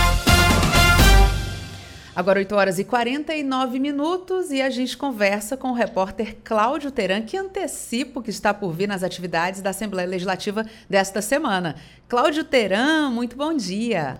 Agora 2.16 2.38
8 2.38 2.56
horas 2.56 2.78
e 2.78 2.84
49 2.84 3.80
minutos 3.80 4.52
e 4.52 4.62
a 4.62 4.70
gente 4.70 4.96
conversa 4.96 5.58
com 5.58 5.70
o 5.70 5.74
repórter 5.74 6.38
Cláudio 6.44 6.92
Teran, 6.92 7.24
que 7.24 7.36
antecipa 7.36 8.20
o 8.20 8.24
que 8.24 8.30
está 8.30 8.54
por 8.54 8.72
vir 8.72 8.88
nas 8.88 9.02
atividades 9.02 9.62
da 9.62 9.72
Assembleia 9.72 10.08
Legislativa 10.08 10.64
desta 10.88 11.24
semana. 11.24 11.76
Cláudio 12.08 12.44
Teran, 12.44 13.10
muito 13.10 13.36
bom 13.36 13.56
dia. 13.56 14.20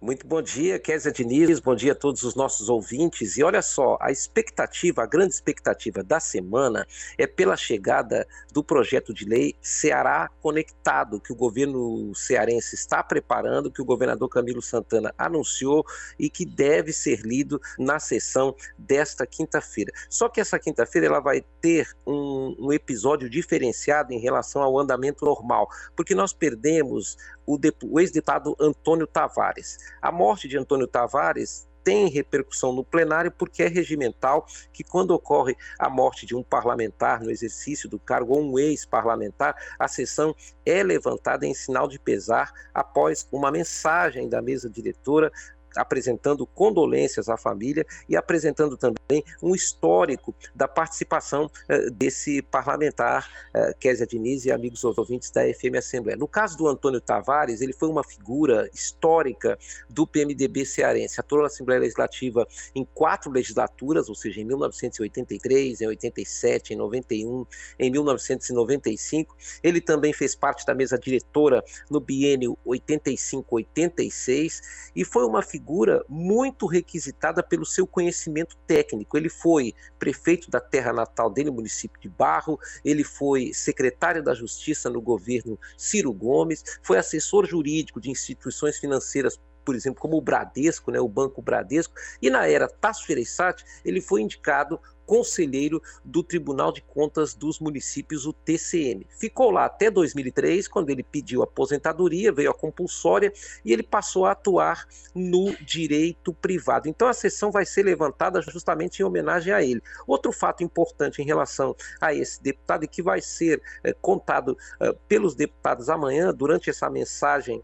Muito 0.00 0.28
bom 0.28 0.40
dia, 0.40 0.78
Kézia 0.78 1.10
Diniz, 1.10 1.58
bom 1.58 1.74
dia 1.74 1.90
a 1.90 1.94
todos 1.94 2.22
os 2.22 2.36
nossos 2.36 2.68
ouvintes. 2.68 3.36
E 3.36 3.42
olha 3.42 3.60
só, 3.60 3.98
a 4.00 4.12
expectativa, 4.12 5.02
a 5.02 5.06
grande 5.06 5.34
expectativa 5.34 6.04
da 6.04 6.20
semana 6.20 6.86
é 7.18 7.26
pela 7.26 7.56
chegada 7.56 8.24
do 8.52 8.62
projeto 8.62 9.12
de 9.12 9.24
lei 9.24 9.56
Ceará 9.60 10.30
Conectado, 10.40 11.20
que 11.20 11.32
o 11.32 11.36
governo 11.36 12.14
cearense 12.14 12.76
está 12.76 13.02
preparando, 13.02 13.72
que 13.72 13.82
o 13.82 13.84
governador 13.84 14.28
Camilo 14.28 14.62
Santana 14.62 15.12
anunciou 15.18 15.84
e 16.16 16.30
que 16.30 16.46
deve 16.46 16.92
ser 16.92 17.22
lido 17.22 17.60
na 17.76 17.98
sessão 17.98 18.54
desta 18.78 19.26
quinta-feira. 19.26 19.90
Só 20.08 20.28
que 20.28 20.40
essa 20.40 20.60
quinta-feira 20.60 21.08
ela 21.08 21.20
vai 21.20 21.44
ter 21.60 21.88
um, 22.06 22.54
um 22.56 22.72
episódio 22.72 23.28
diferenciado 23.28 24.12
em 24.12 24.20
relação 24.20 24.62
ao 24.62 24.78
andamento 24.78 25.24
normal, 25.24 25.68
porque 25.96 26.14
nós 26.14 26.32
perdemos 26.32 27.16
o, 27.48 27.58
o 27.86 27.98
ex-deputado 27.98 28.54
Antônio 28.60 29.06
Tavares. 29.06 29.78
A 30.02 30.12
morte 30.12 30.46
de 30.46 30.58
Antônio 30.58 30.86
Tavares 30.86 31.66
tem 31.82 32.06
repercussão 32.10 32.70
no 32.70 32.84
plenário 32.84 33.32
porque 33.32 33.62
é 33.62 33.68
regimental 33.68 34.46
que 34.70 34.84
quando 34.84 35.12
ocorre 35.12 35.56
a 35.78 35.88
morte 35.88 36.26
de 36.26 36.36
um 36.36 36.42
parlamentar 36.42 37.22
no 37.22 37.30
exercício 37.30 37.88
do 37.88 37.98
cargo 37.98 38.34
ou 38.34 38.42
um 38.42 38.58
ex-parlamentar, 38.58 39.56
a 39.78 39.88
sessão 39.88 40.36
é 40.66 40.82
levantada 40.82 41.46
em 41.46 41.54
sinal 41.54 41.88
de 41.88 41.98
pesar 41.98 42.52
após 42.74 43.26
uma 43.32 43.50
mensagem 43.50 44.28
da 44.28 44.42
mesa 44.42 44.68
diretora 44.68 45.32
apresentando 45.78 46.46
condolências 46.46 47.28
à 47.28 47.36
família 47.36 47.86
e 48.08 48.16
apresentando 48.16 48.76
também 48.76 49.24
um 49.42 49.54
histórico 49.54 50.34
da 50.54 50.68
participação 50.68 51.46
uh, 51.46 51.90
desse 51.90 52.42
parlamentar, 52.42 53.28
uh, 53.54 53.76
Kézia 53.78 54.06
Diniz 54.06 54.44
e 54.44 54.52
amigos 54.52 54.84
ouvintes 54.84 55.30
da 55.30 55.42
FM 55.42 55.76
Assembleia. 55.78 56.16
No 56.16 56.28
caso 56.28 56.56
do 56.56 56.68
Antônio 56.68 57.00
Tavares, 57.00 57.60
ele 57.60 57.72
foi 57.72 57.88
uma 57.88 58.04
figura 58.04 58.68
histórica 58.74 59.58
do 59.88 60.06
PMDB 60.06 60.64
cearense. 60.64 61.20
Atuou 61.20 61.42
na 61.42 61.46
Assembleia 61.46 61.80
Legislativa 61.80 62.46
em 62.74 62.84
quatro 62.84 63.30
legislaturas, 63.30 64.08
ou 64.08 64.14
seja, 64.14 64.40
em 64.40 64.44
1983, 64.44 65.80
em 65.80 65.86
87, 65.86 66.74
em 66.74 66.76
91, 66.76 67.46
em 67.78 67.90
1995. 67.90 69.36
Ele 69.62 69.80
também 69.80 70.12
fez 70.12 70.34
parte 70.34 70.66
da 70.66 70.74
mesa 70.74 70.98
diretora 70.98 71.62
no 71.90 72.00
biênio 72.00 72.58
85-86 72.66 74.60
e 74.94 75.04
foi 75.04 75.24
uma 75.24 75.42
figura 75.42 75.67
figura 75.68 76.02
muito 76.08 76.66
requisitada 76.66 77.42
pelo 77.42 77.66
seu 77.66 77.86
conhecimento 77.86 78.56
técnico. 78.66 79.18
Ele 79.18 79.28
foi 79.28 79.74
prefeito 79.98 80.50
da 80.50 80.60
terra 80.60 80.94
natal 80.94 81.28
dele, 81.28 81.50
município 81.50 82.00
de 82.00 82.08
Barro, 82.08 82.58
ele 82.82 83.04
foi 83.04 83.52
secretário 83.52 84.22
da 84.22 84.32
Justiça 84.32 84.88
no 84.88 85.02
governo 85.02 85.58
Ciro 85.76 86.10
Gomes, 86.10 86.64
foi 86.82 86.96
assessor 86.96 87.44
jurídico 87.46 88.00
de 88.00 88.10
instituições 88.10 88.78
financeiras 88.78 89.38
por 89.62 89.74
exemplo, 89.74 90.00
como 90.00 90.16
o 90.16 90.22
Bradesco, 90.22 90.90
né, 90.90 90.98
o 90.98 91.06
Banco 91.06 91.42
Bradesco, 91.42 91.92
e 92.22 92.30
na 92.30 92.46
era 92.46 92.66
Tasso 92.66 93.06
Gereissati, 93.06 93.62
ele 93.84 94.00
foi 94.00 94.22
indicado 94.22 94.80
conselheiro 95.08 95.82
do 96.04 96.22
Tribunal 96.22 96.70
de 96.70 96.82
Contas 96.82 97.34
dos 97.34 97.58
Municípios, 97.58 98.26
o 98.26 98.32
TCM. 98.34 99.06
Ficou 99.18 99.50
lá 99.50 99.64
até 99.64 99.90
2003, 99.90 100.68
quando 100.68 100.90
ele 100.90 101.02
pediu 101.02 101.42
aposentadoria, 101.42 102.30
veio 102.30 102.50
a 102.50 102.54
compulsória 102.54 103.32
e 103.64 103.72
ele 103.72 103.82
passou 103.82 104.26
a 104.26 104.32
atuar 104.32 104.86
no 105.14 105.56
direito 105.64 106.34
privado. 106.34 106.90
Então 106.90 107.08
a 107.08 107.14
sessão 107.14 107.50
vai 107.50 107.64
ser 107.64 107.84
levantada 107.84 108.42
justamente 108.42 109.00
em 109.00 109.04
homenagem 109.04 109.50
a 109.50 109.62
ele. 109.62 109.82
Outro 110.06 110.30
fato 110.30 110.62
importante 110.62 111.22
em 111.22 111.24
relação 111.24 111.74
a 111.98 112.12
esse 112.12 112.42
deputado 112.42 112.84
e 112.84 112.88
que 112.88 113.02
vai 113.02 113.22
ser 113.22 113.62
é, 113.82 113.94
contado 113.94 114.58
é, 114.78 114.92
pelos 115.08 115.34
deputados 115.34 115.88
amanhã, 115.88 116.34
durante 116.34 116.68
essa 116.68 116.90
mensagem 116.90 117.62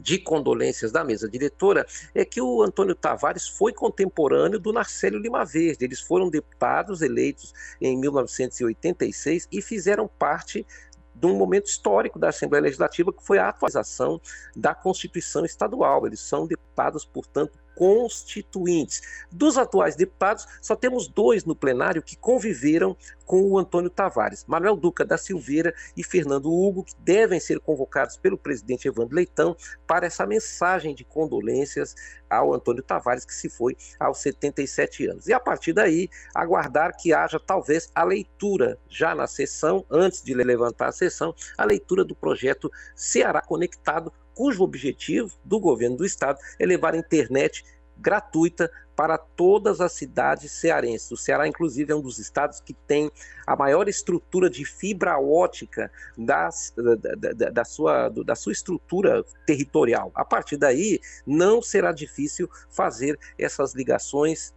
de 0.00 0.18
condolências 0.18 0.90
da 0.90 1.04
mesa 1.04 1.28
diretora 1.28 1.86
é 2.14 2.24
que 2.24 2.40
o 2.40 2.62
Antônio 2.62 2.94
Tavares 2.94 3.46
foi 3.46 3.72
contemporâneo 3.72 4.58
do 4.58 4.72
Narcélio 4.72 5.18
Lima 5.18 5.44
Verde. 5.44 5.84
Eles 5.84 6.00
foram 6.00 6.30
deputados 6.30 7.02
eleitos 7.02 7.52
em 7.80 7.96
1986 7.96 9.48
e 9.52 9.62
fizeram 9.62 10.08
parte 10.08 10.66
de 11.14 11.26
um 11.26 11.36
momento 11.36 11.66
histórico 11.66 12.18
da 12.18 12.30
Assembleia 12.30 12.62
Legislativa, 12.62 13.12
que 13.12 13.24
foi 13.24 13.38
a 13.38 13.48
atualização 13.48 14.20
da 14.56 14.74
Constituição 14.74 15.44
Estadual. 15.44 16.06
Eles 16.06 16.20
são 16.20 16.46
deputados, 16.46 17.04
portanto, 17.04 17.58
constituintes. 17.74 19.00
Dos 19.30 19.56
atuais 19.56 19.96
deputados, 19.96 20.46
só 20.60 20.76
temos 20.76 21.08
dois 21.08 21.44
no 21.44 21.54
plenário 21.54 22.02
que 22.02 22.16
conviveram 22.16 22.96
com 23.24 23.42
o 23.42 23.58
Antônio 23.58 23.88
Tavares, 23.88 24.44
Manuel 24.46 24.76
Duca 24.76 25.04
da 25.04 25.16
Silveira 25.16 25.72
e 25.96 26.02
Fernando 26.02 26.52
Hugo, 26.52 26.82
que 26.82 26.96
devem 26.98 27.38
ser 27.38 27.60
convocados 27.60 28.16
pelo 28.16 28.36
presidente 28.36 28.88
Evandro 28.88 29.14
Leitão 29.14 29.56
para 29.86 30.06
essa 30.06 30.26
mensagem 30.26 30.94
de 30.96 31.04
condolências 31.04 31.94
ao 32.28 32.52
Antônio 32.52 32.82
Tavares, 32.82 33.24
que 33.24 33.32
se 33.32 33.48
foi 33.48 33.76
aos 34.00 34.18
77 34.18 35.06
anos. 35.06 35.28
E 35.28 35.32
a 35.32 35.38
partir 35.38 35.72
daí, 35.72 36.08
aguardar 36.34 36.96
que 36.96 37.12
haja 37.12 37.38
talvez 37.38 37.90
a 37.94 38.02
leitura, 38.02 38.78
já 38.88 39.14
na 39.14 39.28
sessão, 39.28 39.84
antes 39.88 40.22
de 40.22 40.34
levantar 40.34 40.88
a 40.88 40.92
sessão, 40.92 41.34
a 41.56 41.64
leitura 41.64 42.04
do 42.04 42.16
projeto 42.16 42.70
Ceará 42.96 43.40
Conectado, 43.40 44.12
cujo 44.40 44.64
objetivo 44.64 45.30
do 45.44 45.60
governo 45.60 45.98
do 45.98 46.06
estado 46.06 46.38
é 46.58 46.64
levar 46.64 46.94
a 46.94 46.96
internet 46.96 47.62
gratuita 47.94 48.70
para 48.96 49.18
todas 49.18 49.82
as 49.82 49.92
cidades 49.92 50.50
cearenses. 50.52 51.10
O 51.10 51.16
Ceará, 51.18 51.46
inclusive, 51.46 51.92
é 51.92 51.94
um 51.94 52.00
dos 52.00 52.18
estados 52.18 52.58
que 52.58 52.72
tem 52.72 53.10
a 53.46 53.54
maior 53.54 53.86
estrutura 53.86 54.48
de 54.48 54.64
fibra 54.64 55.18
ótica 55.18 55.92
das, 56.16 56.72
da, 56.74 57.14
da, 57.14 57.50
da, 57.50 57.64
sua, 57.66 58.08
da 58.08 58.34
sua 58.34 58.52
estrutura 58.52 59.22
territorial. 59.46 60.10
A 60.14 60.24
partir 60.24 60.56
daí, 60.56 61.00
não 61.26 61.60
será 61.60 61.92
difícil 61.92 62.48
fazer 62.70 63.18
essas 63.38 63.74
ligações. 63.74 64.54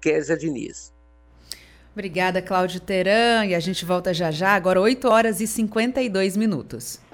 Kézia 0.00 0.34
Diniz. 0.38 0.94
Obrigada, 1.92 2.40
Cláudio 2.40 2.80
Teran. 2.80 3.44
E 3.44 3.54
a 3.54 3.60
gente 3.60 3.84
volta 3.84 4.14
já 4.14 4.30
já, 4.30 4.54
agora 4.54 4.80
8 4.80 5.06
horas 5.06 5.42
e 5.42 5.46
52 5.46 6.38
minutos. 6.38 7.04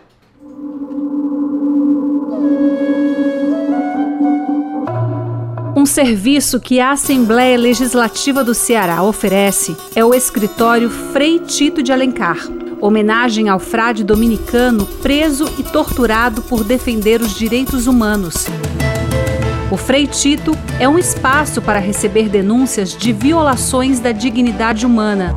Um 5.82 5.86
serviço 5.86 6.60
que 6.60 6.78
a 6.78 6.92
Assembleia 6.92 7.58
Legislativa 7.58 8.44
do 8.44 8.54
Ceará 8.54 9.02
oferece 9.02 9.76
é 9.96 10.04
o 10.04 10.14
escritório 10.14 10.88
Frei 10.88 11.40
Tito 11.40 11.82
de 11.82 11.90
Alencar, 11.90 12.38
homenagem 12.80 13.48
ao 13.48 13.58
frade 13.58 14.04
dominicano 14.04 14.86
preso 15.02 15.44
e 15.58 15.64
torturado 15.64 16.40
por 16.40 16.62
defender 16.62 17.20
os 17.20 17.36
direitos 17.36 17.88
humanos. 17.88 18.46
O 19.72 19.76
Frei 19.76 20.06
Tito 20.06 20.56
é 20.78 20.88
um 20.88 21.00
espaço 21.00 21.60
para 21.60 21.80
receber 21.80 22.28
denúncias 22.28 22.96
de 22.96 23.12
violações 23.12 23.98
da 23.98 24.12
dignidade 24.12 24.86
humana. 24.86 25.34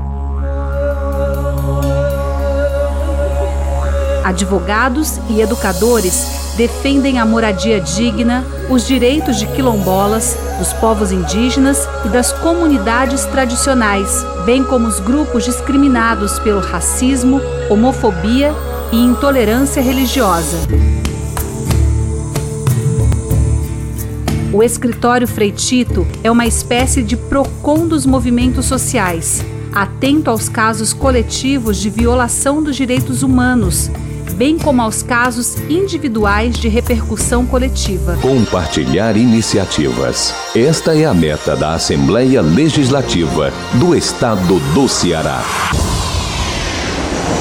Advogados 4.24 5.20
e 5.28 5.42
educadores 5.42 6.45
defendem 6.56 7.20
a 7.20 7.26
moradia 7.26 7.82
digna, 7.82 8.46
os 8.70 8.88
direitos 8.88 9.38
de 9.38 9.46
quilombolas, 9.48 10.38
dos 10.58 10.72
povos 10.74 11.12
indígenas 11.12 11.88
e 12.06 12.10
das 12.10 12.32
comunidades 12.32 13.26
tradicionais, 13.26 14.26
bem 14.46 14.64
como 14.64 14.88
os 14.88 15.00
grupos 15.00 15.44
discriminados 15.44 16.40
pelo 16.40 16.62
racismo, 16.62 17.42
homofobia 17.70 18.54
e 18.92 18.98
intolerância 18.98 19.82
religiosa. 19.82 20.58
O 24.54 24.64
escritório 24.64 25.28
Freitito 25.28 26.08
é 26.24 26.32
uma 26.32 26.48
espécie 26.48 27.04
de 27.04 27.18
PROCON 27.18 27.88
dos 27.88 28.06
movimentos 28.06 28.66
sociais, 28.66 29.44
atento 29.74 30.30
aos 30.30 30.48
casos 30.48 30.94
coletivos 30.94 31.76
de 31.76 31.90
violação 31.90 32.64
dos 32.64 32.78
direitos 32.78 33.22
humanos 33.22 33.92
bem 34.36 34.60
como 34.60 34.82
aos 34.82 35.02
casos 35.02 35.56
individuais 35.70 36.58
de 36.58 36.68
repercussão 36.68 37.46
coletiva. 37.46 38.18
Compartilhar 38.22 39.16
iniciativas. 39.16 40.36
Esta 40.56 40.94
é 40.96 41.06
a 41.06 41.14
meta 41.14 41.56
da 41.56 41.74
Assembleia 41.74 42.42
Legislativa 42.42 43.54
do 43.76 43.96
Estado 43.96 44.60
do 44.74 44.90
Ceará. 44.90 45.42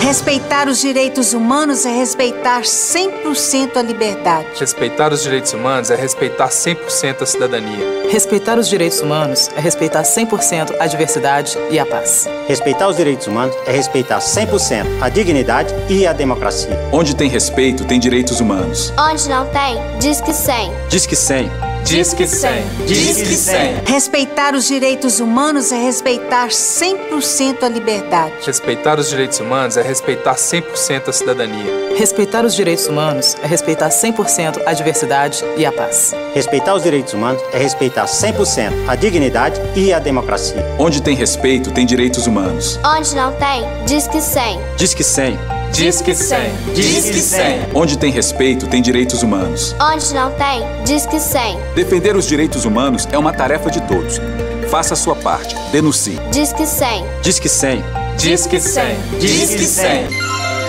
Respeitar 0.02 0.68
os 0.68 0.80
direitos 0.80 1.34
humanos 1.34 1.86
é 1.86 1.92
respeitar 1.92 2.62
100% 2.62 3.78
a 3.78 3.82
liberdade. 3.82 4.48
Respeitar 4.60 5.14
os 5.14 5.24
direitos 5.24 5.54
humanos 5.54 5.90
é 5.90 5.96
respeitar 5.96 6.50
100% 6.50 7.22
a 7.22 7.26
cidadania. 7.26 8.08
Respeitar 8.10 8.60
os 8.60 8.68
direitos 8.68 9.02
humanos 9.02 9.50
é 9.56 9.62
respeitar 9.62 10.04
100% 10.04 10.76
a 10.80 10.86
diversidade 10.86 11.58
e 11.72 11.80
a 11.80 11.86
paz. 11.86 12.28
Respeitar 12.48 12.88
os 12.88 12.98
direitos 12.98 13.28
humanos 13.28 13.56
é 13.66 13.72
respeitar 13.72 14.20
100% 14.20 14.86
a 15.02 15.10
dignidade 15.10 15.74
e 15.90 16.06
a 16.06 16.14
democracia. 16.14 16.78
Onde 16.92 17.16
tem 17.16 17.30
respeito, 17.30 17.86
tem 17.86 18.00
direitos 18.00 18.40
humanos. 18.40 18.94
Onde 19.00 19.30
não 19.30 19.48
tem, 19.48 19.78
diz 20.00 20.20
que 20.20 20.34
100. 20.34 20.72
Diz 20.90 21.06
que 21.06 21.16
100. 21.16 21.63
Disque 21.84 22.26
100. 22.26 22.86
Disque 22.88 23.36
100. 23.36 23.84
Respeitar 23.86 24.56
os 24.56 24.66
direitos 24.66 25.20
humanos 25.20 25.72
é 25.72 25.78
respeitar 25.78 26.48
100% 26.48 27.64
a 27.64 27.68
liberdade. 27.70 28.34
Respeitar 28.46 29.00
os 29.00 29.10
direitos 29.10 29.40
humanos 29.40 29.76
é 29.78 29.82
respeitar 29.82 30.36
100% 30.36 31.10
a 31.10 31.12
cidadania. 31.12 31.96
Respeitar 31.98 32.46
os 32.46 32.56
direitos 32.56 32.88
humanos 32.88 33.36
é 33.44 33.48
respeitar 33.48 33.90
100% 33.90 34.62
a 34.66 34.74
diversidade 34.74 35.44
e 35.58 35.66
a 35.66 35.72
paz. 35.72 36.14
Respeitar 36.34 36.74
os 36.74 36.84
direitos 36.84 37.14
humanos 37.14 37.42
é 37.52 37.58
respeitar 37.58 38.06
100% 38.06 38.72
a 38.88 38.96
dignidade 38.96 39.60
e 39.76 39.94
a 39.94 40.00
democracia. 40.00 40.66
Onde 40.80 41.02
tem 41.02 41.16
respeito, 41.16 41.72
tem 41.72 41.86
direitos 41.86 42.26
humanos. 42.26 42.80
Onde 42.84 43.16
não 43.16 43.34
tem, 43.34 43.64
Disque 43.86 44.22
100. 44.22 44.60
Disque 44.78 45.04
100. 45.04 45.53
Disque 45.74 46.14
100. 46.14 46.54
Disque 46.76 47.20
100. 47.20 47.70
Onde 47.74 47.98
tem 47.98 48.12
respeito, 48.12 48.68
tem 48.68 48.80
direitos 48.80 49.24
humanos. 49.24 49.76
Onde 49.82 50.14
não 50.14 50.30
tem, 50.34 50.62
Disque 50.86 51.20
100. 51.20 51.58
Defender 51.74 52.16
os 52.16 52.28
direitos 52.28 52.64
humanos 52.64 53.08
é 53.12 53.18
uma 53.18 53.34
tarefa 53.34 53.72
de 53.72 53.82
todos. 53.82 54.22
Faça 54.70 54.94
a 54.94 54.98
sua 54.98 55.16
parte. 55.16 55.56
Denuncie. 55.72 56.20
Disque 56.32 56.68
100. 56.68 57.06
Disque 57.24 57.50
100. 57.50 57.84
Disque 58.18 58.60
100. 58.60 58.96
Disque 59.20 59.66
100. 59.66 60.10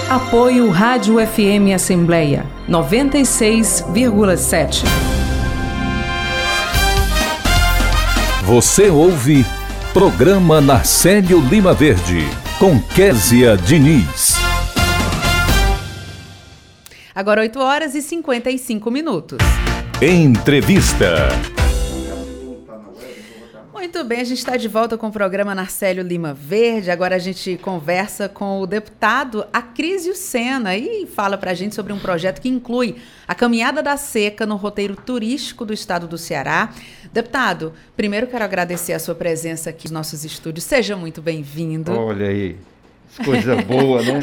Apoio 0.08 0.70
Rádio 0.70 1.16
FM 1.18 1.74
Assembleia 1.74 2.46
96,7. 2.66 4.84
Você 8.44 8.88
ouve 8.88 9.44
Programa 9.92 10.62
Narcélio 10.62 11.40
Lima 11.40 11.74
Verde 11.74 12.26
com 12.58 12.80
Késia 12.80 13.54
Diniz. 13.56 14.33
Agora 17.14 17.42
8 17.42 17.60
horas 17.60 17.94
e 17.94 18.02
55 18.02 18.90
minutos. 18.90 19.38
Entrevista. 20.02 21.28
Muito 23.72 24.02
bem, 24.02 24.20
a 24.20 24.24
gente 24.24 24.38
está 24.38 24.56
de 24.56 24.66
volta 24.66 24.98
com 24.98 25.06
o 25.06 25.12
programa 25.12 25.54
Narcélio 25.54 26.02
Lima 26.02 26.34
Verde. 26.34 26.90
Agora 26.90 27.14
a 27.14 27.18
gente 27.18 27.56
conversa 27.58 28.28
com 28.28 28.60
o 28.60 28.66
deputado 28.66 29.46
Acrísio 29.52 30.16
Sena 30.16 30.76
e 30.76 31.06
fala 31.06 31.38
para 31.38 31.52
a 31.52 31.54
gente 31.54 31.76
sobre 31.76 31.92
um 31.92 32.00
projeto 32.00 32.40
que 32.40 32.48
inclui 32.48 32.96
a 33.28 33.34
Caminhada 33.34 33.80
da 33.80 33.96
Seca 33.96 34.44
no 34.44 34.56
roteiro 34.56 34.96
turístico 34.96 35.64
do 35.64 35.72
estado 35.72 36.08
do 36.08 36.18
Ceará. 36.18 36.74
Deputado, 37.12 37.72
primeiro 37.96 38.26
quero 38.26 38.42
agradecer 38.42 38.92
a 38.92 38.98
sua 38.98 39.14
presença 39.14 39.70
aqui 39.70 39.84
nos 39.84 39.92
nossos 39.92 40.24
estúdios. 40.24 40.64
Seja 40.64 40.96
muito 40.96 41.22
bem-vindo. 41.22 41.92
Olha 41.92 42.26
aí, 42.26 42.56
coisa 43.22 43.56
boa, 43.62 44.02
né? 44.02 44.20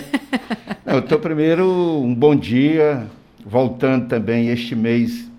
Não, 0.86 1.00
então, 1.00 1.20
primeiro, 1.20 1.66
um 2.02 2.14
bom 2.14 2.36
dia, 2.36 3.08
voltando 3.46 4.08
também 4.08 4.50
este 4.50 4.76
mês, 4.76 5.30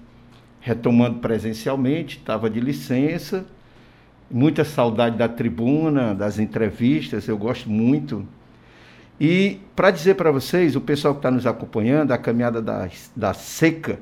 retomando 0.61 1.18
presencialmente, 1.18 2.18
estava 2.18 2.48
de 2.48 2.61
licença, 2.61 3.44
muita 4.30 4.64
saudade 4.64 5.16
da 5.16 5.28
tribuna, 5.28 6.14
das 6.14 6.38
entrevistas, 6.38 7.28
eu 7.28 7.36
gosto 7.36 7.68
muito. 7.68 8.26
E 9.20 9.61
para 9.76 9.90
dizer 9.90 10.14
para 10.14 10.30
vocês, 10.30 10.74
o 10.74 10.80
pessoal 10.80 11.14
que 11.14 11.18
está 11.18 11.30
nos 11.30 11.46
acompanhando, 11.46 12.12
a 12.12 12.18
caminhada 12.18 12.62
da, 12.62 12.88
da 13.14 13.34
seca, 13.34 13.98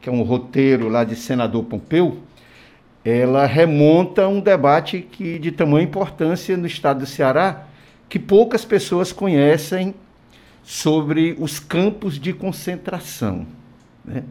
que 0.00 0.08
é 0.08 0.12
um 0.12 0.22
roteiro 0.22 0.88
lá 0.88 1.04
de 1.04 1.14
senador 1.14 1.64
Pompeu, 1.64 2.18
ela 3.04 3.46
remonta 3.46 4.24
a 4.24 4.28
um 4.28 4.40
debate 4.40 5.00
que 5.00 5.38
de 5.38 5.52
tamanha 5.52 5.84
importância 5.84 6.56
no 6.56 6.66
estado 6.66 7.00
do 7.00 7.06
Ceará, 7.06 7.66
que 8.10 8.18
poucas 8.18 8.62
pessoas 8.64 9.12
conhecem 9.12 9.94
sobre 10.64 11.36
os 11.38 11.60
campos 11.60 12.18
de 12.18 12.32
concentração. 12.32 13.46
Né? 14.04 14.24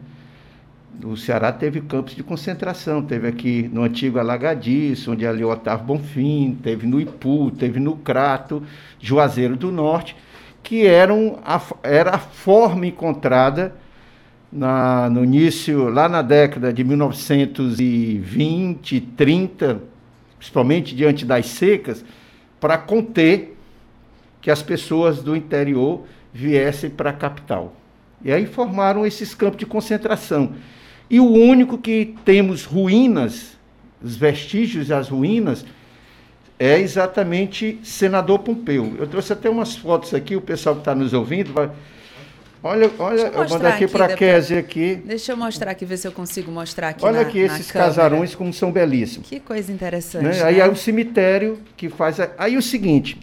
O 1.02 1.16
Ceará 1.16 1.50
teve 1.50 1.80
campos 1.80 2.14
de 2.14 2.22
concentração, 2.22 3.02
teve 3.02 3.26
aqui 3.26 3.70
no 3.72 3.82
antigo 3.82 4.18
Alagadiço, 4.18 5.12
onde 5.12 5.26
ali 5.26 5.42
o 5.42 5.48
Otávio 5.48 5.86
Bonfim, 5.86 6.58
teve 6.62 6.86
no 6.86 7.00
Ipu, 7.00 7.50
teve 7.52 7.80
no 7.80 7.96
Crato, 7.96 8.62
Juazeiro 9.00 9.56
do 9.56 9.72
Norte, 9.72 10.14
que 10.62 10.86
eram 10.86 11.38
a, 11.42 11.58
era 11.82 12.16
a 12.16 12.18
forma 12.18 12.86
encontrada 12.86 13.74
na, 14.52 15.08
no 15.08 15.24
início, 15.24 15.88
lá 15.88 16.06
na 16.06 16.20
década 16.20 16.70
de 16.70 16.84
1920, 16.84 19.00
30, 19.00 19.80
principalmente 20.36 20.94
diante 20.94 21.24
das 21.24 21.46
secas, 21.46 22.04
para 22.60 22.76
conter 22.76 23.56
que 24.40 24.50
as 24.50 24.62
pessoas 24.62 25.22
do 25.22 25.36
interior 25.36 26.04
viessem 26.32 26.90
para 26.90 27.10
a 27.10 27.12
capital. 27.12 27.74
E 28.24 28.32
aí 28.32 28.46
formaram 28.46 29.06
esses 29.06 29.34
campos 29.34 29.58
de 29.58 29.66
concentração. 29.66 30.54
E 31.08 31.18
o 31.18 31.26
único 31.26 31.76
que 31.78 32.14
temos 32.24 32.64
ruínas, 32.64 33.58
os 34.02 34.16
vestígios 34.16 34.88
e 34.88 34.92
as 34.92 35.08
ruínas, 35.08 35.64
é 36.58 36.78
exatamente 36.78 37.80
Senador 37.82 38.40
Pompeu. 38.40 38.94
Eu 38.98 39.06
trouxe 39.06 39.32
até 39.32 39.48
umas 39.48 39.74
fotos 39.74 40.12
aqui, 40.12 40.36
o 40.36 40.40
pessoal 40.40 40.74
que 40.74 40.82
está 40.82 40.94
nos 40.94 41.12
ouvindo 41.12 41.52
vai. 41.52 41.70
Olha, 42.62 42.90
olha, 42.98 43.20
eu, 43.22 43.42
eu 43.42 43.48
mando 43.48 43.66
aqui, 43.66 43.88
para 43.88 44.04
a 44.04 44.14
Kézia 44.14 44.58
aqui. 44.58 44.96
Deixa 44.96 45.32
eu 45.32 45.36
mostrar 45.36 45.70
aqui, 45.70 45.86
ver 45.86 45.96
se 45.96 46.06
eu 46.06 46.12
consigo 46.12 46.52
mostrar 46.52 46.90
aqui. 46.90 47.02
Olha 47.02 47.22
na, 47.22 47.28
aqui 47.28 47.38
esses 47.38 47.72
casarões 47.72 48.34
como 48.34 48.52
são 48.52 48.70
belíssimos. 48.70 49.26
Que 49.26 49.40
coisa 49.40 49.72
interessante. 49.72 50.24
Né? 50.24 50.32
Né? 50.32 50.42
Aí 50.42 50.60
é 50.60 50.68
o 50.68 50.76
cemitério 50.76 51.58
que 51.74 51.88
faz. 51.88 52.18
Aí 52.36 52.58
o 52.58 52.62
seguinte, 52.62 53.18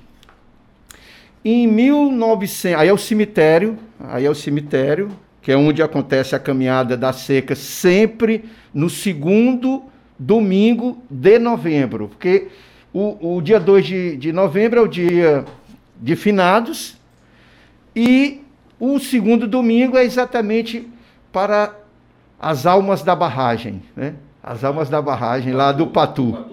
Em 1.49 1.65
1900, 1.65 2.77
aí 2.77 2.89
é 2.89 2.93
o 2.93 2.97
cemitério, 2.97 3.77
aí 4.01 4.25
é 4.25 4.29
o 4.29 4.35
cemitério, 4.35 5.09
que 5.41 5.49
é 5.49 5.55
onde 5.55 5.81
acontece 5.81 6.35
a 6.35 6.39
caminhada 6.39 6.97
da 6.97 7.13
seca, 7.13 7.55
sempre 7.55 8.43
no 8.73 8.89
segundo 8.89 9.85
domingo 10.19 11.01
de 11.09 11.39
novembro, 11.39 12.09
porque 12.09 12.49
o, 12.93 13.37
o 13.37 13.41
dia 13.41 13.61
2 13.61 13.85
de, 13.85 14.17
de 14.17 14.33
novembro 14.33 14.81
é 14.81 14.81
o 14.81 14.89
dia 14.89 15.45
de 15.95 16.17
finados, 16.17 16.97
e 17.95 18.43
o 18.77 18.99
segundo 18.99 19.47
domingo 19.47 19.95
é 19.95 20.03
exatamente 20.03 20.85
para 21.31 21.73
as 22.37 22.65
almas 22.65 23.03
da 23.03 23.15
barragem, 23.15 23.81
né? 23.95 24.15
As 24.43 24.65
almas 24.65 24.89
da 24.89 25.01
barragem 25.01 25.53
lá 25.53 25.71
do 25.71 25.87
Patu, 25.87 26.45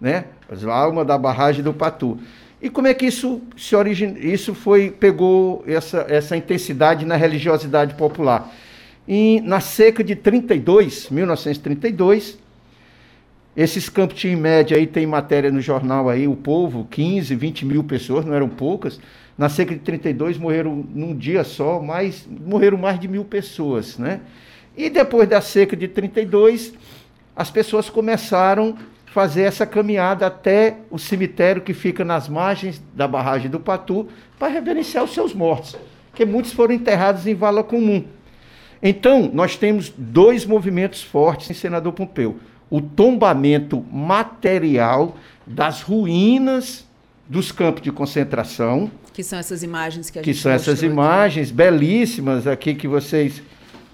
né? 0.00 0.26
As 0.48 0.64
almas 0.64 1.04
da 1.04 1.18
barragem 1.18 1.64
do 1.64 1.74
Patu. 1.74 2.20
E 2.60 2.68
como 2.68 2.88
é 2.88 2.94
que 2.94 3.06
isso 3.06 3.40
se 3.56 3.76
isso 4.20 4.54
foi 4.54 4.90
pegou 4.90 5.62
essa, 5.66 6.06
essa 6.08 6.36
intensidade 6.36 7.06
na 7.06 7.14
religiosidade 7.14 7.94
popular? 7.94 8.52
E 9.06 9.40
na 9.42 9.60
seca 9.60 10.02
de 10.02 10.16
32, 10.16 11.08
1932, 11.08 12.38
esses 13.56 13.88
campos 13.88 14.18
tinham 14.18 14.38
em 14.38 14.40
média 14.40 14.76
aí 14.76 14.86
tem 14.86 15.06
matéria 15.06 15.50
no 15.50 15.60
jornal 15.60 16.08
aí, 16.08 16.28
o 16.28 16.36
povo, 16.36 16.86
15, 16.90 17.34
20 17.34 17.64
mil 17.64 17.84
pessoas, 17.84 18.24
não 18.24 18.34
eram 18.34 18.48
poucas. 18.48 19.00
Na 19.36 19.48
seca 19.48 19.72
de 19.72 19.80
32 19.80 20.36
morreram 20.36 20.84
num 20.94 21.16
dia 21.16 21.44
só, 21.44 21.80
mais, 21.80 22.26
morreram 22.28 22.76
mais 22.76 22.98
de 22.98 23.08
mil 23.08 23.24
pessoas, 23.24 23.96
né? 23.96 24.20
E 24.76 24.90
depois 24.90 25.28
da 25.28 25.40
seca 25.40 25.76
de 25.76 25.88
32, 25.88 26.74
as 27.34 27.50
pessoas 27.50 27.88
começaram 27.88 28.76
fazer 29.12 29.42
essa 29.42 29.66
caminhada 29.66 30.26
até 30.26 30.78
o 30.90 30.98
cemitério 30.98 31.62
que 31.62 31.72
fica 31.72 32.04
nas 32.04 32.28
margens 32.28 32.82
da 32.94 33.08
barragem 33.08 33.50
do 33.50 33.58
Patu 33.58 34.08
para 34.38 34.48
reverenciar 34.48 35.04
os 35.04 35.12
seus 35.12 35.32
mortos, 35.34 35.76
que 36.14 36.24
muitos 36.24 36.52
foram 36.52 36.74
enterrados 36.74 37.26
em 37.26 37.34
vala 37.34 37.64
comum. 37.64 38.04
Então, 38.82 39.30
nós 39.32 39.56
temos 39.56 39.92
dois 39.96 40.46
movimentos 40.46 41.02
fortes 41.02 41.50
em 41.50 41.54
Senador 41.54 41.92
Pompeu: 41.92 42.38
o 42.70 42.80
tombamento 42.80 43.84
material 43.90 45.16
das 45.46 45.82
ruínas 45.82 46.86
dos 47.28 47.50
campos 47.50 47.82
de 47.82 47.90
concentração, 47.90 48.90
que 49.12 49.22
são 49.24 49.38
essas 49.38 49.62
imagens 49.62 50.10
que 50.10 50.18
a 50.18 50.22
que 50.22 50.32
gente 50.32 50.42
são 50.42 50.52
essas 50.52 50.82
imagens 50.82 51.48
aqui. 51.48 51.56
belíssimas 51.56 52.46
aqui 52.46 52.74
que 52.74 52.86
vocês 52.86 53.42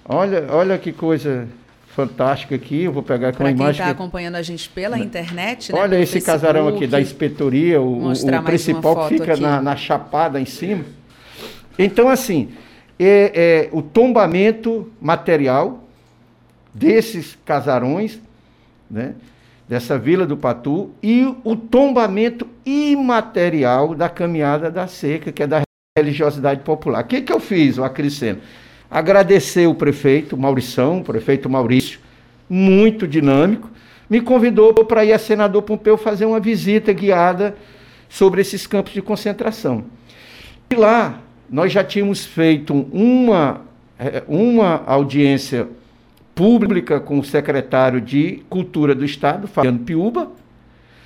olha 0.07 0.45
olha 0.49 0.77
que 0.77 0.91
coisa 0.91 1.47
fantástica 1.95 2.55
aqui 2.55 2.83
eu 2.83 2.91
vou 2.91 3.01
pegar 3.01 3.29
aqui 3.29 3.37
pra 3.37 3.45
uma 3.45 3.51
imagem 3.51 3.65
quem 3.65 3.71
está 3.71 3.85
que... 3.85 3.91
acompanhando 3.91 4.35
a 4.35 4.41
gente 4.41 4.69
pela 4.69 4.99
internet 4.99 5.71
né, 5.71 5.79
olha 5.79 5.95
esse 5.95 6.13
Facebook, 6.13 6.31
casarão 6.31 6.67
aqui 6.67 6.85
da 6.85 6.99
inspetoria 6.99 7.81
o, 7.81 8.11
o 8.11 8.43
principal 8.43 9.07
que 9.07 9.17
fica 9.17 9.37
na, 9.37 9.61
na, 9.61 9.75
chapada 9.75 10.39
em 10.39 10.45
cima 10.45 10.83
então 11.79 12.09
assim 12.09 12.49
é, 12.99 13.31
é, 13.33 13.69
o 13.71 13.81
tombamento 13.81 14.91
material 15.01 15.83
desses 16.73 17.37
casarões 17.45 18.19
né 18.91 19.15
dessa 19.67 19.97
Vila 19.97 20.25
do 20.25 20.37
Patu, 20.37 20.91
e 21.01 21.25
o 21.43 21.55
tombamento 21.55 22.47
imaterial 22.65 23.95
da 23.95 24.07
caminhada 24.07 24.69
da 24.69 24.87
seca, 24.87 25.31
que 25.31 25.43
é 25.43 25.47
da 25.47 25.61
religiosidade 25.97 26.61
popular. 26.61 27.03
O 27.03 27.07
que, 27.07 27.21
que 27.21 27.33
eu 27.33 27.39
fiz, 27.39 27.77
o 27.77 27.83
Acriceno? 27.83 28.39
Agradecer 28.89 29.67
o 29.67 29.75
prefeito 29.75 30.37
Maurição, 30.37 30.99
o 30.99 31.03
prefeito 31.03 31.49
Maurício, 31.49 31.99
muito 32.49 33.07
dinâmico, 33.07 33.69
me 34.09 34.21
convidou 34.21 34.73
para 34.73 35.03
ir 35.03 35.13
a 35.13 35.19
senador 35.19 35.63
Pompeu 35.63 35.97
fazer 35.97 36.25
uma 36.25 36.39
visita 36.39 36.93
guiada 36.93 37.55
sobre 38.07 38.41
esses 38.41 38.67
campos 38.67 38.93
de 38.93 39.01
concentração. 39.01 39.85
E 40.69 40.75
lá 40.75 41.19
nós 41.49 41.71
já 41.71 41.83
tínhamos 41.83 42.25
feito 42.25 42.73
uma, 42.91 43.61
eh, 43.99 44.23
uma 44.27 44.83
audiência 44.85 45.67
pública 46.33 46.99
com 46.99 47.19
o 47.19 47.23
secretário 47.23 48.01
de 48.01 48.43
Cultura 48.49 48.93
do 48.93 49.05
Estado, 49.05 49.47
Fabiano 49.47 49.79
Piuba, 49.79 50.31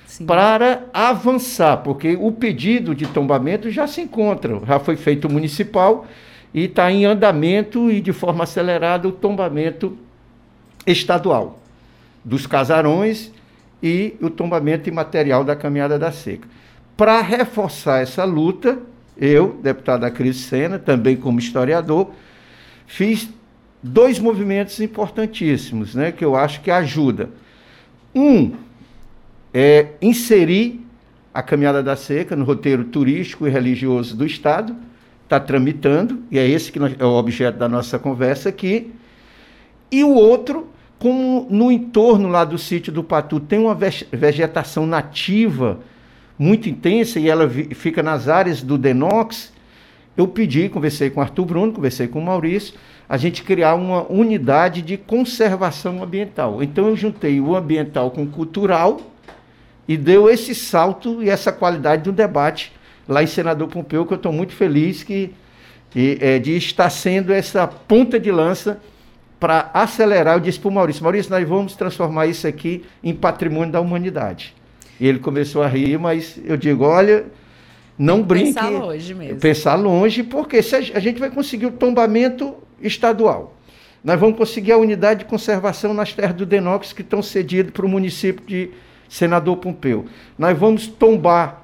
Sim. 0.06 0.26
para 0.26 0.84
avançar, 0.92 1.78
porque 1.78 2.18
o 2.20 2.32
pedido 2.32 2.94
de 2.94 3.06
tombamento 3.06 3.70
já 3.70 3.86
se 3.86 4.00
encontra, 4.00 4.60
já 4.66 4.78
foi 4.78 4.96
feito 4.96 5.28
municipal 5.28 6.06
e 6.52 6.64
está 6.64 6.90
em 6.90 7.04
andamento 7.04 7.90
e 7.90 8.00
de 8.00 8.12
forma 8.12 8.44
acelerada 8.44 9.08
o 9.08 9.12
tombamento 9.12 9.96
estadual 10.86 11.60
dos 12.24 12.46
casarões 12.46 13.30
e 13.82 14.14
o 14.20 14.28
tombamento 14.28 14.88
imaterial 14.88 15.44
da 15.44 15.56
caminhada 15.56 15.98
da 15.98 16.12
seca. 16.12 16.48
Para 16.96 17.20
reforçar 17.20 18.02
essa 18.02 18.24
luta, 18.24 18.78
eu, 19.16 19.58
deputado 19.62 20.10
Cris 20.12 20.36
Sena, 20.36 20.78
também 20.78 21.16
como 21.16 21.38
historiador, 21.38 22.10
fiz 22.86 23.28
dois 23.82 24.18
movimentos 24.18 24.80
importantíssimos, 24.80 25.94
né, 25.94 26.12
que 26.12 26.24
eu 26.24 26.36
acho 26.36 26.60
que 26.60 26.70
ajuda. 26.70 27.30
Um 28.14 28.52
é 29.54 29.88
inserir 30.02 30.84
a 31.32 31.42
caminhada 31.42 31.82
da 31.82 31.96
seca 31.96 32.36
no 32.36 32.44
roteiro 32.44 32.84
turístico 32.84 33.46
e 33.46 33.50
religioso 33.50 34.16
do 34.16 34.26
Estado, 34.26 34.76
está 35.30 35.38
tramitando, 35.38 36.24
e 36.28 36.40
é 36.40 36.48
esse 36.48 36.72
que 36.72 36.80
é 36.98 37.04
o 37.04 37.14
objeto 37.14 37.56
da 37.56 37.68
nossa 37.68 38.00
conversa 38.00 38.48
aqui. 38.48 38.90
E 39.88 40.02
o 40.02 40.12
outro, 40.12 40.68
como 40.98 41.46
no 41.48 41.70
entorno 41.70 42.28
lá 42.28 42.44
do 42.44 42.58
sítio 42.58 42.92
do 42.92 43.04
Patu 43.04 43.38
tem 43.38 43.60
uma 43.60 43.74
vegetação 43.74 44.86
nativa 44.86 45.78
muito 46.36 46.68
intensa 46.68 47.20
e 47.20 47.28
ela 47.28 47.48
fica 47.48 48.02
nas 48.02 48.26
áreas 48.26 48.60
do 48.60 48.76
Denox, 48.76 49.52
eu 50.16 50.26
pedi, 50.26 50.68
conversei 50.68 51.10
com 51.10 51.20
o 51.20 51.22
Arthur 51.22 51.44
Bruno, 51.44 51.72
conversei 51.72 52.08
com 52.08 52.18
o 52.18 52.24
Maurício, 52.24 52.74
a 53.08 53.16
gente 53.16 53.44
criar 53.44 53.76
uma 53.76 54.10
unidade 54.10 54.82
de 54.82 54.96
conservação 54.96 56.02
ambiental. 56.02 56.60
Então 56.60 56.88
eu 56.88 56.96
juntei 56.96 57.40
o 57.40 57.54
ambiental 57.54 58.10
com 58.10 58.24
o 58.24 58.26
cultural 58.26 59.00
e 59.86 59.96
deu 59.96 60.28
esse 60.28 60.56
salto 60.56 61.22
e 61.22 61.30
essa 61.30 61.52
qualidade 61.52 62.02
do 62.02 62.10
debate 62.10 62.72
lá 63.10 63.24
em 63.24 63.26
Senador 63.26 63.66
Pompeu, 63.66 64.06
que 64.06 64.12
eu 64.12 64.16
estou 64.16 64.32
muito 64.32 64.54
feliz 64.54 65.02
que, 65.02 65.34
que 65.90 66.16
é, 66.20 66.38
de 66.38 66.56
estar 66.56 66.88
sendo 66.88 67.32
essa 67.32 67.66
ponta 67.66 68.20
de 68.20 68.30
lança 68.30 68.80
para 69.40 69.68
acelerar. 69.74 70.36
Eu 70.36 70.40
disse 70.40 70.60
para 70.60 70.68
o 70.68 70.72
Maurício, 70.72 71.02
Maurício, 71.02 71.28
nós 71.28 71.46
vamos 71.46 71.74
transformar 71.74 72.28
isso 72.28 72.46
aqui 72.46 72.84
em 73.02 73.12
patrimônio 73.12 73.72
da 73.72 73.80
humanidade. 73.80 74.54
E 75.00 75.08
ele 75.08 75.18
começou 75.18 75.60
a 75.62 75.66
rir, 75.66 75.98
mas 75.98 76.38
eu 76.44 76.56
digo, 76.56 76.84
olha, 76.84 77.24
não 77.98 78.22
brinque. 78.22 78.54
Pensar 78.54 78.68
longe 78.68 79.14
mesmo. 79.14 79.40
Pensar 79.40 79.74
longe, 79.74 80.22
porque 80.22 80.62
se 80.62 80.76
a 80.76 81.00
gente 81.00 81.18
vai 81.18 81.30
conseguir 81.30 81.66
o 81.66 81.72
tombamento 81.72 82.54
estadual. 82.80 83.56
Nós 84.04 84.20
vamos 84.20 84.38
conseguir 84.38 84.72
a 84.72 84.78
unidade 84.78 85.20
de 85.20 85.26
conservação 85.26 85.92
nas 85.92 86.14
terras 86.14 86.36
do 86.36 86.46
Denox 86.46 86.92
que 86.92 87.02
estão 87.02 87.20
cedidas 87.20 87.72
para 87.72 87.84
o 87.84 87.88
município 87.88 88.46
de 88.46 88.70
Senador 89.08 89.56
Pompeu. 89.56 90.06
Nós 90.38 90.56
vamos 90.56 90.86
tombar 90.86 91.59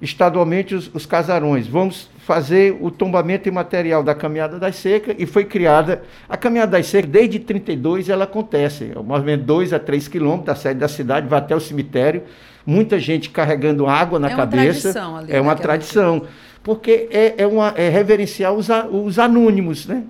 estadualmente 0.00 0.74
os, 0.74 0.90
os, 0.94 1.04
casarões. 1.06 1.66
Vamos 1.66 2.08
fazer 2.18 2.76
o 2.80 2.90
tombamento 2.90 3.48
imaterial 3.48 4.02
da 4.02 4.14
Caminhada 4.14 4.58
das 4.58 4.76
Secas 4.76 5.16
e 5.18 5.26
foi 5.26 5.44
criada 5.44 6.02
a 6.28 6.36
Caminhada 6.36 6.72
das 6.72 6.86
Secas 6.86 7.10
desde 7.10 7.38
32 7.38 8.08
ela 8.08 8.24
acontece, 8.24 8.92
é 8.94 8.98
um 8.98 9.02
movimento 9.02 9.44
2 9.44 9.72
a 9.72 9.78
3 9.78 10.08
quilômetros 10.08 10.46
da 10.46 10.54
sede 10.54 10.80
da 10.80 10.88
cidade, 10.88 11.28
vai 11.28 11.38
até 11.38 11.54
o 11.54 11.60
cemitério, 11.60 12.22
muita 12.64 12.98
gente 12.98 13.30
carregando 13.30 13.86
água 13.86 14.18
na 14.18 14.30
é 14.30 14.36
cabeça. 14.36 14.90
Uma 15.06 15.18
ali, 15.18 15.32
é 15.32 15.40
uma 15.40 15.56
tradição 15.56 16.22
porque 16.62 17.08
é, 17.10 17.34
é, 17.38 17.46
uma, 17.46 17.72
é 17.76 17.88
reverenciar 17.88 18.52
os, 18.52 18.68
os 18.90 19.18
anônimos, 19.18 19.86
né? 19.86 20.04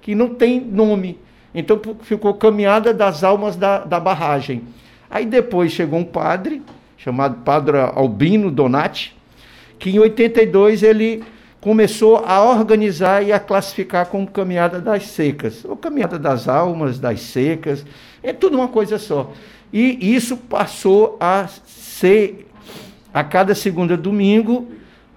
que 0.00 0.14
não 0.14 0.34
tem 0.34 0.60
nome. 0.60 1.18
Então 1.54 1.80
ficou 2.02 2.34
caminhada 2.34 2.92
das 2.92 3.24
almas 3.24 3.56
da, 3.56 3.84
da 3.84 3.98
barragem. 3.98 4.62
Aí 5.10 5.24
depois 5.24 5.72
chegou 5.72 5.98
um 5.98 6.04
padre, 6.04 6.62
chamado 6.96 7.42
Padre 7.42 7.78
Albino 7.78 8.50
Donati, 8.50 9.16
que 9.78 9.90
em 9.90 9.98
82 9.98 10.82
ele 10.82 11.22
começou 11.60 12.18
a 12.24 12.42
organizar 12.42 13.22
e 13.22 13.32
a 13.32 13.40
classificar 13.40 14.06
como 14.06 14.26
Caminhada 14.26 14.80
das 14.80 15.04
Secas, 15.04 15.64
ou 15.64 15.76
Caminhada 15.76 16.18
das 16.18 16.48
Almas, 16.48 16.98
das 16.98 17.20
Secas, 17.20 17.84
é 18.22 18.32
tudo 18.32 18.56
uma 18.56 18.68
coisa 18.68 18.98
só. 18.98 19.32
E 19.72 20.14
isso 20.14 20.36
passou 20.36 21.16
a 21.20 21.46
ser, 21.66 22.46
a 23.12 23.22
cada 23.24 23.54
segunda 23.54 23.96
domingo, 23.96 24.68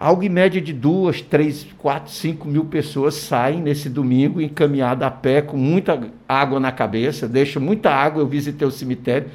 Algo 0.02 0.24
em 0.24 0.30
média 0.30 0.60
de 0.60 0.74
duas, 0.74 1.22
três, 1.22 1.68
quatro, 1.78 2.12
cinco 2.12 2.48
mil 2.48 2.66
pessoas 2.66 3.14
saem 3.14 3.62
nesse 3.62 3.88
domingo 3.88 4.42
encaminhada 4.42 5.06
a 5.06 5.12
pé, 5.12 5.44
com 5.44 5.56
muita 5.56 6.10
água 6.28 6.60
na 6.60 6.72
cabeça, 6.72 7.28
deixa 7.28 7.60
muita 7.60 7.92
água. 7.92 8.20
Eu 8.20 8.26
visitei 8.26 8.68
o 8.68 8.72
cemitério, 8.72 9.30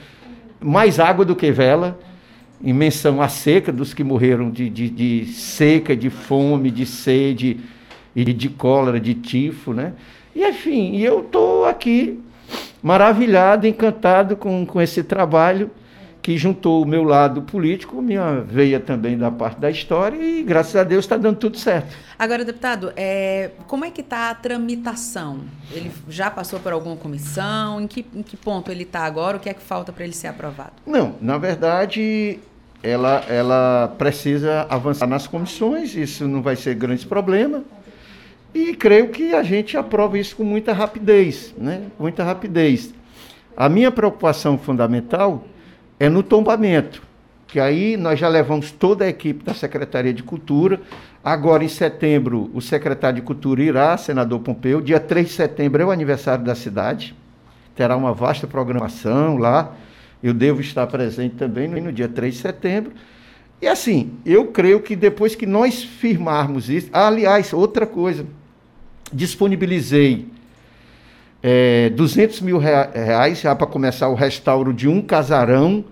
mais 0.58 0.98
água 0.98 1.24
do 1.24 1.36
que 1.36 1.52
vela, 1.52 1.96
em 2.62 2.72
menção 2.72 3.20
à 3.20 3.28
seca 3.28 3.72
dos 3.72 3.92
que 3.92 4.02
morreram 4.02 4.50
de, 4.50 4.68
de, 4.70 4.88
de 4.88 5.24
seca, 5.26 5.94
de 5.94 6.10
fome, 6.10 6.70
de 6.70 6.86
sede 6.86 7.60
e 8.14 8.24
de 8.24 8.48
cólera, 8.48 8.98
de 8.98 9.14
tifo, 9.14 9.72
né? 9.72 9.92
E 10.34 10.46
enfim, 10.46 10.98
eu 10.98 11.20
estou 11.20 11.66
aqui 11.66 12.20
maravilhado, 12.82 13.66
encantado 13.66 14.36
com, 14.36 14.64
com 14.64 14.80
esse 14.80 15.02
trabalho 15.02 15.70
que 16.26 16.36
juntou 16.36 16.82
o 16.82 16.84
meu 16.84 17.04
lado 17.04 17.40
político, 17.42 18.02
minha 18.02 18.40
veia 18.40 18.80
também 18.80 19.16
da 19.16 19.30
parte 19.30 19.60
da 19.60 19.70
história 19.70 20.20
e 20.20 20.42
graças 20.42 20.74
a 20.74 20.82
Deus 20.82 21.04
está 21.04 21.16
dando 21.16 21.36
tudo 21.36 21.56
certo. 21.56 21.96
Agora, 22.18 22.44
deputado, 22.44 22.92
é, 22.96 23.52
como 23.68 23.84
é 23.84 23.92
que 23.92 24.00
está 24.00 24.30
a 24.30 24.34
tramitação? 24.34 25.42
Ele 25.70 25.88
já 26.08 26.28
passou 26.28 26.58
por 26.58 26.72
alguma 26.72 26.96
comissão? 26.96 27.80
Em 27.80 27.86
que, 27.86 28.04
em 28.12 28.24
que 28.24 28.36
ponto 28.36 28.72
ele 28.72 28.82
está 28.82 29.04
agora? 29.04 29.36
O 29.36 29.40
que 29.40 29.48
é 29.48 29.54
que 29.54 29.62
falta 29.62 29.92
para 29.92 30.02
ele 30.02 30.14
ser 30.14 30.26
aprovado? 30.26 30.72
Não, 30.84 31.14
na 31.20 31.38
verdade, 31.38 32.40
ela, 32.82 33.22
ela 33.28 33.94
precisa 33.96 34.66
avançar 34.68 35.06
nas 35.06 35.28
comissões, 35.28 35.94
isso 35.94 36.26
não 36.26 36.42
vai 36.42 36.56
ser 36.56 36.74
grande 36.74 37.06
problema. 37.06 37.62
E 38.52 38.74
creio 38.74 39.10
que 39.10 39.32
a 39.32 39.44
gente 39.44 39.76
aprova 39.76 40.18
isso 40.18 40.34
com 40.34 40.42
muita 40.42 40.72
rapidez, 40.72 41.54
né? 41.56 41.82
Muita 41.96 42.24
rapidez. 42.24 42.92
A 43.56 43.68
minha 43.68 43.92
preocupação 43.92 44.58
fundamental 44.58 45.44
é 45.98 46.08
no 46.08 46.22
tombamento, 46.22 47.02
que 47.46 47.58
aí 47.58 47.96
nós 47.96 48.18
já 48.18 48.28
levamos 48.28 48.70
toda 48.70 49.04
a 49.04 49.08
equipe 49.08 49.44
da 49.44 49.54
Secretaria 49.54 50.12
de 50.12 50.22
Cultura. 50.22 50.80
Agora, 51.24 51.64
em 51.64 51.68
setembro, 51.68 52.50
o 52.52 52.60
secretário 52.60 53.16
de 53.16 53.22
Cultura 53.22 53.62
irá, 53.62 53.96
senador 53.96 54.40
Pompeu. 54.40 54.80
Dia 54.80 55.00
3 55.00 55.26
de 55.26 55.32
setembro 55.32 55.82
é 55.82 55.84
o 55.84 55.90
aniversário 55.90 56.44
da 56.44 56.54
cidade. 56.54 57.14
Terá 57.74 57.96
uma 57.96 58.12
vasta 58.12 58.46
programação 58.46 59.36
lá. 59.36 59.74
Eu 60.22 60.34
devo 60.34 60.60
estar 60.60 60.86
presente 60.86 61.36
também 61.36 61.68
no 61.68 61.92
dia 61.92 62.08
3 62.08 62.34
de 62.34 62.40
setembro. 62.40 62.92
E 63.60 63.66
assim, 63.66 64.12
eu 64.24 64.46
creio 64.48 64.80
que 64.80 64.94
depois 64.94 65.34
que 65.34 65.46
nós 65.46 65.82
firmarmos 65.82 66.68
isso. 66.68 66.88
Aliás, 66.92 67.52
outra 67.52 67.86
coisa. 67.86 68.26
Disponibilizei 69.12 70.28
é, 71.48 71.90
200 71.90 72.40
mil 72.40 72.58
reais 72.58 73.40
já 73.40 73.54
para 73.54 73.68
começar 73.68 74.08
o 74.08 74.14
restauro 74.14 74.74
de 74.74 74.88
um 74.88 75.00
casarão, 75.00 75.84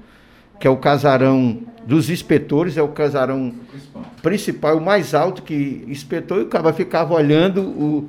que 0.58 0.66
é 0.66 0.70
o 0.70 0.76
casarão 0.76 1.60
dos 1.86 2.10
inspetores, 2.10 2.76
é 2.76 2.82
o 2.82 2.88
casarão 2.88 3.54
principal, 4.20 4.78
o 4.78 4.80
mais 4.80 5.14
alto 5.14 5.42
que 5.42 5.84
inspetou, 5.86 6.40
e 6.40 6.42
o 6.42 6.46
cara 6.46 6.72
ficava 6.72 7.14
olhando 7.14 7.62
o, 7.62 8.08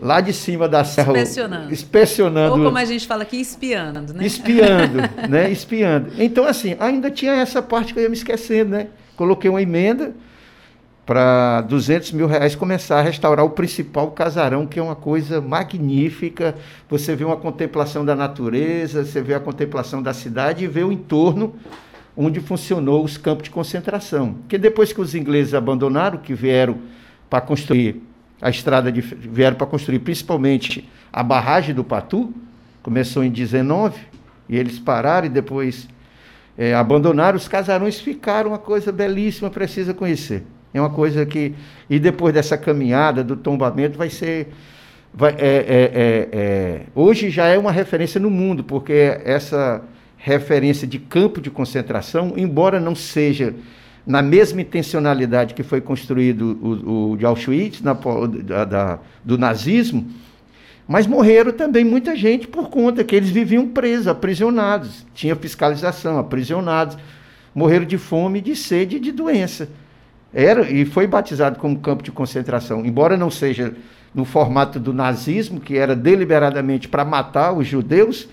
lá 0.00 0.20
de 0.20 0.32
cima 0.32 0.68
da 0.68 0.82
serra. 0.82 1.12
Inspecionando. 1.12 1.72
Inspecionando. 1.72 2.56
Ou 2.56 2.64
como 2.64 2.78
a 2.78 2.84
gente 2.84 3.06
fala 3.06 3.22
aqui, 3.22 3.40
espiando, 3.40 4.12
né? 4.12 4.26
Espiando, 4.26 4.98
né? 5.30 5.48
Espiando. 5.48 6.10
Então, 6.18 6.44
assim, 6.44 6.74
ainda 6.80 7.08
tinha 7.08 7.34
essa 7.34 7.62
parte 7.62 7.94
que 7.94 8.00
eu 8.00 8.02
ia 8.02 8.08
me 8.08 8.16
esquecendo, 8.16 8.70
né? 8.70 8.88
Coloquei 9.14 9.48
uma 9.48 9.62
emenda 9.62 10.12
para 11.04 11.62
200 11.62 12.12
mil 12.12 12.26
reais 12.26 12.54
começar 12.54 12.98
a 12.98 13.02
restaurar 13.02 13.44
o 13.44 13.50
principal 13.50 14.10
casarão, 14.12 14.66
que 14.66 14.78
é 14.78 14.82
uma 14.82 14.94
coisa 14.94 15.40
magnífica. 15.40 16.54
Você 16.88 17.16
vê 17.16 17.24
uma 17.24 17.36
contemplação 17.36 18.04
da 18.04 18.14
natureza, 18.14 19.04
você 19.04 19.20
vê 19.20 19.34
a 19.34 19.40
contemplação 19.40 20.02
da 20.02 20.12
cidade 20.12 20.64
e 20.64 20.68
vê 20.68 20.84
o 20.84 20.92
entorno 20.92 21.54
onde 22.16 22.40
funcionou 22.40 23.04
os 23.04 23.16
campos 23.16 23.44
de 23.44 23.50
concentração. 23.50 24.34
Porque 24.34 24.58
depois 24.58 24.92
que 24.92 25.00
os 25.00 25.14
ingleses 25.14 25.54
abandonaram, 25.54 26.18
que 26.18 26.34
vieram 26.34 26.78
para 27.28 27.40
construir 27.40 28.02
a 28.40 28.50
estrada, 28.50 28.90
de, 28.90 29.00
vieram 29.00 29.56
para 29.56 29.66
construir 29.66 30.00
principalmente 30.00 30.88
a 31.12 31.22
barragem 31.22 31.74
do 31.74 31.84
Patu, 31.84 32.32
começou 32.82 33.22
em 33.22 33.30
19, 33.30 33.98
e 34.48 34.56
eles 34.56 34.78
pararam 34.78 35.26
e 35.26 35.30
depois 35.30 35.88
é, 36.56 36.74
abandonaram, 36.74 37.36
os 37.36 37.48
casarões 37.48 38.00
ficaram 38.00 38.50
uma 38.50 38.58
coisa 38.58 38.90
belíssima, 38.90 39.50
precisa 39.50 39.94
conhecer. 39.94 40.44
É 40.72 40.80
uma 40.80 40.90
coisa 40.90 41.26
que. 41.26 41.54
E 41.88 41.98
depois 41.98 42.32
dessa 42.32 42.56
caminhada 42.56 43.24
do 43.24 43.36
tombamento, 43.36 43.98
vai 43.98 44.10
ser. 44.10 44.48
Vai, 45.12 45.32
é, 45.32 45.36
é, 45.38 45.90
é, 45.92 46.28
é, 46.32 46.80
hoje 46.94 47.30
já 47.30 47.46
é 47.46 47.58
uma 47.58 47.72
referência 47.72 48.20
no 48.20 48.30
mundo, 48.30 48.62
porque 48.62 49.20
essa 49.24 49.82
referência 50.16 50.86
de 50.86 50.98
campo 50.98 51.40
de 51.40 51.50
concentração, 51.50 52.34
embora 52.36 52.78
não 52.78 52.94
seja 52.94 53.54
na 54.06 54.22
mesma 54.22 54.60
intencionalidade 54.60 55.54
que 55.54 55.62
foi 55.62 55.80
construído 55.80 56.58
o, 56.62 57.12
o 57.12 57.16
de 57.16 57.26
Auschwitz, 57.26 57.80
na, 57.82 57.92
da, 57.94 58.64
da, 58.64 58.98
do 59.24 59.36
nazismo, 59.36 60.06
mas 60.86 61.06
morreram 61.06 61.52
também 61.52 61.84
muita 61.84 62.16
gente 62.16 62.48
por 62.48 62.68
conta 62.68 63.04
que 63.04 63.14
eles 63.14 63.30
viviam 63.30 63.68
presos, 63.68 64.08
aprisionados, 64.08 65.06
tinha 65.14 65.36
fiscalização, 65.36 66.18
aprisionados, 66.18 66.96
morreram 67.54 67.84
de 67.84 67.96
fome, 67.96 68.40
de 68.40 68.56
sede 68.56 68.96
e 68.96 69.00
de 69.00 69.12
doença. 69.12 69.68
Era 70.32 70.70
e 70.70 70.84
foi 70.84 71.06
batizado 71.06 71.58
como 71.58 71.78
campo 71.80 72.02
de 72.02 72.12
concentração, 72.12 72.84
embora 72.86 73.16
não 73.16 73.30
seja 73.30 73.74
no 74.14 74.24
formato 74.24 74.78
do 74.78 74.92
nazismo, 74.92 75.60
que 75.60 75.76
era 75.76 75.94
deliberadamente 75.94 76.88
para 76.88 77.04
matar 77.04 77.52
os 77.52 77.66
judeus, 77.66 78.28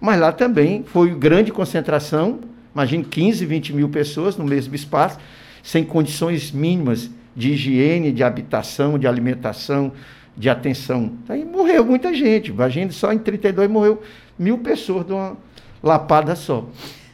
mas 0.00 0.18
lá 0.20 0.32
também 0.32 0.84
foi 0.84 1.14
grande 1.14 1.52
concentração, 1.52 2.40
imagine 2.74 3.04
15, 3.04 3.44
20 3.46 3.72
mil 3.74 3.88
pessoas 3.88 4.36
no 4.36 4.44
mesmo 4.44 4.74
espaço, 4.74 5.18
sem 5.62 5.84
condições 5.84 6.50
mínimas 6.52 7.10
de 7.34 7.52
higiene, 7.52 8.12
de 8.12 8.22
habitação, 8.22 8.98
de 8.98 9.06
alimentação, 9.06 9.92
de 10.36 10.48
atenção. 10.48 11.12
Aí 11.28 11.44
morreu 11.44 11.84
muita 11.84 12.14
gente, 12.14 12.50
imagine 12.50 12.92
só 12.92 13.12
em 13.12 13.18
32 13.18 13.70
morreu 13.70 14.02
mil 14.38 14.58
pessoas 14.58 15.06
de 15.06 15.12
uma 15.12 15.36
lapada 15.82 16.34
só. 16.34 16.66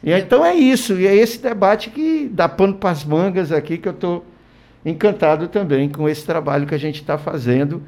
E 0.03 0.11
então 0.11 0.45
é 0.45 0.53
isso, 0.53 0.93
e 0.99 1.07
é 1.07 1.15
esse 1.15 1.41
debate 1.41 1.89
que 1.89 2.29
dá 2.31 2.47
pano 2.47 2.75
para 2.75 2.91
as 2.91 3.03
mangas 3.03 3.51
aqui, 3.51 3.77
que 3.77 3.87
eu 3.87 3.93
estou 3.93 4.25
encantado 4.85 5.47
também 5.47 5.89
com 5.89 6.07
esse 6.07 6.25
trabalho 6.25 6.65
que 6.65 6.75
a 6.75 6.77
gente 6.77 7.01
está 7.01 7.17
fazendo, 7.17 7.83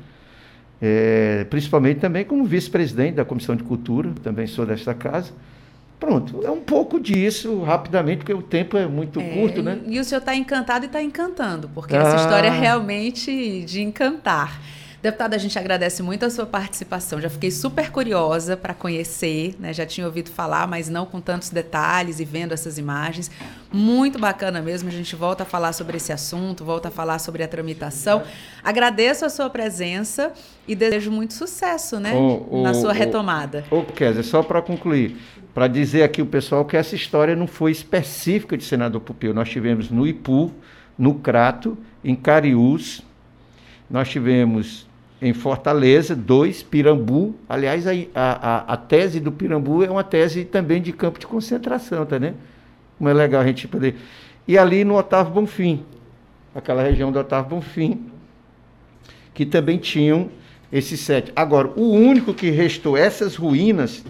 é, 0.82 1.46
principalmente 1.50 2.00
também 2.00 2.26
como 2.26 2.44
vice-presidente 2.46 3.16
da 3.16 3.26
Comissão 3.26 3.56
de 3.56 3.64
Cultura, 3.64 4.12
também 4.24 4.48
sou 4.48 4.66
desta 4.66 4.94
casa. 4.94 5.32
Pronto, 6.00 6.42
é 6.46 6.50
um 6.50 6.62
pouco 6.62 7.00
disso, 7.00 7.62
rapidamente, 7.62 8.20
porque 8.20 8.34
o 8.34 8.42
tempo 8.42 8.78
é 8.78 8.88
muito 8.88 9.20
é, 9.20 9.30
curto, 9.34 9.62
né? 9.62 9.80
E 9.86 10.00
o 10.00 10.04
senhor 10.04 10.20
está 10.20 10.34
encantado 10.34 10.86
e 10.86 10.88
está 10.88 11.04
encantando, 11.04 11.70
porque 11.76 11.94
ah. 11.94 12.00
essa 12.00 12.16
história 12.16 12.48
é 12.48 12.58
realmente 12.58 13.64
de 13.66 13.82
encantar. 13.82 14.62
Deputada, 15.02 15.38
a 15.38 15.40
gente 15.40 15.58
agradece 15.58 16.04
muito 16.04 16.26
a 16.26 16.30
sua 16.30 16.46
participação. 16.46 17.22
Já 17.22 17.30
fiquei 17.30 17.52
super 17.52 17.90
curiosa 17.90 18.58
para 18.58 18.74
conhecer, 18.74 19.56
né? 19.58 19.72
Já 19.72 19.86
tinha 19.86 20.06
ouvido 20.06 20.30
falar, 20.30 20.68
mas 20.68 20.90
não 20.90 21.06
com 21.06 21.22
tantos 21.22 21.50
detalhes 21.50 22.20
e 22.20 22.26
vendo 22.26 22.52
essas 22.52 22.78
imagens. 22.78 23.32
Muito 23.72 24.20
bacana 24.20 24.62
mesmo. 24.62 24.90
A 24.90 24.92
gente 24.92 25.16
volta 25.16 25.44
a 25.44 25.46
falar 25.46 25.72
sobre 25.72 25.96
esse 25.96 26.12
assunto, 26.12 26.66
volta 26.66 26.90
a 26.90 26.92
falar 26.92 27.18
sobre 27.20 27.42
a 27.44 27.48
tramitação. 27.48 28.24
Agradeço 28.62 29.24
a 29.24 29.30
sua 29.30 29.50
presença 29.50 30.34
e 30.68 30.76
desejo 30.76 31.12
muito 31.12 31.34
sucesso, 31.34 31.98
né? 31.98 32.14
na 32.62 32.74
sua 32.74 32.92
retomada. 32.92 33.64
Ô, 33.72 33.84
Kézia, 33.84 34.22
só 34.22 34.44
para 34.44 34.62
concluir, 34.62 35.16
para 35.54 35.68
dizer 35.68 36.04
aqui 36.04 36.22
o 36.22 36.26
pessoal 36.26 36.66
que 36.66 36.76
essa 36.76 36.94
história 36.94 37.38
não 37.38 37.48
foi 37.48 37.72
específica 37.72 38.58
de 38.58 38.66
senador 38.66 39.00
Pupil. 39.00 39.34
Nós 39.34 39.50
tivemos 39.50 39.90
no 39.90 40.06
Ipu, 40.06 40.52
no 40.98 41.16
Crato, 41.16 41.78
em 42.04 42.16
Cariús, 42.16 43.02
nós 43.90 44.10
tivemos 44.10 44.89
em 45.22 45.34
Fortaleza, 45.34 46.16
dois, 46.16 46.64
Pirambu. 46.64 47.36
Aliás, 47.48 47.86
a, 47.86 47.92
a, 48.16 48.74
a, 48.74 48.78
tese 48.78 49.20
do 49.20 49.32
Pirambu 49.32 49.84
é 49.84 49.90
uma 49.90 50.04
tese 50.04 50.46
também 50.46 50.82
de 50.82 50.94
campo 50.94 51.20
de 51.20 51.28
concentração, 51.28 52.06
tá 52.06 52.18
né? 52.18 52.34
Como 52.98 53.10
é 53.10 53.14
legal 53.14 53.42
a 53.42 53.46
gente 53.46 53.68
poder. 53.68 53.96
E 54.48 54.58
ali 54.58 54.84
no 54.84 54.96
Otávio 54.96 55.34
Bonfim, 55.34 55.84
aquela 56.56 56.84
região 56.84 57.12
do 57.12 57.20
Otávio 57.20 57.50
Bonfim, 57.50 58.08
que 59.34 59.46
também 59.46 59.78
tinham 59.78 60.30
esses 60.72 61.00
sete. 61.00 61.32
Agora, 61.36 61.70
o 61.76 61.92
único 61.92 62.34
que 62.34 62.50
restou 62.50 62.96
essas 62.96 63.36
ruínas, 63.36 64.04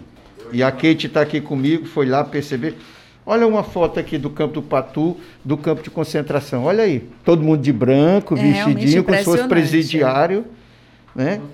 e 0.52 0.64
a 0.64 0.72
Kate 0.72 1.08
está 1.08 1.22
aqui 1.22 1.42
comigo, 1.42 1.86
foi 1.86 2.06
lá 2.06 2.24
perceber. 2.24 2.76
Olha 3.26 3.46
uma 3.46 3.64
foto 3.64 4.00
aqui 4.00 4.18
do 4.18 4.30
campo 4.30 4.56
do 4.56 4.62
Patu, 4.62 5.18
do 5.44 5.56
campo 5.56 5.84
de 5.84 5.90
concentração. 5.90 6.64
Olha 6.64 6.84
aí, 6.84 7.08
todo 7.24 7.44
mundo 7.44 7.62
de 7.62 7.72
branco, 7.72 8.36
é, 8.36 8.42
vestidinho, 8.42 9.04
como 9.04 9.18
se 9.18 9.24
fosse 9.24 9.48
presidiário. 9.48 10.46
É 10.56 10.59
né? 11.16 11.36
Então, 11.36 11.52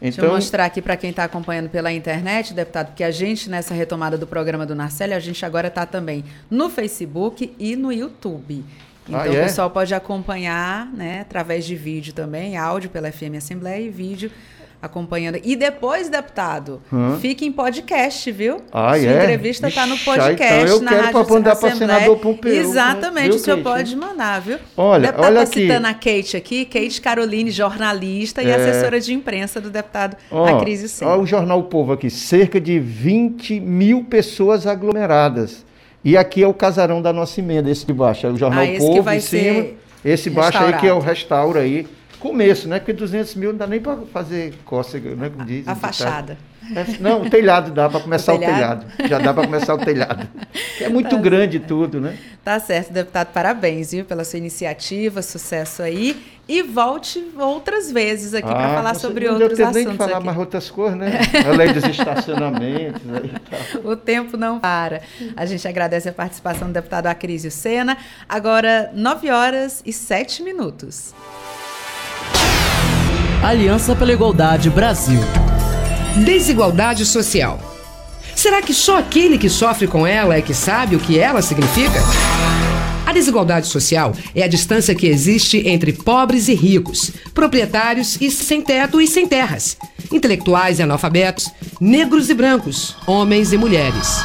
Deixa 0.00 0.20
eu 0.20 0.32
mostrar 0.32 0.64
aqui 0.66 0.82
para 0.82 0.96
quem 0.96 1.10
está 1.10 1.24
acompanhando 1.24 1.70
pela 1.70 1.90
internet, 1.90 2.52
deputado, 2.52 2.94
que 2.94 3.02
a 3.02 3.10
gente, 3.10 3.48
nessa 3.48 3.72
retomada 3.72 4.18
do 4.18 4.26
programa 4.26 4.66
do 4.66 4.74
Narcélio, 4.74 5.16
a 5.16 5.20
gente 5.20 5.44
agora 5.46 5.68
está 5.68 5.86
também 5.86 6.24
no 6.50 6.68
Facebook 6.68 7.54
e 7.58 7.74
no 7.74 7.90
YouTube. 7.90 8.64
Então 9.08 9.20
ah, 9.20 9.26
é? 9.26 9.30
o 9.30 9.44
pessoal 9.44 9.70
pode 9.70 9.94
acompanhar, 9.94 10.86
né, 10.92 11.20
através 11.20 11.64
de 11.64 11.76
vídeo 11.76 12.12
também, 12.12 12.56
áudio 12.56 12.90
pela 12.90 13.10
FM 13.10 13.36
Assembleia 13.36 13.82
e 13.82 13.88
vídeo 13.88 14.30
acompanhando. 14.84 15.38
E 15.42 15.56
depois, 15.56 16.08
deputado, 16.08 16.80
hum. 16.92 17.16
fique 17.20 17.44
em 17.44 17.52
podcast, 17.52 18.30
viu? 18.30 18.58
Ah, 18.72 18.96
Sua 18.96 19.06
é? 19.06 19.18
entrevista 19.18 19.68
está 19.68 19.86
no 19.86 19.98
podcast, 19.98 20.54
então 20.54 20.66
eu 20.66 20.80
na 20.80 20.90
quero 20.90 21.02
Rádio 21.04 21.30
mandar 21.30 21.56
para 21.56 21.74
senador 21.74 22.18
Pompeu. 22.18 22.54
Exatamente, 22.54 23.28
viu, 23.28 23.36
o 23.36 23.38
senhor 23.38 23.56
Kate? 23.56 23.68
pode 23.68 23.96
mandar, 23.96 24.40
viu? 24.40 24.58
Olha, 24.76 24.98
o 24.98 25.02
deputado 25.06 25.32
olha 25.32 25.42
está 25.42 25.60
citando 25.60 25.86
a 25.86 25.94
Kate 25.94 26.36
aqui, 26.36 26.64
Kate 26.64 27.00
Caroline, 27.00 27.50
jornalista 27.50 28.42
é. 28.42 28.46
e 28.46 28.52
assessora 28.52 29.00
de 29.00 29.12
imprensa 29.12 29.60
do 29.60 29.70
deputado 29.70 30.16
oh, 30.30 30.44
Acrisio 30.44 30.88
Senna. 30.88 31.10
Olha 31.10 31.22
o 31.22 31.26
Jornal 31.26 31.58
o 31.58 31.64
Povo 31.64 31.92
aqui, 31.92 32.10
cerca 32.10 32.60
de 32.60 32.78
20 32.78 33.60
mil 33.60 34.04
pessoas 34.04 34.66
aglomeradas. 34.66 35.64
E 36.04 36.16
aqui 36.18 36.42
é 36.42 36.46
o 36.46 36.52
casarão 36.52 37.00
da 37.00 37.12
nossa 37.12 37.40
emenda, 37.40 37.70
esse 37.70 37.86
de 37.86 37.92
baixo. 37.92 38.26
É 38.26 38.30
o 38.30 38.36
Jornal 38.36 38.64
ah, 38.64 38.78
Povo 38.78 39.10
em 39.10 39.20
cima. 39.20 39.66
Esse 40.04 40.28
baixo 40.28 40.58
aí 40.58 40.74
que 40.74 40.86
é 40.86 40.92
o 40.92 40.98
restauro 40.98 41.58
aí 41.58 41.86
começo, 42.24 42.66
né? 42.66 42.78
Porque 42.78 42.94
200 42.94 43.34
mil 43.34 43.50
não 43.50 43.58
dá 43.58 43.66
nem 43.66 43.78
para 43.78 43.98
fazer 44.10 44.54
costa, 44.64 44.98
né? 44.98 45.28
Como 45.28 45.44
diz, 45.44 45.68
a 45.68 45.74
fachada. 45.74 46.38
É, 46.74 46.98
não, 46.98 47.20
o 47.20 47.28
telhado 47.28 47.70
dá 47.70 47.90
para 47.90 48.00
começar 48.02 48.32
o 48.32 48.38
telhado? 48.38 48.86
o 48.86 48.96
telhado. 48.96 49.08
Já 49.10 49.18
dá 49.18 49.34
para 49.34 49.44
começar 49.44 49.74
o 49.74 49.78
telhado. 49.78 50.26
É 50.80 50.88
muito 50.88 51.14
tá 51.14 51.20
grande 51.20 51.58
certo. 51.58 51.68
tudo, 51.68 52.00
né? 52.00 52.16
Tá 52.42 52.58
certo, 52.58 52.94
deputado. 52.94 53.30
Parabéns, 53.30 53.92
viu, 53.92 54.06
pela 54.06 54.24
sua 54.24 54.38
iniciativa, 54.38 55.20
sucesso 55.20 55.82
aí. 55.82 56.16
E 56.48 56.62
volte 56.62 57.22
outras 57.38 57.92
vezes 57.92 58.32
aqui 58.32 58.48
ah, 58.48 58.54
para 58.54 58.74
falar 58.74 58.94
sobre 58.94 59.28
outros 59.28 59.60
assuntos. 59.60 59.82
Não 59.82 59.90
nem 59.90 59.98
falar 59.98 60.16
aqui. 60.16 60.26
mais 60.26 60.38
outras 60.38 60.70
coisas, 60.70 60.98
né? 60.98 61.20
A 61.46 61.54
lei 61.54 61.72
dos 61.74 61.84
estacionamentos. 61.84 63.02
Aí, 63.12 63.80
o 63.84 63.94
tempo 63.96 64.38
não 64.38 64.58
para. 64.58 65.02
A 65.36 65.44
gente 65.44 65.68
agradece 65.68 66.08
a 66.08 66.12
participação 66.12 66.68
do 66.68 66.74
deputado 66.74 67.06
Acrísio 67.06 67.50
Sena. 67.50 67.98
Agora, 68.26 68.90
9 68.94 69.30
horas 69.30 69.82
e 69.84 69.92
7 69.92 70.42
minutos. 70.42 71.12
Aliança 73.44 73.94
pela 73.94 74.10
Igualdade 74.10 74.70
Brasil. 74.70 75.20
Desigualdade 76.24 77.04
social. 77.04 77.60
Será 78.34 78.62
que 78.62 78.72
só 78.72 78.98
aquele 78.98 79.36
que 79.36 79.50
sofre 79.50 79.86
com 79.86 80.06
ela 80.06 80.34
é 80.34 80.40
que 80.40 80.54
sabe 80.54 80.96
o 80.96 80.98
que 80.98 81.18
ela 81.18 81.42
significa? 81.42 82.00
A 83.04 83.12
desigualdade 83.12 83.66
social 83.66 84.14
é 84.34 84.42
a 84.42 84.48
distância 84.48 84.94
que 84.94 85.06
existe 85.06 85.68
entre 85.68 85.92
pobres 85.92 86.48
e 86.48 86.54
ricos, 86.54 87.12
proprietários 87.34 88.18
e 88.18 88.30
sem 88.30 88.62
teto 88.62 88.98
e 88.98 89.06
sem 89.06 89.28
terras, 89.28 89.76
intelectuais 90.10 90.78
e 90.78 90.82
analfabetos, 90.82 91.50
negros 91.78 92.30
e 92.30 92.34
brancos, 92.34 92.96
homens 93.06 93.52
e 93.52 93.58
mulheres. 93.58 94.24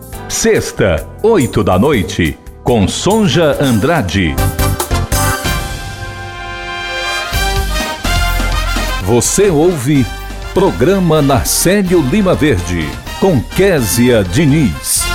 Sexta, 0.31 1.05
oito 1.21 1.61
da 1.61 1.77
noite, 1.77 2.39
com 2.63 2.87
Sonja 2.87 3.57
Andrade. 3.61 4.33
Você 9.03 9.49
ouve 9.49 10.05
Programa 10.53 11.21
Narcélio 11.21 12.01
Lima 12.01 12.33
Verde, 12.33 12.89
com 13.19 13.41
Késia 13.41 14.23
Diniz. 14.23 15.10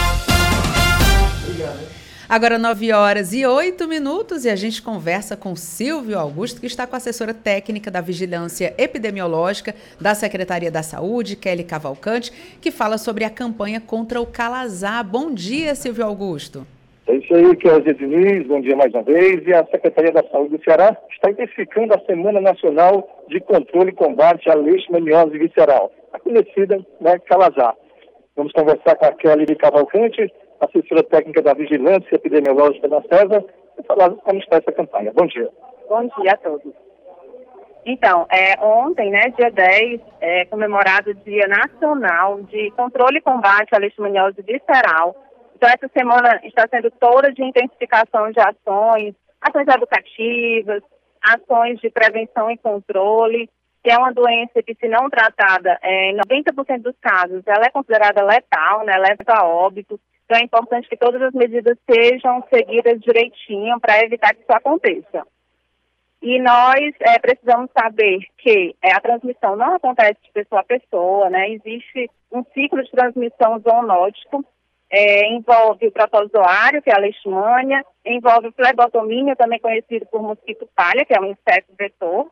Agora 2.28 2.58
9 2.58 2.92
horas 2.92 3.32
e 3.32 3.46
8 3.46 3.86
minutos 3.86 4.44
e 4.44 4.50
a 4.50 4.56
gente 4.56 4.82
conversa 4.82 5.36
com 5.36 5.54
Silvio 5.54 6.18
Augusto, 6.18 6.60
que 6.60 6.66
está 6.66 6.84
com 6.84 6.96
a 6.96 6.98
assessora 6.98 7.32
técnica 7.32 7.88
da 7.88 8.00
Vigilância 8.00 8.74
Epidemiológica 8.76 9.72
da 10.00 10.12
Secretaria 10.12 10.68
da 10.68 10.82
Saúde, 10.82 11.36
Kelly 11.36 11.62
Cavalcante, 11.62 12.32
que 12.60 12.72
fala 12.72 12.98
sobre 12.98 13.22
a 13.22 13.30
campanha 13.30 13.80
contra 13.80 14.20
o 14.20 14.26
calazar. 14.26 15.08
Bom 15.08 15.32
dia, 15.32 15.76
Silvio 15.76 16.04
Augusto. 16.04 16.66
É 17.06 17.14
isso 17.14 17.32
aí, 17.32 17.54
Kézia 17.54 17.94
Diniz, 17.94 18.44
bom 18.48 18.60
dia 18.60 18.74
mais 18.74 18.92
uma 18.92 19.04
vez. 19.04 19.46
E 19.46 19.54
a 19.54 19.64
Secretaria 19.66 20.10
da 20.10 20.24
Saúde 20.24 20.56
do 20.56 20.64
Ceará 20.64 20.96
está 21.12 21.30
intensificando 21.30 21.94
a 21.94 22.04
Semana 22.06 22.40
Nacional 22.40 23.24
de 23.28 23.38
Controle 23.38 23.90
e 23.90 23.94
Combate 23.94 24.50
à 24.50 24.54
Leishmaniose 24.54 25.38
Visceral, 25.38 25.92
a 26.12 26.18
conhecida 26.18 26.84
né, 27.00 27.20
calazar. 27.20 27.76
Vamos 28.34 28.52
conversar 28.52 28.96
com 28.96 29.06
a 29.06 29.12
Kelly 29.12 29.54
Cavalcante, 29.54 30.28
assessora 30.60 31.02
técnica 31.02 31.42
da 31.42 31.54
Vigilância 31.54 32.14
Epidemiológica 32.14 32.88
da 32.88 33.02
CESA, 33.02 33.44
e 33.78 33.82
falar 33.82 34.10
como 34.10 34.38
está 34.38 34.56
essa 34.56 34.72
campanha. 34.72 35.12
Bom 35.14 35.26
dia. 35.26 35.48
Bom 35.88 36.08
dia 36.20 36.32
a 36.32 36.36
todos. 36.36 36.72
Então, 37.84 38.26
é, 38.30 38.58
ontem, 38.60 39.10
né, 39.10 39.28
dia 39.38 39.50
10, 39.50 40.00
é 40.20 40.44
comemorado 40.46 41.10
o 41.10 41.14
Dia 41.14 41.46
Nacional 41.46 42.42
de 42.42 42.70
Controle 42.72 43.18
e 43.18 43.22
Combate 43.22 43.74
à 43.74 43.78
Leishmaniose 43.78 44.42
Visceral. 44.42 45.14
Então, 45.54 45.68
essa 45.68 45.88
semana 45.96 46.40
está 46.42 46.66
sendo 46.68 46.90
toda 46.90 47.32
de 47.32 47.44
intensificação 47.44 48.32
de 48.32 48.40
ações, 48.40 49.14
ações 49.40 49.68
educativas, 49.68 50.82
ações 51.22 51.78
de 51.78 51.88
prevenção 51.88 52.50
e 52.50 52.58
controle, 52.58 53.48
que 53.84 53.90
é 53.90 53.96
uma 53.96 54.12
doença 54.12 54.60
que, 54.64 54.74
se 54.74 54.88
não 54.88 55.08
tratada, 55.08 55.78
é, 55.80 56.10
em 56.10 56.16
90% 56.16 56.82
dos 56.82 56.96
casos, 57.00 57.42
ela 57.46 57.66
é 57.66 57.70
considerada 57.70 58.24
letal, 58.24 58.84
né, 58.84 58.94
leva 58.98 59.22
a 59.28 59.46
óbito. 59.46 60.00
Então 60.26 60.38
é 60.38 60.42
importante 60.44 60.88
que 60.88 60.96
todas 60.96 61.22
as 61.22 61.32
medidas 61.32 61.78
sejam 61.88 62.44
seguidas 62.52 63.00
direitinho 63.00 63.78
para 63.80 64.02
evitar 64.02 64.34
que 64.34 64.42
isso 64.42 64.52
aconteça. 64.52 65.24
E 66.20 66.40
nós 66.40 66.92
é, 67.00 67.18
precisamos 67.20 67.70
saber 67.78 68.18
que 68.38 68.74
é, 68.82 68.92
a 68.92 69.00
transmissão 69.00 69.54
não 69.54 69.76
acontece 69.76 70.18
de 70.24 70.32
pessoa 70.32 70.62
a 70.62 70.64
pessoa, 70.64 71.30
né? 71.30 71.50
Existe 71.50 72.10
um 72.32 72.42
ciclo 72.52 72.82
de 72.82 72.90
transmissão 72.90 73.60
zoonótico, 73.60 74.44
é, 74.90 75.28
envolve 75.28 75.86
o 75.86 75.92
protozoário, 75.92 76.82
que 76.82 76.90
é 76.90 76.94
a 76.94 76.98
leishmania, 76.98 77.84
envolve 78.04 78.48
o 78.48 78.52
flebotomínio, 78.52 79.36
também 79.36 79.60
conhecido 79.60 80.06
por 80.06 80.22
mosquito 80.22 80.68
palha, 80.74 81.04
que 81.04 81.16
é 81.16 81.20
um 81.20 81.26
inseto 81.26 81.72
vetor. 81.78 82.28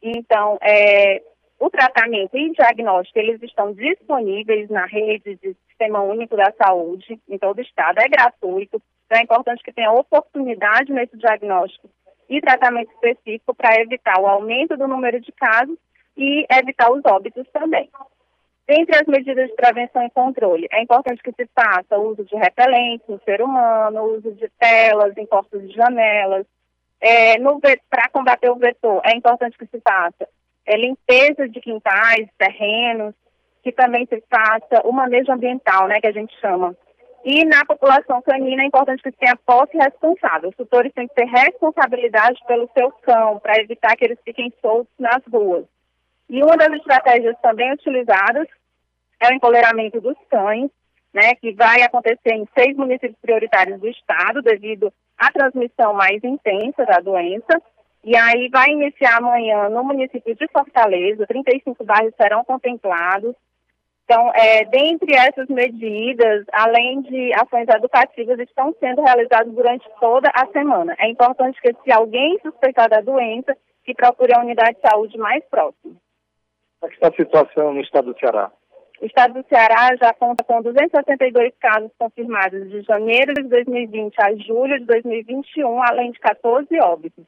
Então, 0.00 0.58
é, 0.60 1.22
o 1.62 1.70
tratamento 1.70 2.36
e 2.36 2.50
diagnóstico, 2.50 3.20
eles 3.20 3.40
estão 3.40 3.72
disponíveis 3.72 4.68
na 4.68 4.84
rede 4.84 5.36
de 5.36 5.54
Sistema 5.68 6.02
Único 6.02 6.36
da 6.36 6.52
Saúde 6.60 7.20
em 7.28 7.38
todo 7.38 7.58
o 7.58 7.62
estado, 7.62 8.00
é 8.00 8.08
gratuito, 8.08 8.82
então 9.06 9.20
é 9.20 9.22
importante 9.22 9.62
que 9.62 9.72
tenha 9.72 9.92
oportunidade 9.92 10.92
nesse 10.92 11.16
diagnóstico 11.16 11.88
e 12.28 12.40
tratamento 12.40 12.90
específico 12.90 13.54
para 13.54 13.80
evitar 13.80 14.20
o 14.20 14.26
aumento 14.26 14.76
do 14.76 14.88
número 14.88 15.20
de 15.20 15.30
casos 15.30 15.78
e 16.16 16.44
evitar 16.50 16.90
os 16.90 17.04
óbitos 17.04 17.46
também. 17.52 17.88
Entre 18.68 18.96
as 18.96 19.06
medidas 19.06 19.48
de 19.48 19.54
prevenção 19.54 20.04
e 20.04 20.10
controle, 20.10 20.66
é 20.72 20.82
importante 20.82 21.22
que 21.22 21.30
se 21.30 21.48
faça 21.54 21.96
uso 21.96 22.24
de 22.24 22.34
repelentes 22.34 23.06
no 23.06 23.20
ser 23.20 23.40
humano, 23.40 24.16
uso 24.16 24.32
de 24.32 24.50
telas 24.58 25.16
em 25.16 25.26
portas 25.26 25.62
de 25.62 25.72
janelas. 25.72 26.44
É, 27.00 27.36
para 27.88 28.08
combater 28.12 28.50
o 28.50 28.56
vetor, 28.56 29.00
é 29.04 29.16
importante 29.16 29.56
que 29.56 29.66
se 29.66 29.80
faça 29.80 30.26
é, 30.66 30.76
limpeza 30.76 31.48
de 31.48 31.60
quintais, 31.60 32.28
terrenos, 32.38 33.14
que 33.62 33.72
também 33.72 34.06
se 34.06 34.22
faça 34.28 34.86
o 34.86 34.92
manejo 34.92 35.32
ambiental, 35.32 35.86
né, 35.88 36.00
que 36.00 36.06
a 36.06 36.12
gente 36.12 36.34
chama. 36.40 36.76
E 37.24 37.44
na 37.44 37.64
população 37.64 38.20
canina 38.22 38.62
é 38.62 38.66
importante 38.66 39.02
que 39.02 39.10
se 39.10 39.16
tenha 39.16 39.36
posse 39.36 39.76
responsável. 39.76 40.50
Os 40.50 40.56
tutores 40.56 40.92
têm 40.92 41.06
que 41.06 41.14
ter 41.14 41.26
responsabilidade 41.26 42.40
pelo 42.48 42.68
seu 42.76 42.90
cão, 42.90 43.38
para 43.38 43.60
evitar 43.60 43.96
que 43.96 44.04
eles 44.04 44.18
fiquem 44.24 44.52
soltos 44.60 44.92
nas 44.98 45.22
ruas. 45.32 45.64
E 46.28 46.42
uma 46.42 46.56
das 46.56 46.72
estratégias 46.72 47.36
também 47.40 47.72
utilizadas 47.72 48.48
é 49.20 49.28
o 49.28 49.34
empoleiramento 49.34 50.00
dos 50.00 50.16
cães, 50.28 50.70
né, 51.14 51.34
que 51.36 51.52
vai 51.52 51.82
acontecer 51.82 52.32
em 52.32 52.48
seis 52.58 52.76
municípios 52.76 53.18
prioritários 53.20 53.78
do 53.78 53.86
estado, 53.86 54.42
devido 54.42 54.92
à 55.16 55.30
transmissão 55.30 55.94
mais 55.94 56.24
intensa 56.24 56.84
da 56.84 56.98
doença. 56.98 57.62
E 58.04 58.16
aí 58.16 58.48
vai 58.48 58.68
iniciar 58.70 59.18
amanhã 59.18 59.68
no 59.68 59.84
município 59.84 60.34
de 60.34 60.48
Fortaleza, 60.48 61.26
35 61.26 61.84
bairros 61.84 62.14
serão 62.16 62.44
contemplados. 62.44 63.34
Então, 64.04 64.30
é, 64.34 64.64
dentre 64.64 65.14
essas 65.14 65.48
medidas, 65.48 66.44
além 66.52 67.00
de 67.02 67.32
ações 67.34 67.68
educativas, 67.68 68.38
estão 68.40 68.74
sendo 68.80 69.02
realizadas 69.02 69.52
durante 69.54 69.88
toda 70.00 70.28
a 70.34 70.46
semana. 70.48 70.96
É 70.98 71.08
importante 71.08 71.60
que 71.62 71.72
se 71.84 71.92
alguém 71.92 72.38
suspeitar 72.42 72.90
da 72.90 73.00
doença, 73.00 73.56
que 73.84 73.94
procure 73.94 74.34
a 74.34 74.40
unidade 74.40 74.76
de 74.76 74.88
saúde 74.88 75.16
mais 75.18 75.44
próxima. 75.44 75.94
Como 76.80 76.92
é 76.92 76.94
está 76.94 77.08
a 77.08 77.12
situação 77.12 77.72
no 77.72 77.80
estado 77.80 78.12
do 78.12 78.18
Ceará? 78.18 78.50
O 79.00 79.06
estado 79.06 79.34
do 79.34 79.48
Ceará 79.48 79.90
já 80.00 80.12
conta 80.12 80.44
com 80.44 80.60
262 80.62 81.52
casos 81.60 81.90
confirmados 81.98 82.68
de 82.70 82.82
janeiro 82.82 83.34
de 83.34 83.48
2020 83.48 84.14
a 84.20 84.34
julho 84.36 84.78
de 84.78 84.86
2021, 84.86 85.82
além 85.82 86.10
de 86.10 86.20
14 86.20 86.68
óbitos. 86.80 87.24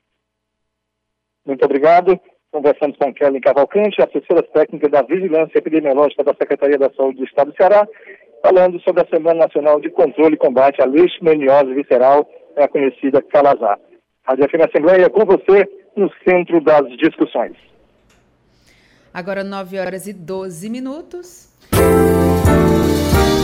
Muito 1.47 1.65
obrigado. 1.65 2.19
Conversamos 2.51 2.97
com 2.97 3.13
Kelly 3.13 3.41
Cavalcante, 3.41 4.01
assessora 4.01 4.43
técnica 4.43 4.89
da 4.89 5.03
Vigilância 5.03 5.59
Epidemiológica 5.59 6.23
da 6.23 6.35
Secretaria 6.35 6.79
da 6.79 6.91
Saúde 6.97 7.19
do 7.19 7.25
Estado 7.25 7.51
do 7.51 7.57
Ceará, 7.57 7.87
falando 8.43 8.81
sobre 8.83 9.03
a 9.03 9.07
Semana 9.07 9.41
Nacional 9.41 9.81
de 9.81 9.91
Controle 9.91 10.35
e 10.35 10.39
Combate 10.39 10.81
à 10.81 10.85
Leishmaniose 10.85 11.75
Visceral, 11.75 12.29
é 12.57 12.65
a 12.65 12.69
conhecida 12.69 13.21
Calazar. 13.23 13.79
Rádio 14.23 14.49
FM 14.49 14.69
Assembleia, 14.69 15.11
com 15.11 15.25
você, 15.25 15.69
no 15.97 16.11
centro 16.27 16.61
das 16.61 16.89
discussões. 16.97 17.57
Agora 19.13 19.43
9 19.43 19.79
horas 19.79 20.07
e 20.07 20.13
12 20.13 20.71
minutos. 20.71 21.53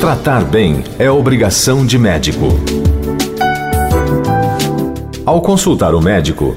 Tratar 0.01 0.45
bem 0.45 0.83
é 0.99 1.11
obrigação 1.11 1.85
de 1.87 1.99
médico. 1.99 2.47
Ao 5.27 5.43
consultar 5.43 5.95
o 5.95 6.01
médico, 6.01 6.57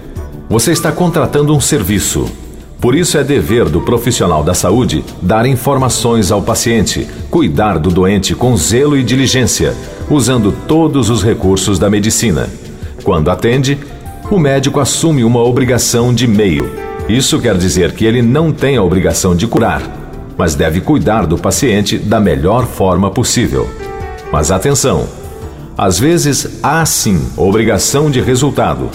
você 0.49 0.71
está 0.71 0.91
contratando 0.91 1.55
um 1.55 1.61
serviço. 1.61 2.25
Por 2.79 2.95
isso 2.95 3.17
é 3.17 3.23
dever 3.23 3.69
do 3.69 3.81
profissional 3.81 4.43
da 4.43 4.53
saúde 4.53 5.05
dar 5.21 5.45
informações 5.45 6.31
ao 6.31 6.41
paciente, 6.41 7.07
cuidar 7.31 7.79
do 7.79 7.89
doente 7.89 8.35
com 8.35 8.57
zelo 8.57 8.97
e 8.97 9.03
diligência, 9.03 9.73
usando 10.09 10.53
todos 10.67 11.09
os 11.09 11.23
recursos 11.23 11.79
da 11.79 11.89
medicina. 11.89 12.49
Quando 13.03 13.31
atende, 13.31 13.77
o 14.29 14.37
médico 14.37 14.81
assume 14.81 15.23
uma 15.23 15.41
obrigação 15.41 16.13
de 16.13 16.27
meio. 16.27 16.69
Isso 17.07 17.39
quer 17.39 17.57
dizer 17.57 17.93
que 17.93 18.03
ele 18.03 18.21
não 18.21 18.51
tem 18.51 18.75
a 18.75 18.83
obrigação 18.83 19.33
de 19.33 19.47
curar, 19.47 19.81
mas 20.37 20.55
deve 20.55 20.81
cuidar 20.81 21.25
do 21.25 21.37
paciente 21.37 21.97
da 21.97 22.19
melhor 22.19 22.65
forma 22.65 23.09
possível. 23.09 23.69
Mas 24.31 24.51
atenção! 24.51 25.07
Às 25.77 25.97
vezes 25.97 26.59
há 26.61 26.85
sim 26.85 27.19
obrigação 27.37 28.11
de 28.11 28.19
resultado 28.21 28.89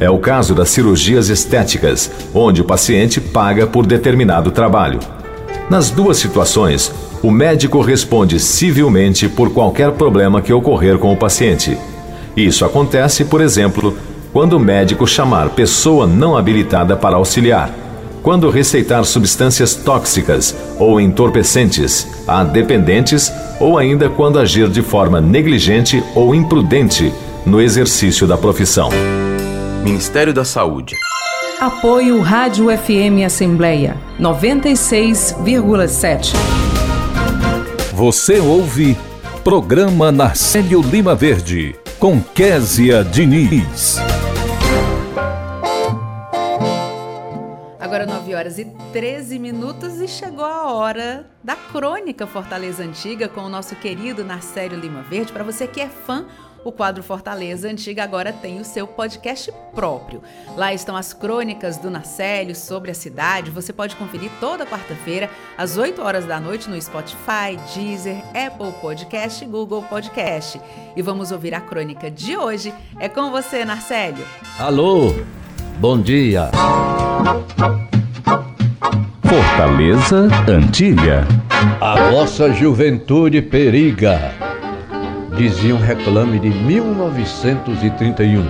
é 0.00 0.08
o 0.08 0.18
caso 0.18 0.54
das 0.54 0.70
cirurgias 0.70 1.28
estéticas, 1.28 2.10
onde 2.34 2.60
o 2.60 2.64
paciente 2.64 3.20
paga 3.20 3.66
por 3.66 3.86
determinado 3.86 4.50
trabalho. 4.50 5.00
Nas 5.68 5.90
duas 5.90 6.16
situações, 6.16 6.92
o 7.22 7.30
médico 7.30 7.80
responde 7.80 8.38
civilmente 8.38 9.28
por 9.28 9.52
qualquer 9.52 9.92
problema 9.92 10.40
que 10.40 10.52
ocorrer 10.52 10.98
com 10.98 11.12
o 11.12 11.16
paciente. 11.16 11.76
Isso 12.36 12.64
acontece, 12.64 13.24
por 13.24 13.40
exemplo, 13.40 13.96
quando 14.32 14.54
o 14.54 14.60
médico 14.60 15.06
chamar 15.06 15.50
pessoa 15.50 16.06
não 16.06 16.36
habilitada 16.36 16.96
para 16.96 17.16
auxiliar, 17.16 17.74
quando 18.22 18.50
receitar 18.50 19.04
substâncias 19.04 19.74
tóxicas 19.74 20.54
ou 20.78 21.00
entorpecentes 21.00 22.06
a 22.26 22.44
dependentes 22.44 23.32
ou 23.58 23.78
ainda 23.78 24.08
quando 24.08 24.38
agir 24.38 24.68
de 24.68 24.82
forma 24.82 25.20
negligente 25.20 26.02
ou 26.14 26.34
imprudente 26.34 27.12
no 27.44 27.60
exercício 27.60 28.26
da 28.26 28.36
profissão. 28.36 28.90
Ministério 29.88 30.34
da 30.34 30.44
Saúde. 30.44 30.94
Apoio 31.58 32.20
Rádio 32.20 32.66
FM 32.66 33.24
Assembleia 33.24 33.96
96,7. 34.20 36.34
Você 37.94 38.38
ouve 38.38 38.98
Programa 39.42 40.12
Narcélio 40.12 40.82
Lima 40.82 41.14
Verde 41.14 41.74
com 41.98 42.20
Késia 42.20 43.02
Diniz. 43.02 43.96
Agora 47.80 48.04
9 48.04 48.34
horas 48.34 48.58
e 48.58 48.66
13 48.92 49.38
minutos 49.38 50.02
e 50.02 50.06
chegou 50.06 50.44
a 50.44 50.70
hora 50.70 51.24
da 51.42 51.56
crônica 51.56 52.26
Fortaleza 52.26 52.84
Antiga 52.84 53.26
com 53.26 53.40
o 53.40 53.48
nosso 53.48 53.74
querido 53.74 54.22
Narcélio 54.22 54.78
Lima 54.78 55.00
Verde. 55.00 55.32
Para 55.32 55.42
você 55.42 55.66
que 55.66 55.80
é 55.80 55.88
fã 55.88 56.26
o 56.64 56.72
quadro 56.72 57.02
Fortaleza 57.02 57.68
Antiga 57.68 58.02
agora 58.02 58.32
tem 58.32 58.60
o 58.60 58.64
seu 58.64 58.86
podcast 58.86 59.52
próprio. 59.74 60.22
Lá 60.56 60.72
estão 60.72 60.96
as 60.96 61.12
crônicas 61.12 61.76
do 61.76 61.90
Nacélio 61.90 62.54
sobre 62.54 62.90
a 62.90 62.94
cidade. 62.94 63.50
Você 63.50 63.72
pode 63.72 63.96
conferir 63.96 64.30
toda 64.40 64.66
quarta-feira, 64.66 65.30
às 65.56 65.76
8 65.76 66.02
horas 66.02 66.26
da 66.26 66.40
noite, 66.40 66.68
no 66.68 66.80
Spotify, 66.80 67.56
Deezer, 67.74 68.16
Apple 68.28 68.72
Podcast 68.80 69.44
e 69.44 69.48
Google 69.48 69.82
Podcast. 69.82 70.60
E 70.96 71.02
vamos 71.02 71.30
ouvir 71.30 71.54
a 71.54 71.60
crônica 71.60 72.10
de 72.10 72.36
hoje. 72.36 72.72
É 72.98 73.08
com 73.08 73.30
você, 73.30 73.64
Narcélio. 73.64 74.24
Alô, 74.58 75.14
bom 75.78 76.00
dia. 76.00 76.50
Fortaleza 79.22 80.28
Antiga. 80.48 81.26
A 81.80 82.10
nossa 82.10 82.52
juventude 82.52 83.42
periga 83.42 84.47
dizia 85.38 85.72
um 85.72 85.78
reclame 85.78 86.40
de 86.40 86.50
1931. 86.50 88.44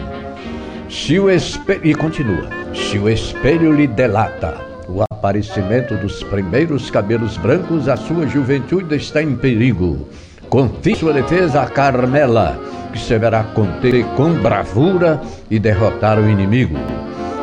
Se 0.88 1.20
o 1.20 1.30
espelho, 1.30 1.80
e 1.84 1.94
continua, 1.94 2.48
se 2.74 2.98
o 2.98 3.10
espelho 3.10 3.74
lhe 3.74 3.86
delata 3.86 4.54
o 4.88 5.02
aparecimento 5.02 5.94
dos 5.96 6.22
primeiros 6.22 6.90
cabelos 6.90 7.36
brancos, 7.36 7.90
a 7.90 7.96
sua 7.96 8.26
juventude 8.26 8.96
está 8.96 9.22
em 9.22 9.36
perigo. 9.36 10.08
Confie 10.48 10.96
sua 10.96 11.12
defesa 11.12 11.60
a 11.60 11.66
Carmela, 11.66 12.58
que 12.90 12.98
saberá 12.98 13.44
conter 13.44 14.02
com 14.16 14.32
bravura 14.32 15.20
e 15.50 15.58
derrotar 15.58 16.18
o 16.18 16.26
inimigo. 16.26 16.78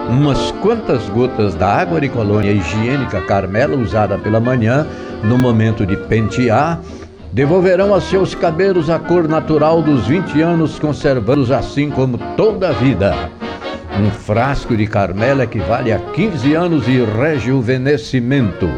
Umas 0.10 0.50
quantas 0.54 1.08
gotas 1.10 1.54
da 1.54 1.68
água 1.68 2.02
de 2.02 2.10
colônia 2.10 2.52
higiênica 2.52 3.22
Carmela 3.22 3.78
usada 3.78 4.18
pela 4.18 4.40
manhã, 4.40 4.88
no 5.24 5.38
momento 5.38 5.86
de 5.86 5.96
pentear, 5.96 6.80
devolverão 7.36 7.94
a 7.94 8.00
seus 8.00 8.34
cabelos 8.34 8.90
a 8.90 8.98
cor 8.98 9.28
natural 9.28 9.82
dos 9.82 10.08
20 10.08 10.42
anos, 10.42 10.80
conservando-os 10.80 11.52
assim 11.52 11.90
como 11.90 12.18
toda 12.38 12.70
a 12.70 12.72
vida. 12.72 13.14
Um 14.00 14.10
frasco 14.10 14.76
de 14.78 14.88
carmela 14.88 15.44
equivale 15.44 15.92
a 15.92 16.00
15 16.00 16.54
anos 16.54 16.86
de 16.86 17.04
rejuvenescimento. 17.04 18.70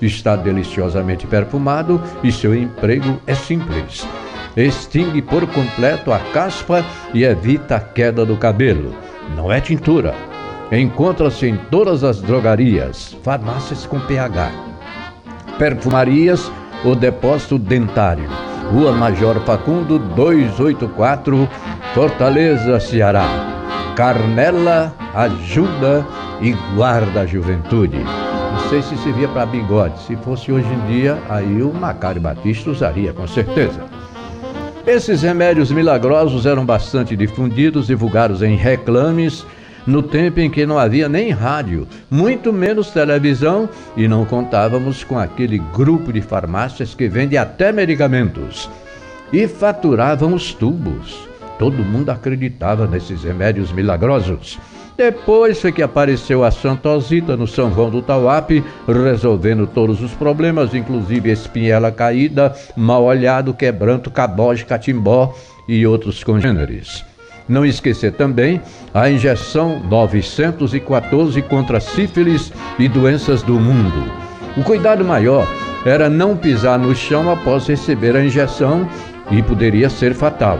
Está 0.00 0.36
deliciosamente 0.36 1.26
perfumado 1.26 2.00
e 2.22 2.30
seu 2.30 2.54
emprego 2.54 3.20
é 3.26 3.34
simples. 3.34 4.06
Extingue 4.56 5.20
por 5.20 5.44
completo 5.48 6.12
a 6.12 6.20
caspa 6.32 6.84
e 7.12 7.24
evita 7.24 7.74
a 7.74 7.80
queda 7.80 8.24
do 8.24 8.36
cabelo. 8.36 8.94
Não 9.34 9.50
é 9.50 9.60
tintura. 9.60 10.14
Encontra-se 10.70 11.46
em 11.46 11.56
todas 11.68 12.04
as 12.04 12.22
drogarias, 12.22 13.16
farmácias 13.24 13.84
com 13.86 13.98
pH, 13.98 14.52
perfumarias 15.58 16.48
o 16.84 16.94
depósito 16.94 17.58
dentário. 17.58 18.28
Rua 18.70 18.92
Major 18.92 19.40
Facundo 19.40 19.98
284, 19.98 21.48
Fortaleza, 21.94 22.78
Ceará. 22.80 23.26
Carmela 23.96 24.92
ajuda 25.14 26.06
e 26.40 26.52
guarda 26.74 27.22
a 27.22 27.26
juventude. 27.26 27.98
Não 27.98 28.68
sei 28.68 28.82
se 28.82 28.96
servia 28.98 29.28
para 29.28 29.46
bigode. 29.46 30.00
Se 30.02 30.16
fosse 30.16 30.50
hoje 30.50 30.68
em 30.68 30.86
dia, 30.86 31.18
aí 31.28 31.62
o 31.62 31.72
Macário 31.72 32.20
Batista 32.20 32.70
usaria, 32.70 33.12
com 33.12 33.26
certeza. 33.26 33.80
Esses 34.86 35.22
remédios 35.22 35.70
milagrosos 35.70 36.44
eram 36.44 36.64
bastante 36.64 37.16
difundidos, 37.16 37.86
divulgados 37.86 38.42
em 38.42 38.54
reclames 38.54 39.46
no 39.86 40.02
tempo 40.02 40.40
em 40.40 40.50
que 40.50 40.64
não 40.64 40.78
havia 40.78 41.08
nem 41.08 41.30
rádio, 41.30 41.86
muito 42.10 42.52
menos 42.52 42.90
televisão 42.90 43.68
e 43.96 44.08
não 44.08 44.24
contávamos 44.24 45.04
com 45.04 45.18
aquele 45.18 45.58
grupo 45.58 46.12
de 46.12 46.20
farmácias 46.20 46.94
que 46.94 47.08
vende 47.08 47.36
até 47.36 47.72
medicamentos. 47.72 48.70
E 49.32 49.46
faturavam 49.46 50.34
os 50.34 50.54
tubos. 50.54 51.28
Todo 51.58 51.84
mundo 51.84 52.10
acreditava 52.10 52.86
nesses 52.86 53.22
remédios 53.22 53.72
milagrosos. 53.72 54.58
Depois 54.96 55.60
foi 55.60 55.72
que 55.72 55.82
apareceu 55.82 56.44
a 56.44 56.52
Santosita 56.52 57.36
no 57.36 57.48
São 57.48 57.72
João 57.74 57.90
do 57.90 58.00
Tauape, 58.00 58.64
resolvendo 58.86 59.66
todos 59.66 60.00
os 60.00 60.12
problemas, 60.12 60.72
inclusive 60.72 61.32
espinhela 61.32 61.90
caída, 61.90 62.54
mal 62.76 63.02
olhado, 63.02 63.52
quebranto, 63.52 64.10
caboge, 64.10 64.64
catimbó 64.64 65.34
e 65.66 65.84
outros 65.84 66.22
congêneres. 66.22 67.04
Não 67.48 67.64
esquecer 67.64 68.12
também 68.12 68.60
a 68.92 69.10
injeção 69.10 69.80
914 69.80 71.42
contra 71.42 71.78
sífilis 71.80 72.52
e 72.78 72.88
doenças 72.88 73.42
do 73.42 73.54
mundo. 73.60 74.10
O 74.56 74.62
cuidado 74.62 75.04
maior 75.04 75.46
era 75.84 76.08
não 76.08 76.36
pisar 76.36 76.78
no 76.78 76.94
chão 76.94 77.30
após 77.30 77.66
receber 77.66 78.16
a 78.16 78.24
injeção 78.24 78.88
e 79.30 79.42
poderia 79.42 79.90
ser 79.90 80.14
fatal. 80.14 80.58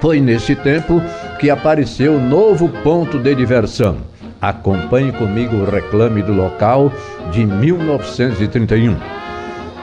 Foi 0.00 0.20
nesse 0.20 0.54
tempo 0.54 1.00
que 1.38 1.50
apareceu 1.50 2.14
o 2.14 2.20
novo 2.20 2.68
ponto 2.82 3.18
de 3.18 3.34
diversão. 3.34 3.96
Acompanhe 4.40 5.12
comigo 5.12 5.56
o 5.56 5.70
reclame 5.70 6.22
do 6.22 6.32
local 6.32 6.92
de 7.30 7.44
1931. 7.44 8.96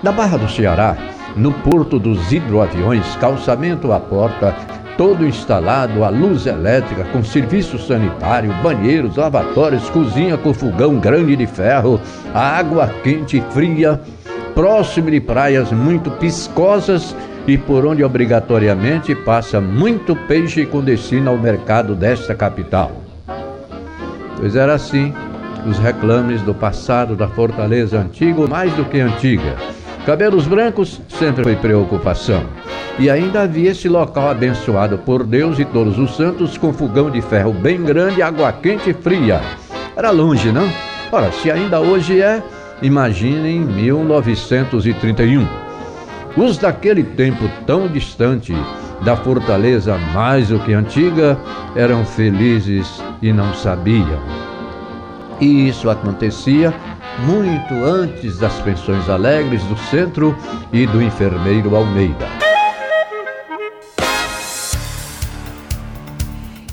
Na 0.03 0.11
Barra 0.11 0.37
do 0.37 0.49
Ceará, 0.49 0.95
no 1.35 1.51
Porto 1.51 1.99
dos 1.99 2.31
Hidroaviões, 2.31 3.15
calçamento 3.17 3.91
à 3.91 3.99
porta, 3.99 4.55
todo 4.97 5.25
instalado, 5.25 6.03
a 6.03 6.09
luz 6.09 6.47
elétrica, 6.47 7.03
com 7.05 7.23
serviço 7.23 7.77
sanitário, 7.77 8.51
banheiros, 8.63 9.15
lavatórios, 9.15 9.89
cozinha 9.91 10.35
com 10.37 10.53
fogão 10.53 10.95
grande 10.95 11.35
de 11.35 11.45
ferro, 11.45 12.01
água 12.33 12.87
quente 13.03 13.37
e 13.37 13.41
fria, 13.53 14.01
próximo 14.55 15.11
de 15.11 15.21
praias 15.21 15.71
muito 15.71 16.09
piscosas 16.11 17.15
e 17.45 17.57
por 17.57 17.85
onde 17.85 18.03
obrigatoriamente 18.03 19.15
passa 19.15 19.61
muito 19.61 20.15
peixe 20.15 20.65
com 20.65 20.83
destino 20.83 21.29
ao 21.29 21.37
mercado 21.37 21.95
desta 21.95 22.33
capital. 22.33 22.91
Pois 24.37 24.55
era 24.55 24.73
assim 24.73 25.13
os 25.65 25.77
reclames 25.77 26.41
do 26.41 26.53
passado 26.53 27.15
da 27.15 27.27
fortaleza 27.27 27.99
antiga, 27.99 28.47
mais 28.47 28.73
do 28.73 28.85
que 28.85 28.99
antiga. 28.99 29.55
Cabelos 30.07 30.47
brancos 30.47 31.01
sempre 31.09 31.43
foi 31.43 31.57
preocupação. 31.57 32.45
E 32.97 33.09
ainda 33.09 33.41
havia 33.41 33.71
esse 33.71 33.89
local 33.89 34.29
abençoado 34.29 34.97
por 34.97 35.25
Deus 35.25 35.59
e 35.59 35.65
todos 35.65 35.99
os 35.99 36.15
santos 36.15 36.57
com 36.57 36.71
fogão 36.71 37.11
de 37.11 37.21
ferro 37.21 37.51
bem 37.51 37.83
grande, 37.83 38.21
água 38.21 38.53
quente 38.53 38.91
e 38.91 38.93
fria. 38.93 39.41
Era 39.97 40.09
longe, 40.09 40.49
não? 40.49 40.65
Ora, 41.11 41.29
se 41.33 41.51
ainda 41.51 41.81
hoje 41.81 42.21
é, 42.21 42.41
imaginem 42.81 43.59
1931. 43.59 45.45
Os 46.37 46.57
daquele 46.57 47.03
tempo 47.03 47.43
tão 47.65 47.89
distante 47.89 48.53
da 49.01 49.17
fortaleza 49.17 49.97
mais 50.13 50.47
do 50.47 50.59
que 50.59 50.73
antiga 50.73 51.37
eram 51.75 52.05
felizes 52.05 53.03
e 53.21 53.33
não 53.33 53.53
sabiam. 53.53 54.21
E 55.41 55.67
isso 55.67 55.89
acontecia 55.89 56.73
muito 57.19 57.73
antes 57.83 58.37
das 58.37 58.59
pensões 58.61 59.09
alegres 59.09 59.63
do 59.63 59.77
centro 59.77 60.35
e 60.71 60.85
do 60.85 61.01
enfermeiro 61.01 61.75
Almeida. 61.75 62.27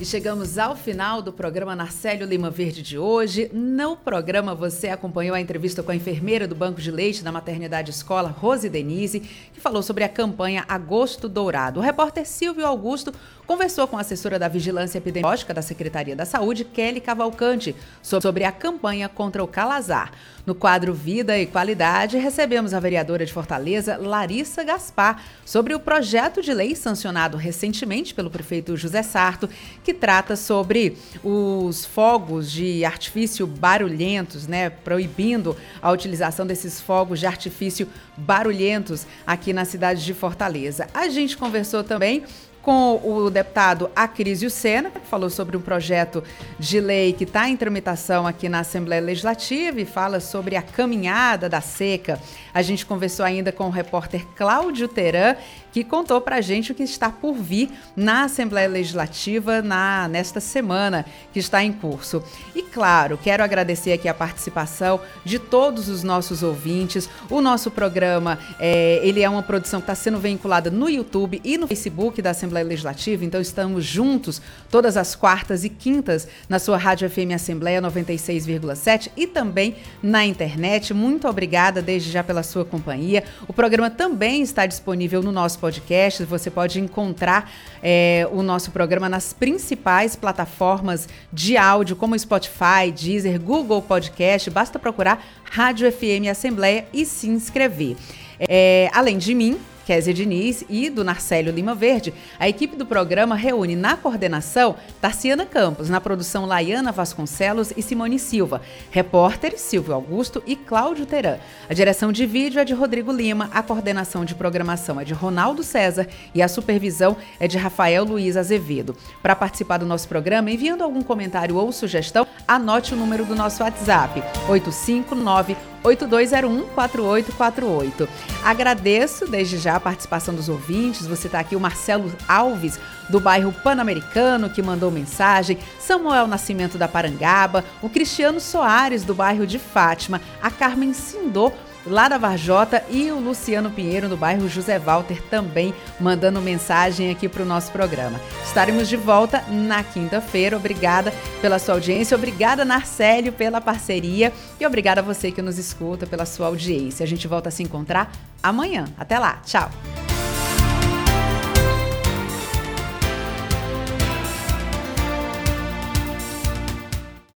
E 0.04 0.06
chegamos 0.06 0.58
ao 0.58 0.76
final 0.76 1.22
do 1.22 1.32
programa 1.32 1.74
Narcélio 1.74 2.26
Lima 2.26 2.50
Verde 2.50 2.82
de 2.82 2.98
hoje. 2.98 3.50
No 3.54 3.96
programa 3.96 4.54
você 4.54 4.88
acompanhou 4.88 5.34
a 5.34 5.40
entrevista 5.40 5.82
com 5.82 5.90
a 5.90 5.96
enfermeira 5.96 6.46
do 6.46 6.54
Banco 6.54 6.78
de 6.78 6.90
Leite 6.90 7.24
da 7.24 7.32
Maternidade 7.32 7.90
Escola, 7.90 8.28
Rose 8.28 8.68
Denise, 8.68 9.20
que 9.20 9.60
falou 9.60 9.82
sobre 9.82 10.04
a 10.04 10.08
campanha 10.10 10.62
Agosto 10.68 11.26
Dourado. 11.26 11.80
O 11.80 11.82
repórter 11.82 12.26
Silvio 12.26 12.66
Augusto 12.66 13.14
conversou 13.46 13.86
com 13.86 13.96
a 13.96 14.00
assessora 14.00 14.38
da 14.38 14.48
Vigilância 14.48 14.98
Epidemiológica 14.98 15.52
da 15.52 15.62
Secretaria 15.62 16.16
da 16.16 16.24
Saúde, 16.24 16.64
Kelly 16.64 17.00
Cavalcante, 17.00 17.74
sobre 18.02 18.44
a 18.44 18.52
campanha 18.52 19.08
contra 19.08 19.42
o 19.42 19.48
calazar. 19.48 20.12
No 20.46 20.54
quadro 20.54 20.92
Vida 20.92 21.38
e 21.38 21.46
Qualidade, 21.46 22.18
recebemos 22.18 22.74
a 22.74 22.80
vereadora 22.80 23.24
de 23.24 23.32
Fortaleza, 23.32 23.96
Larissa 23.96 24.62
Gaspar, 24.62 25.22
sobre 25.44 25.74
o 25.74 25.80
projeto 25.80 26.42
de 26.42 26.52
lei 26.52 26.74
sancionado 26.74 27.36
recentemente 27.36 28.14
pelo 28.14 28.30
prefeito 28.30 28.76
José 28.76 29.02
Sarto, 29.02 29.48
que 29.82 29.94
trata 29.94 30.36
sobre 30.36 30.98
os 31.22 31.84
fogos 31.86 32.52
de 32.52 32.84
artifício 32.84 33.46
barulhentos, 33.46 34.46
né, 34.46 34.68
proibindo 34.68 35.56
a 35.80 35.90
utilização 35.90 36.46
desses 36.46 36.80
fogos 36.80 37.20
de 37.20 37.26
artifício 37.26 37.88
barulhentos 38.16 39.06
aqui 39.26 39.52
na 39.52 39.64
cidade 39.64 40.04
de 40.04 40.12
Fortaleza. 40.12 40.86
A 40.92 41.08
gente 41.08 41.36
conversou 41.36 41.82
também 41.82 42.24
com 42.64 42.98
o 43.04 43.28
deputado 43.28 43.90
Acrísio 43.94 44.48
Sena, 44.48 44.90
que 44.90 45.06
falou 45.06 45.28
sobre 45.28 45.54
um 45.54 45.60
projeto 45.60 46.24
de 46.58 46.80
lei 46.80 47.12
que 47.12 47.24
está 47.24 47.46
em 47.46 47.56
tramitação 47.58 48.26
aqui 48.26 48.48
na 48.48 48.60
Assembleia 48.60 49.02
Legislativa 49.02 49.78
e 49.80 49.84
fala 49.84 50.18
sobre 50.18 50.56
a 50.56 50.62
caminhada 50.62 51.46
da 51.46 51.60
seca. 51.60 52.18
A 52.54 52.62
gente 52.62 52.86
conversou 52.86 53.26
ainda 53.26 53.52
com 53.52 53.66
o 53.66 53.70
repórter 53.70 54.26
Cláudio 54.34 54.88
Teran, 54.88 55.36
que 55.72 55.84
contou 55.84 56.20
para 56.20 56.36
a 56.36 56.40
gente 56.40 56.72
o 56.72 56.74
que 56.74 56.84
está 56.84 57.10
por 57.10 57.34
vir 57.34 57.68
na 57.94 58.24
Assembleia 58.24 58.68
Legislativa 58.68 59.60
na, 59.60 60.08
nesta 60.08 60.40
semana 60.40 61.04
que 61.32 61.40
está 61.40 61.62
em 61.62 61.72
curso. 61.72 62.22
E 62.54 62.62
claro, 62.62 63.18
quero 63.20 63.42
agradecer 63.42 63.92
aqui 63.92 64.08
a 64.08 64.14
participação 64.14 65.00
de 65.24 65.38
todos 65.38 65.88
os 65.88 66.02
nossos 66.02 66.42
ouvintes. 66.42 67.10
O 67.28 67.40
nosso 67.40 67.70
programa 67.70 68.38
é, 68.58 69.00
ele 69.02 69.20
é 69.20 69.28
uma 69.28 69.42
produção 69.42 69.80
que 69.80 69.84
está 69.84 69.94
sendo 69.94 70.18
vinculada 70.18 70.70
no 70.70 70.88
YouTube 70.88 71.40
e 71.44 71.58
no 71.58 71.66
Facebook 71.66 72.22
da 72.22 72.30
Assembleia 72.30 72.53
Legislativa, 72.62 73.24
então 73.24 73.40
estamos 73.40 73.84
juntos 73.84 74.40
todas 74.70 74.96
as 74.96 75.14
quartas 75.14 75.64
e 75.64 75.68
quintas 75.68 76.28
na 76.48 76.58
sua 76.58 76.76
Rádio 76.76 77.08
FM 77.08 77.32
Assembleia 77.34 77.80
96,7 77.80 79.10
e 79.16 79.26
também 79.26 79.76
na 80.02 80.24
internet. 80.24 80.92
Muito 80.92 81.28
obrigada 81.28 81.82
desde 81.82 82.10
já 82.10 82.22
pela 82.22 82.42
sua 82.42 82.64
companhia. 82.64 83.24
O 83.48 83.52
programa 83.52 83.90
também 83.90 84.42
está 84.42 84.66
disponível 84.66 85.22
no 85.22 85.32
nosso 85.32 85.58
podcast. 85.58 86.24
Você 86.24 86.50
pode 86.50 86.80
encontrar 86.80 87.50
é, 87.82 88.28
o 88.32 88.42
nosso 88.42 88.70
programa 88.70 89.08
nas 89.08 89.32
principais 89.32 90.16
plataformas 90.16 91.08
de 91.32 91.56
áudio, 91.56 91.96
como 91.96 92.18
Spotify, 92.18 92.90
Deezer, 92.94 93.40
Google 93.40 93.82
Podcast. 93.82 94.50
Basta 94.50 94.78
procurar 94.78 95.24
Rádio 95.44 95.90
FM 95.90 96.28
Assembleia 96.30 96.86
e 96.92 97.04
se 97.04 97.28
inscrever. 97.28 97.96
É, 98.38 98.90
além 98.92 99.18
de 99.18 99.34
mim, 99.34 99.58
Kézia 99.84 100.14
Diniz 100.14 100.64
e 100.68 100.88
do 100.88 101.04
Narcélio 101.04 101.52
Lima 101.52 101.74
Verde, 101.74 102.14
a 102.38 102.48
equipe 102.48 102.76
do 102.76 102.86
programa 102.86 103.34
reúne 103.34 103.76
na 103.76 103.96
coordenação 103.96 104.76
Tarciana 105.00 105.44
Campos, 105.44 105.88
na 105.88 106.00
produção 106.00 106.46
Laiana 106.46 106.90
Vasconcelos 106.92 107.72
e 107.76 107.82
Simone 107.82 108.18
Silva, 108.18 108.62
repórteres 108.90 109.60
Silvio 109.60 109.94
Augusto 109.94 110.42
e 110.46 110.56
Cláudio 110.56 111.06
Teran. 111.06 111.38
A 111.68 111.74
direção 111.74 112.10
de 112.10 112.26
vídeo 112.26 112.60
é 112.60 112.64
de 112.64 112.74
Rodrigo 112.74 113.12
Lima, 113.12 113.50
a 113.52 113.62
coordenação 113.62 114.24
de 114.24 114.34
programação 114.34 115.00
é 115.00 115.04
de 115.04 115.12
Ronaldo 115.12 115.62
César 115.62 116.06
e 116.34 116.42
a 116.42 116.48
supervisão 116.48 117.16
é 117.38 117.46
de 117.46 117.58
Rafael 117.58 118.04
Luiz 118.04 118.36
Azevedo. 118.36 118.96
Para 119.22 119.36
participar 119.36 119.78
do 119.78 119.86
nosso 119.86 120.08
programa, 120.08 120.50
enviando 120.50 120.82
algum 120.82 121.02
comentário 121.02 121.56
ou 121.56 121.70
sugestão, 121.72 122.26
anote 122.46 122.94
o 122.94 122.96
número 122.96 123.24
do 123.24 123.34
nosso 123.34 123.62
WhatsApp: 123.62 124.22
859 124.48 125.73
8201-4848. 125.84 128.08
Agradeço 128.42 129.26
desde 129.26 129.58
já 129.58 129.76
a 129.76 129.80
participação 129.80 130.34
dos 130.34 130.48
ouvintes. 130.48 131.06
Você 131.06 131.28
está 131.28 131.38
aqui, 131.40 131.54
o 131.54 131.60
Marcelo 131.60 132.10
Alves, 132.26 132.80
do 133.08 133.20
bairro 133.20 133.52
Pan-Americano, 133.52 134.48
que 134.48 134.62
mandou 134.62 134.90
mensagem, 134.90 135.58
Samuel 135.78 136.26
Nascimento 136.26 136.78
da 136.78 136.88
Parangaba, 136.88 137.62
o 137.82 137.90
Cristiano 137.90 138.40
Soares, 138.40 139.04
do 139.04 139.14
bairro 139.14 139.46
de 139.46 139.58
Fátima, 139.58 140.22
a 140.42 140.50
Carmen 140.50 140.94
Sindô 140.94 141.52
lá 141.86 142.08
da 142.08 142.18
Varjota 142.18 142.84
e 142.90 143.10
o 143.10 143.18
Luciano 143.18 143.70
Pinheiro 143.70 144.08
do 144.08 144.16
bairro 144.16 144.48
José 144.48 144.78
Walter 144.78 145.22
também 145.30 145.74
mandando 146.00 146.40
mensagem 146.40 147.10
aqui 147.10 147.28
para 147.28 147.42
o 147.42 147.46
nosso 147.46 147.70
programa. 147.72 148.20
Estaremos 148.44 148.88
de 148.88 148.96
volta 148.96 149.42
na 149.48 149.82
quinta-feira. 149.82 150.56
Obrigada 150.56 151.12
pela 151.40 151.58
sua 151.58 151.74
audiência, 151.74 152.16
obrigada 152.16 152.64
Narcélio 152.64 153.32
pela 153.32 153.60
parceria 153.60 154.32
e 154.58 154.66
obrigada 154.66 155.00
a 155.00 155.04
você 155.04 155.30
que 155.30 155.42
nos 155.42 155.58
escuta 155.58 156.06
pela 156.06 156.26
sua 156.26 156.46
audiência. 156.46 157.04
A 157.04 157.06
gente 157.06 157.28
volta 157.28 157.48
a 157.48 157.52
se 157.52 157.62
encontrar 157.62 158.10
amanhã. 158.42 158.84
Até 158.98 159.18
lá, 159.18 159.40
tchau. 159.44 159.70